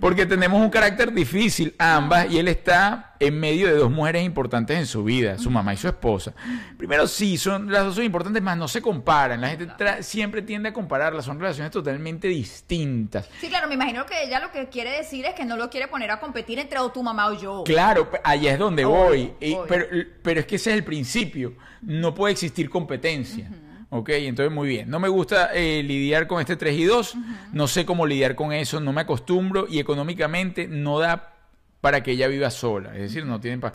[0.00, 4.78] Porque tenemos un carácter difícil ambas y él está en medio de dos mujeres importantes
[4.78, 6.32] en su vida, su mamá y su esposa.
[6.76, 9.40] Primero sí, son las dos son importantes, más no se comparan.
[9.40, 13.28] La gente tra- siempre tiende a compararlas, son relaciones totalmente distintas.
[13.40, 15.88] Sí, claro, me imagino que ella lo que quiere decir es que no lo quiere
[15.88, 17.64] poner a competir entre o tu mamá o yo.
[17.64, 19.32] Claro, allá es donde voy.
[19.40, 19.64] Y- obvio.
[19.68, 19.86] pero,
[20.22, 21.54] pero es que ese es el principio.
[21.82, 23.50] No puede existir competencia.
[23.90, 24.90] Ok, entonces muy bien.
[24.90, 27.14] No me gusta eh, lidiar con este 3 y 2.
[27.52, 28.80] No sé cómo lidiar con eso.
[28.80, 31.34] No me acostumbro y económicamente no da
[31.80, 32.94] para que ella viva sola.
[32.94, 33.74] Es decir, no tienen para...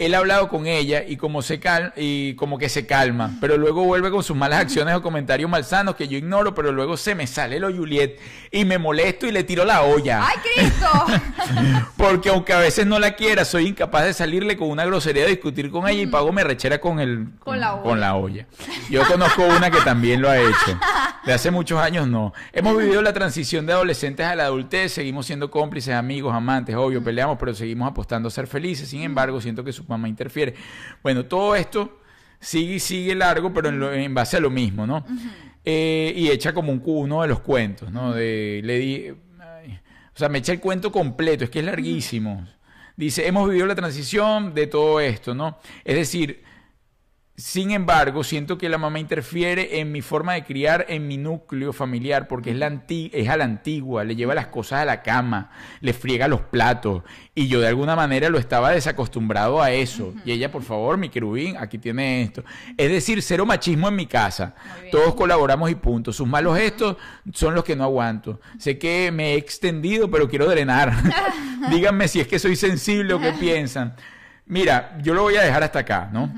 [0.00, 3.58] Él ha hablado con ella y como, se cal y como que se calma, pero
[3.58, 7.14] luego vuelve con sus malas acciones o comentarios malsanos que yo ignoro, pero luego se
[7.14, 8.18] me sale lo Juliet
[8.50, 10.26] y me molesto y le tiro la olla.
[10.26, 10.86] ¡Ay, Cristo!
[11.98, 15.30] Porque aunque a veces no la quiera, soy incapaz de salirle con una grosería, de
[15.30, 17.82] discutir con ella y pago me rechera con el Con la olla.
[17.82, 18.46] con la olla.
[18.88, 20.80] Yo conozco una que también lo ha hecho.
[21.26, 22.32] De hace muchos años no.
[22.54, 27.04] Hemos vivido la transición de adolescentes a la adultez, seguimos siendo cómplices, amigos, amantes, obvio,
[27.04, 28.88] peleamos, pero seguimos apostando a ser felices.
[28.88, 30.54] Sin embargo, siento que su mamá interfiere.
[31.02, 31.98] Bueno, todo esto
[32.38, 35.04] sigue y sigue largo, pero en, lo- en base a lo mismo, ¿no?
[35.64, 38.12] Eh, y echa como un uno de los cuentos, ¿no?
[38.14, 39.06] De, le di,
[39.40, 39.78] ay,
[40.14, 42.46] o sea, me echa el cuento completo, es que es larguísimo.
[42.96, 45.58] Dice, hemos vivido la transición de todo esto, ¿no?
[45.84, 46.42] Es decir,
[47.40, 51.72] sin embargo, siento que la mamá interfiere en mi forma de criar, en mi núcleo
[51.72, 55.02] familiar, porque es, la anti- es a la antigua, le lleva las cosas a la
[55.02, 57.02] cama, le friega los platos,
[57.34, 60.12] y yo de alguna manera lo estaba desacostumbrado a eso.
[60.24, 62.44] Y ella, por favor, mi querubín, aquí tiene esto.
[62.76, 64.54] Es decir, cero machismo en mi casa.
[64.92, 66.12] Todos colaboramos y punto.
[66.12, 66.96] Sus malos gestos
[67.32, 68.40] son los que no aguanto.
[68.58, 70.92] Sé que me he extendido, pero quiero drenar.
[71.70, 73.94] Díganme si es que soy sensible o qué piensan.
[74.46, 76.32] Mira, yo lo voy a dejar hasta acá, ¿no?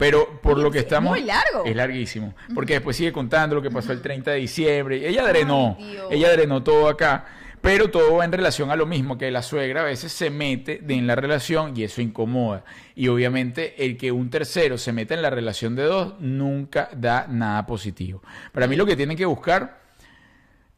[0.00, 1.10] Pero por lo que Es estamos...
[1.10, 1.62] muy largo.
[1.66, 2.34] Es larguísimo.
[2.54, 5.06] Porque después sigue contando lo que pasó el 30 de diciembre.
[5.06, 5.76] Ella drenó.
[5.78, 7.26] Ay, ella drenó todo acá.
[7.60, 10.82] Pero todo va en relación a lo mismo, que la suegra a veces se mete
[10.88, 12.64] en la relación y eso incomoda.
[12.94, 17.26] Y obviamente el que un tercero se meta en la relación de dos nunca da
[17.28, 18.22] nada positivo.
[18.52, 19.82] Para mí lo que tienen que buscar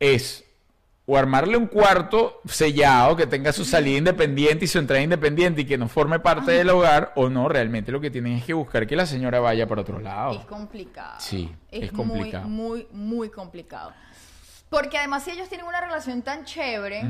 [0.00, 0.44] es
[1.04, 5.64] o armarle un cuarto sellado que tenga su salida independiente y su entrada independiente y
[5.64, 8.86] que no forme parte del hogar o no, realmente lo que tienen es que buscar
[8.86, 10.38] que la señora vaya para otro lado.
[10.38, 11.16] Es complicado.
[11.18, 12.48] Sí, es muy, complicado.
[12.48, 13.92] Muy, muy complicado.
[14.68, 17.02] Porque además si ellos tienen una relación tan chévere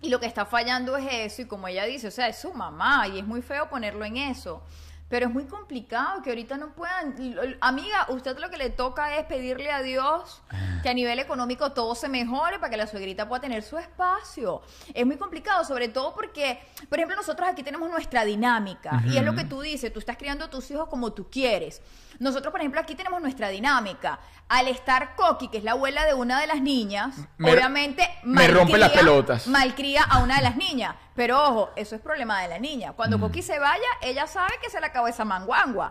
[0.00, 2.52] y lo que está fallando es eso y como ella dice, o sea, es su
[2.52, 4.62] mamá y es muy feo ponerlo en eso.
[5.10, 7.14] Pero es muy complicado que ahorita no puedan.
[7.60, 10.40] Amiga, usted lo que le toca es pedirle a Dios
[10.84, 14.62] que a nivel económico todo se mejore para que la suegrita pueda tener su espacio.
[14.94, 19.24] Es muy complicado, sobre todo porque, por ejemplo, nosotros aquí tenemos nuestra dinámica y es
[19.24, 21.82] lo que tú dices, tú estás criando a tus hijos como tú quieres.
[22.20, 24.20] Nosotros, por ejemplo, aquí tenemos nuestra dinámica.
[24.48, 28.46] Al estar Coqui, que es la abuela de una de las niñas, Me- obviamente me
[28.46, 29.46] rompe las malcría- pelotas.
[29.48, 30.94] malcría a una de las niñas.
[31.20, 32.94] Pero ojo, eso es problema de la niña.
[32.94, 33.20] Cuando Mm.
[33.20, 35.90] Coqui se vaya, ella sabe que se le acabó esa manguangua.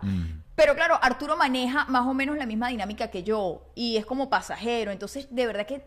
[0.56, 4.28] Pero claro, Arturo maneja más o menos la misma dinámica que yo y es como
[4.28, 4.90] pasajero.
[4.90, 5.84] Entonces, de verdad que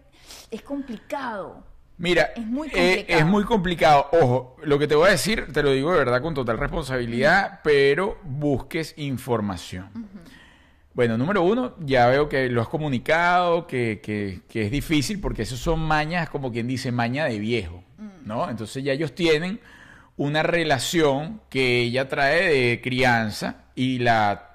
[0.50, 1.62] es complicado.
[1.98, 3.20] Mira, Es muy eh, complicado.
[3.20, 4.08] es muy complicado.
[4.14, 7.60] Ojo, lo que te voy a decir, te lo digo de verdad con total responsabilidad,
[7.66, 9.90] pero busques información.
[10.94, 15.42] Bueno, número uno, ya veo que lo has comunicado, que, que- que es difícil, porque
[15.42, 17.84] eso son mañas, como quien dice, maña de viejo,
[18.26, 18.48] ¿no?
[18.50, 19.60] Entonces ya ellos tienen
[20.18, 24.50] una relación que ella trae de crianza y la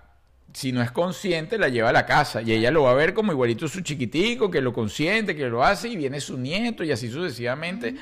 [0.53, 3.15] si no es consciente, la lleva a la casa y ella lo va a ver
[3.15, 6.91] como igualito su chiquitico, que lo consiente, que lo hace y viene su nieto y
[6.91, 7.95] así sucesivamente.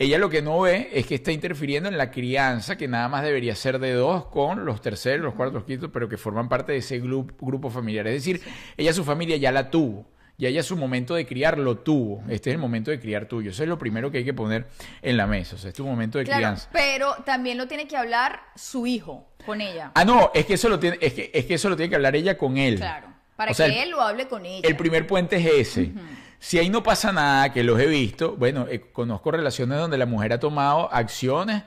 [0.00, 3.22] Ella lo que no ve es que está interfiriendo en la crianza, que nada más
[3.22, 6.72] debería ser de dos con los terceros, los cuartos, los quintos, pero que forman parte
[6.72, 8.06] de ese glu- grupo familiar.
[8.06, 8.40] Es decir,
[8.78, 10.06] ella su familia ya la tuvo.
[10.38, 12.22] Ya ella su momento de criar lo tuvo.
[12.30, 13.50] Este es el momento de criar tuyo.
[13.50, 14.68] Eso es lo primero que hay que poner
[15.02, 15.56] en la mesa.
[15.56, 16.70] O sea, es tu momento de Claro, crianza.
[16.72, 19.92] pero también lo tiene que hablar su hijo con ella.
[19.94, 21.96] Ah, no, es que eso lo tiene, es que, es que eso lo tiene que
[21.96, 22.76] hablar ella con él.
[22.76, 24.66] Claro, para O sea, que él lo hable con ella.
[24.66, 25.92] El primer puente es ese.
[26.40, 30.06] Si ahí no pasa nada, que los he visto, bueno, eh, conozco relaciones donde la
[30.06, 31.62] mujer ha tomado acciones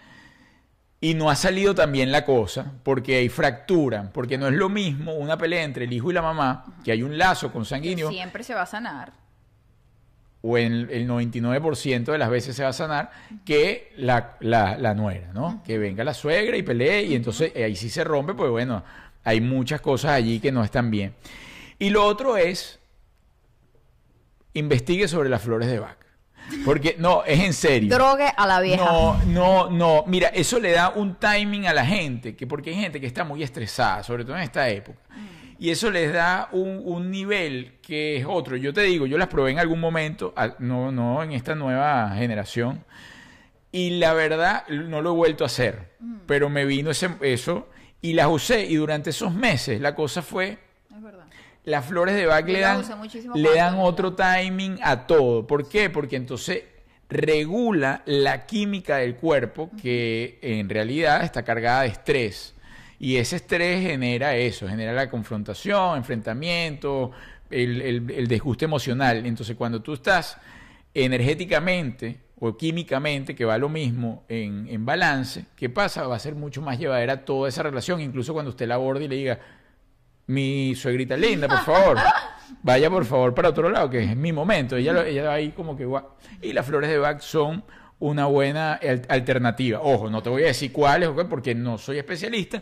[1.00, 5.14] Y no ha salido también la cosa, porque hay fractura, porque no es lo mismo
[5.16, 8.54] una pelea entre el hijo y la mamá, que hay un lazo consanguíneo, Siempre se
[8.56, 9.12] va a sanar.
[10.42, 13.12] o en el 99% de las veces se va a sanar,
[13.46, 15.62] que la, la, la nuera, ¿no?
[15.66, 18.82] Que venga la suegra y pelee, y entonces eh, ahí sí se rompe, pues bueno,
[19.24, 21.14] hay muchas cosas allí que no están bien.
[21.80, 22.80] Y lo otro es,
[24.54, 25.98] investigue sobre las flores de Bach.
[26.66, 27.96] Porque, no, es en serio.
[27.96, 28.84] Drogue a la vieja.
[28.84, 30.04] No, no, no.
[30.08, 33.24] Mira, eso le da un timing a la gente, que porque hay gente que está
[33.24, 35.00] muy estresada, sobre todo en esta época.
[35.58, 38.58] Y eso les da un, un nivel que es otro.
[38.58, 42.84] Yo te digo, yo las probé en algún momento, no, no en esta nueva generación.
[43.72, 45.94] Y la verdad, no lo he vuelto a hacer.
[46.28, 47.70] Pero me vino ese, eso
[48.02, 48.66] y las usé.
[48.66, 50.60] Y durante esos meses la cosa fue.
[51.66, 52.78] Las flores de Bach le dan,
[53.36, 53.50] le
[53.82, 55.48] otro timing a todo.
[55.48, 55.90] ¿Por qué?
[55.90, 56.64] Porque entonces
[57.10, 62.54] regula la química del cuerpo que en realidad está cargada de estrés.
[63.00, 67.12] Y ese estrés genera eso, genera la confrontación, enfrentamiento,
[67.50, 69.26] el, el- el desguste emocional.
[69.26, 70.38] Entonces cuando tú estás
[70.94, 76.08] energéticamente o químicamente, que va lo mismo en, en balance, ¿qué pasa?
[76.08, 79.08] Va a ser mucho más llevadera toda esa relación, incluso cuando usted la aborde y
[79.08, 79.40] le diga,
[80.28, 81.98] mi suegrita linda, por favor,
[82.62, 84.76] vaya por favor para otro lado, que es mi momento.
[84.78, 86.10] Ella, ella ahí como que guau.
[86.42, 87.64] Y las flores de Bach son
[88.00, 89.80] una buena al- alternativa.
[89.82, 92.62] Ojo, no te voy a decir cuáles, porque no soy especialista,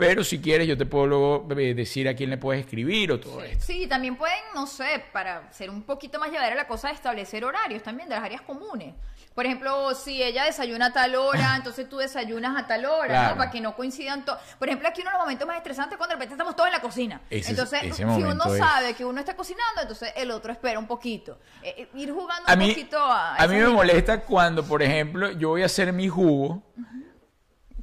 [0.00, 3.20] pero si quieres yo te puedo luego eh, decir a quién le puedes escribir o
[3.20, 3.64] todo esto.
[3.64, 7.44] Sí, también pueden, no sé, para ser un poquito más llevadera la cosa de establecer
[7.44, 8.94] horarios también de las áreas comunes.
[9.34, 13.30] Por ejemplo, si ella desayuna a tal hora, entonces tú desayunas a tal hora, Claro.
[13.30, 13.36] ¿no?
[13.38, 14.40] Para que no coincidan todos.
[14.58, 16.66] Por ejemplo, aquí uno de los momentos más estresantes es cuando de repente estamos todos
[16.68, 17.20] en la cocina.
[17.30, 20.78] Ese- entonces, ese si uno es- sabe que uno está cocinando, entonces el otro espera
[20.78, 21.38] un poquito.
[21.62, 23.36] Eh, eh, ir jugando A un mí, poquito a...
[23.36, 26.62] a mí me molesta cuando, por ejemplo, yo voy a hacer mi jugo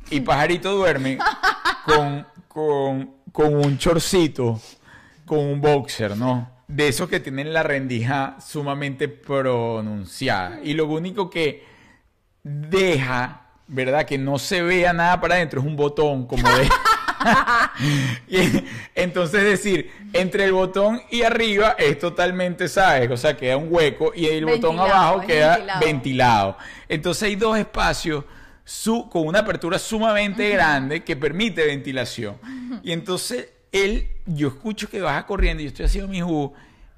[0.09, 1.17] y Pajarito duerme
[1.85, 4.59] con, con, con un chorcito,
[5.25, 6.49] con un boxer, ¿no?
[6.67, 10.59] De esos que tienen la rendija sumamente pronunciada.
[10.63, 11.65] Y lo único que
[12.43, 14.05] deja, ¿verdad?
[14.05, 16.69] Que no se vea nada para adentro, es un botón como de...
[18.27, 18.63] Y
[18.95, 23.09] entonces decir, entre el botón y arriba es totalmente, ¿sabes?
[23.11, 25.79] O sea, queda un hueco y el botón abajo queda ventilado.
[25.85, 26.57] ventilado.
[26.87, 28.23] Entonces hay dos espacios
[28.69, 32.35] su- con una apertura sumamente grande que permite ventilación.
[32.83, 36.53] Y entonces él, yo escucho que baja corriendo, yo estoy haciendo mi jugo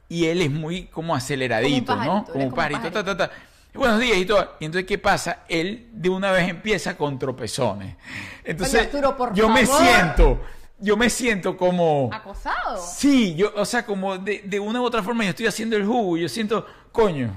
[0.07, 2.13] y él es muy como aceleradito, Como un ¿no?
[2.25, 3.31] pajarito, Como un un pajarito, ta, ta, ta.
[3.75, 4.55] Buenos días y todo.
[4.59, 5.43] Y entonces, ¿qué pasa?
[5.47, 7.95] Él de una vez empieza con tropezones.
[8.43, 9.85] Entonces, Arturo, por yo me favor.
[9.85, 10.41] siento,
[10.79, 12.09] yo me siento como...
[12.11, 12.81] Acosado.
[12.83, 15.85] Sí, yo, o sea, como de, de una u otra forma yo estoy haciendo el
[15.85, 17.31] jugo y yo siento, coño,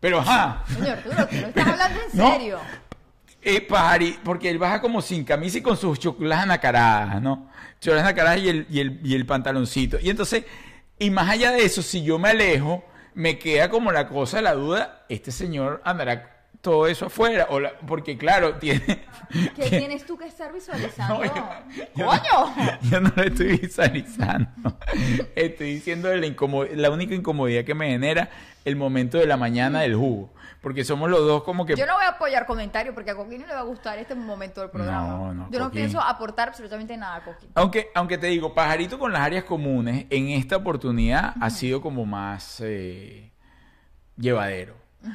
[0.00, 0.62] pero ajá.
[0.68, 2.18] Señor Arturo, tú no estás hablando en
[2.52, 2.60] No.
[4.22, 7.50] Porque él baja como sin camisa y con sus chocolas anacaradas, ¿no?
[7.80, 9.98] Chocolas anacaradas y el, y, el, y el pantaloncito.
[10.00, 10.44] Y entonces,
[10.98, 12.84] y más allá de eso, si yo me alejo,
[13.14, 16.33] me queda como la cosa, la duda, este señor andará
[16.64, 19.04] todo eso afuera, o la- porque claro, tiene...
[19.54, 21.22] ¿Qué tienes tú que estar visualizando?
[21.24, 22.54] No, yo- yo ¡Coño!
[22.56, 24.48] No, yo no lo estoy visualizando.
[25.36, 26.26] Estoy diciendo la,
[26.74, 28.30] la única incomodidad que me genera
[28.64, 30.32] el momento de la mañana del jugo.
[30.62, 31.76] Porque somos los dos como que...
[31.76, 34.14] Yo no voy a apoyar comentarios porque a Coquín no le va a gustar este
[34.14, 35.08] momento del programa.
[35.08, 35.82] No, no, Yo no Coquín.
[35.82, 37.50] pienso aportar absolutamente nada a Coquín.
[37.54, 42.06] Aunque, aunque te digo, Pajarito con las áreas comunes, en esta oportunidad ha sido como
[42.06, 43.30] más eh,
[44.16, 44.74] llevadero.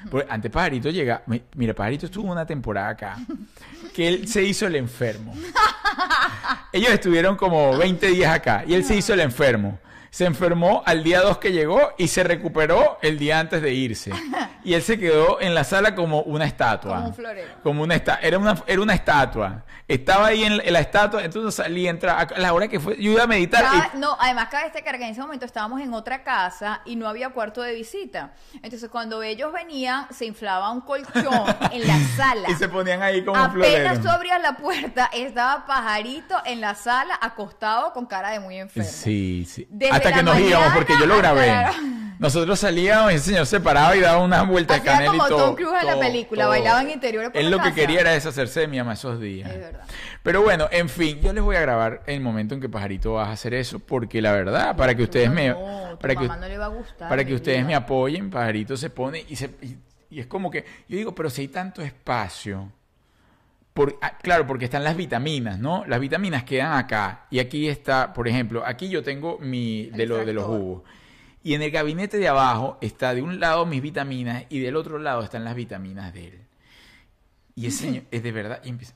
[0.09, 3.17] Porque antes Pajarito llega, mi- mira, Pajarito estuvo una temporada acá,
[3.93, 5.33] que él se hizo el enfermo.
[6.71, 9.79] Ellos estuvieron como 20 días acá y él se hizo el enfermo.
[10.11, 14.11] Se enfermó al día 2 que llegó y se recuperó el día antes de irse.
[14.61, 16.95] Y él se quedó en la sala como una estatua.
[16.97, 17.53] Como un florero.
[17.63, 19.63] Como una esta- era una era una estatua.
[19.87, 23.11] Estaba ahí en, en la estatua, entonces salí, entra a la hora que fue, yo
[23.13, 25.93] iba a meditar Cada- y no, además cabe destacar que en ese momento estábamos en
[25.93, 28.33] otra casa y no había cuarto de visita.
[28.61, 31.15] Entonces cuando ellos venían se inflaba un colchón
[31.71, 32.49] en la sala.
[32.51, 34.01] y se ponían ahí como un Apenas florero.
[34.01, 38.89] tú abrías la puerta, estaba pajarito en la sala, acostado con cara de muy enfermo.
[38.91, 39.65] Sí, sí.
[39.69, 41.65] Desde Hasta que nos íbamos, porque yo lo grabé.
[42.19, 45.29] Nosotros salíamos y ese señor se paraba y daba unas vueltas Hacía canela y como
[45.29, 45.45] todo.
[45.45, 46.49] Tom Cruise en la película, todo.
[46.49, 47.75] bailaba en interiores por Él lo que casa.
[47.75, 49.49] quería era deshacerse de mi ama esos días.
[49.49, 49.85] Es verdad.
[50.21, 53.29] Pero bueno, en fin, yo les voy a grabar el momento en que Pajarito vas
[53.29, 55.47] a hacer eso, porque la verdad, para que ustedes me...
[55.47, 57.07] No, tu para que, mamá no le va a gustar.
[57.07, 57.67] para que ustedes vida.
[57.67, 59.77] me apoyen, Pajarito se pone y, se, y,
[60.09, 62.69] y es como que, yo digo, pero si hay tanto espacio,
[63.79, 65.85] por, ah, claro, porque están las vitaminas, ¿no?
[65.85, 70.25] Las vitaminas quedan acá y aquí está, por ejemplo, aquí yo tengo mi de, lo,
[70.25, 70.83] de los jugos.
[71.43, 74.99] Y en el gabinete de abajo está de un lado mis vitaminas y del otro
[74.99, 76.41] lado están las vitaminas de él.
[77.55, 78.95] Y ese señor es de verdad y empieza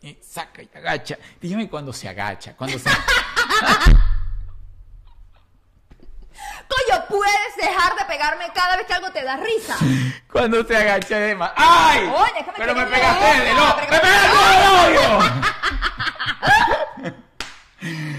[0.00, 1.16] y saca y agacha.
[1.40, 2.90] Dígame cuando se agacha, cuando se...
[6.72, 9.76] Coño, puedes dejar de pegarme cada vez que algo te da risa.
[10.32, 11.52] cuando se agacha de más.
[11.56, 12.10] ¡Ay!
[12.14, 13.64] Oye, es que me pero me pegaste lo...
[13.64, 15.18] otra, ¡Me pegaste me del odio!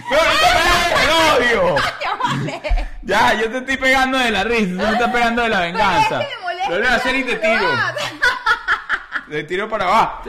[0.10, 1.10] ¡Pero me pegaste del
[1.70, 1.76] odio!
[3.02, 6.22] Ya yo te estoy pegando de la risa, tú me estás pegando de la venganza.
[6.22, 6.70] es que me molesta.
[6.70, 7.70] Lo voy a hacer y te tiro.
[9.30, 10.24] Te tiro para abajo.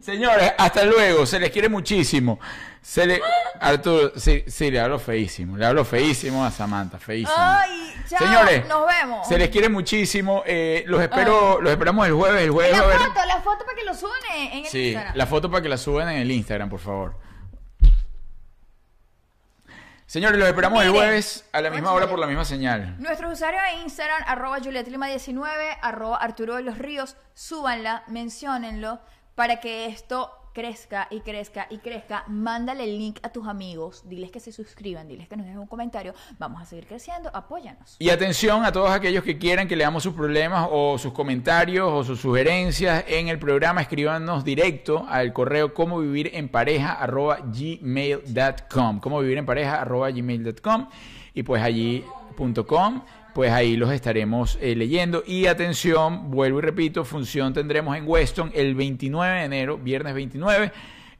[0.00, 1.26] Señores, hasta luego.
[1.26, 2.38] Se les quiere muchísimo.
[2.82, 3.20] Se le...
[3.60, 5.56] Arturo, sí, sí, le hablo feísimo.
[5.56, 7.32] Le hablo feísimo a Samantha, feísimo.
[7.38, 8.18] Ay, chao.
[8.18, 9.28] Señores, nos vemos.
[9.28, 10.42] Se les quiere muchísimo.
[10.44, 12.42] eh, los espero, los esperamos el jueves.
[12.42, 15.16] El jueves La va foto, la foto para que lo suban en el Sí, Instagram.
[15.16, 17.14] la foto para que la suban en el Instagram, por favor.
[20.06, 22.96] Señores, los esperamos el jueves a la misma hora por la misma señal.
[22.98, 29.00] Nuestros usuarios de Instagram, arroba JulietLima19, arroba Arturo de los Ríos, súbanla, menciónenlo
[29.34, 32.24] para que esto crezca y crezca y crezca.
[32.28, 35.66] Mándale el link a tus amigos, diles que se suscriban, diles que nos dejen un
[35.66, 36.14] comentario.
[36.38, 37.96] Vamos a seguir creciendo, apóyanos.
[37.98, 42.04] Y atención a todos aquellos que quieran que leamos sus problemas o sus comentarios o
[42.04, 49.00] sus sugerencias en el programa, escríbanos directo al correo como vivir en pareja arroba gmail.com.
[49.00, 50.88] Como vivir en pareja arroba gmail.com
[51.34, 52.04] y pues allí
[52.36, 53.02] punto com,
[53.34, 55.22] pues ahí los estaremos eh, leyendo.
[55.26, 60.72] Y atención, vuelvo y repito, función tendremos en Weston el 29 de enero, viernes 29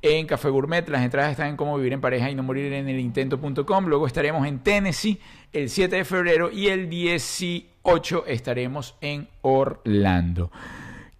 [0.02, 0.88] en Café Gourmet.
[0.88, 3.86] Las entradas están en cómo vivir en pareja y no morir en el intento.com.
[3.86, 5.18] Luego estaremos en Tennessee
[5.52, 10.50] el 7 de febrero y el 18 estaremos en Orlando.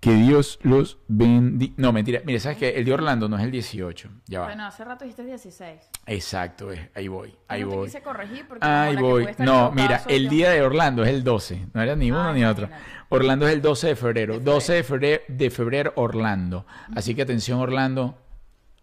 [0.03, 1.75] Que Dios los bendiga.
[1.77, 2.23] No, mentira.
[2.25, 2.71] Mire, ¿sabes qué?
[2.71, 4.09] El de Orlando no es el 18.
[4.27, 4.47] Ya va.
[4.47, 5.81] Bueno, hace rato dijiste 16.
[6.07, 6.81] Exacto, es.
[6.97, 7.33] ahí voy.
[7.47, 7.85] Ahí no te voy.
[7.87, 9.29] quise corregir porque Ahí voy.
[9.39, 11.69] No, mira, el día de Orlando es el 12.
[11.73, 12.69] No era ni uno ni otro.
[13.11, 14.33] Orlando es el 12 de febrero.
[14.35, 14.55] De febrero.
[14.55, 16.67] 12 de febrero, de febrero, Orlando.
[16.97, 18.19] Así que atención, Orlando.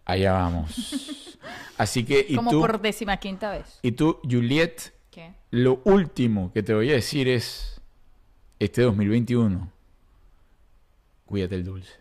[0.06, 1.36] Allá vamos.
[1.76, 3.78] Así que, y Como tú, por décima quinta vez.
[3.82, 5.34] y tú, Juliet, ¿Qué?
[5.50, 7.78] lo último que te voy a decir es:
[8.58, 9.70] este 2021,
[11.30, 11.92] cuídate el dulce.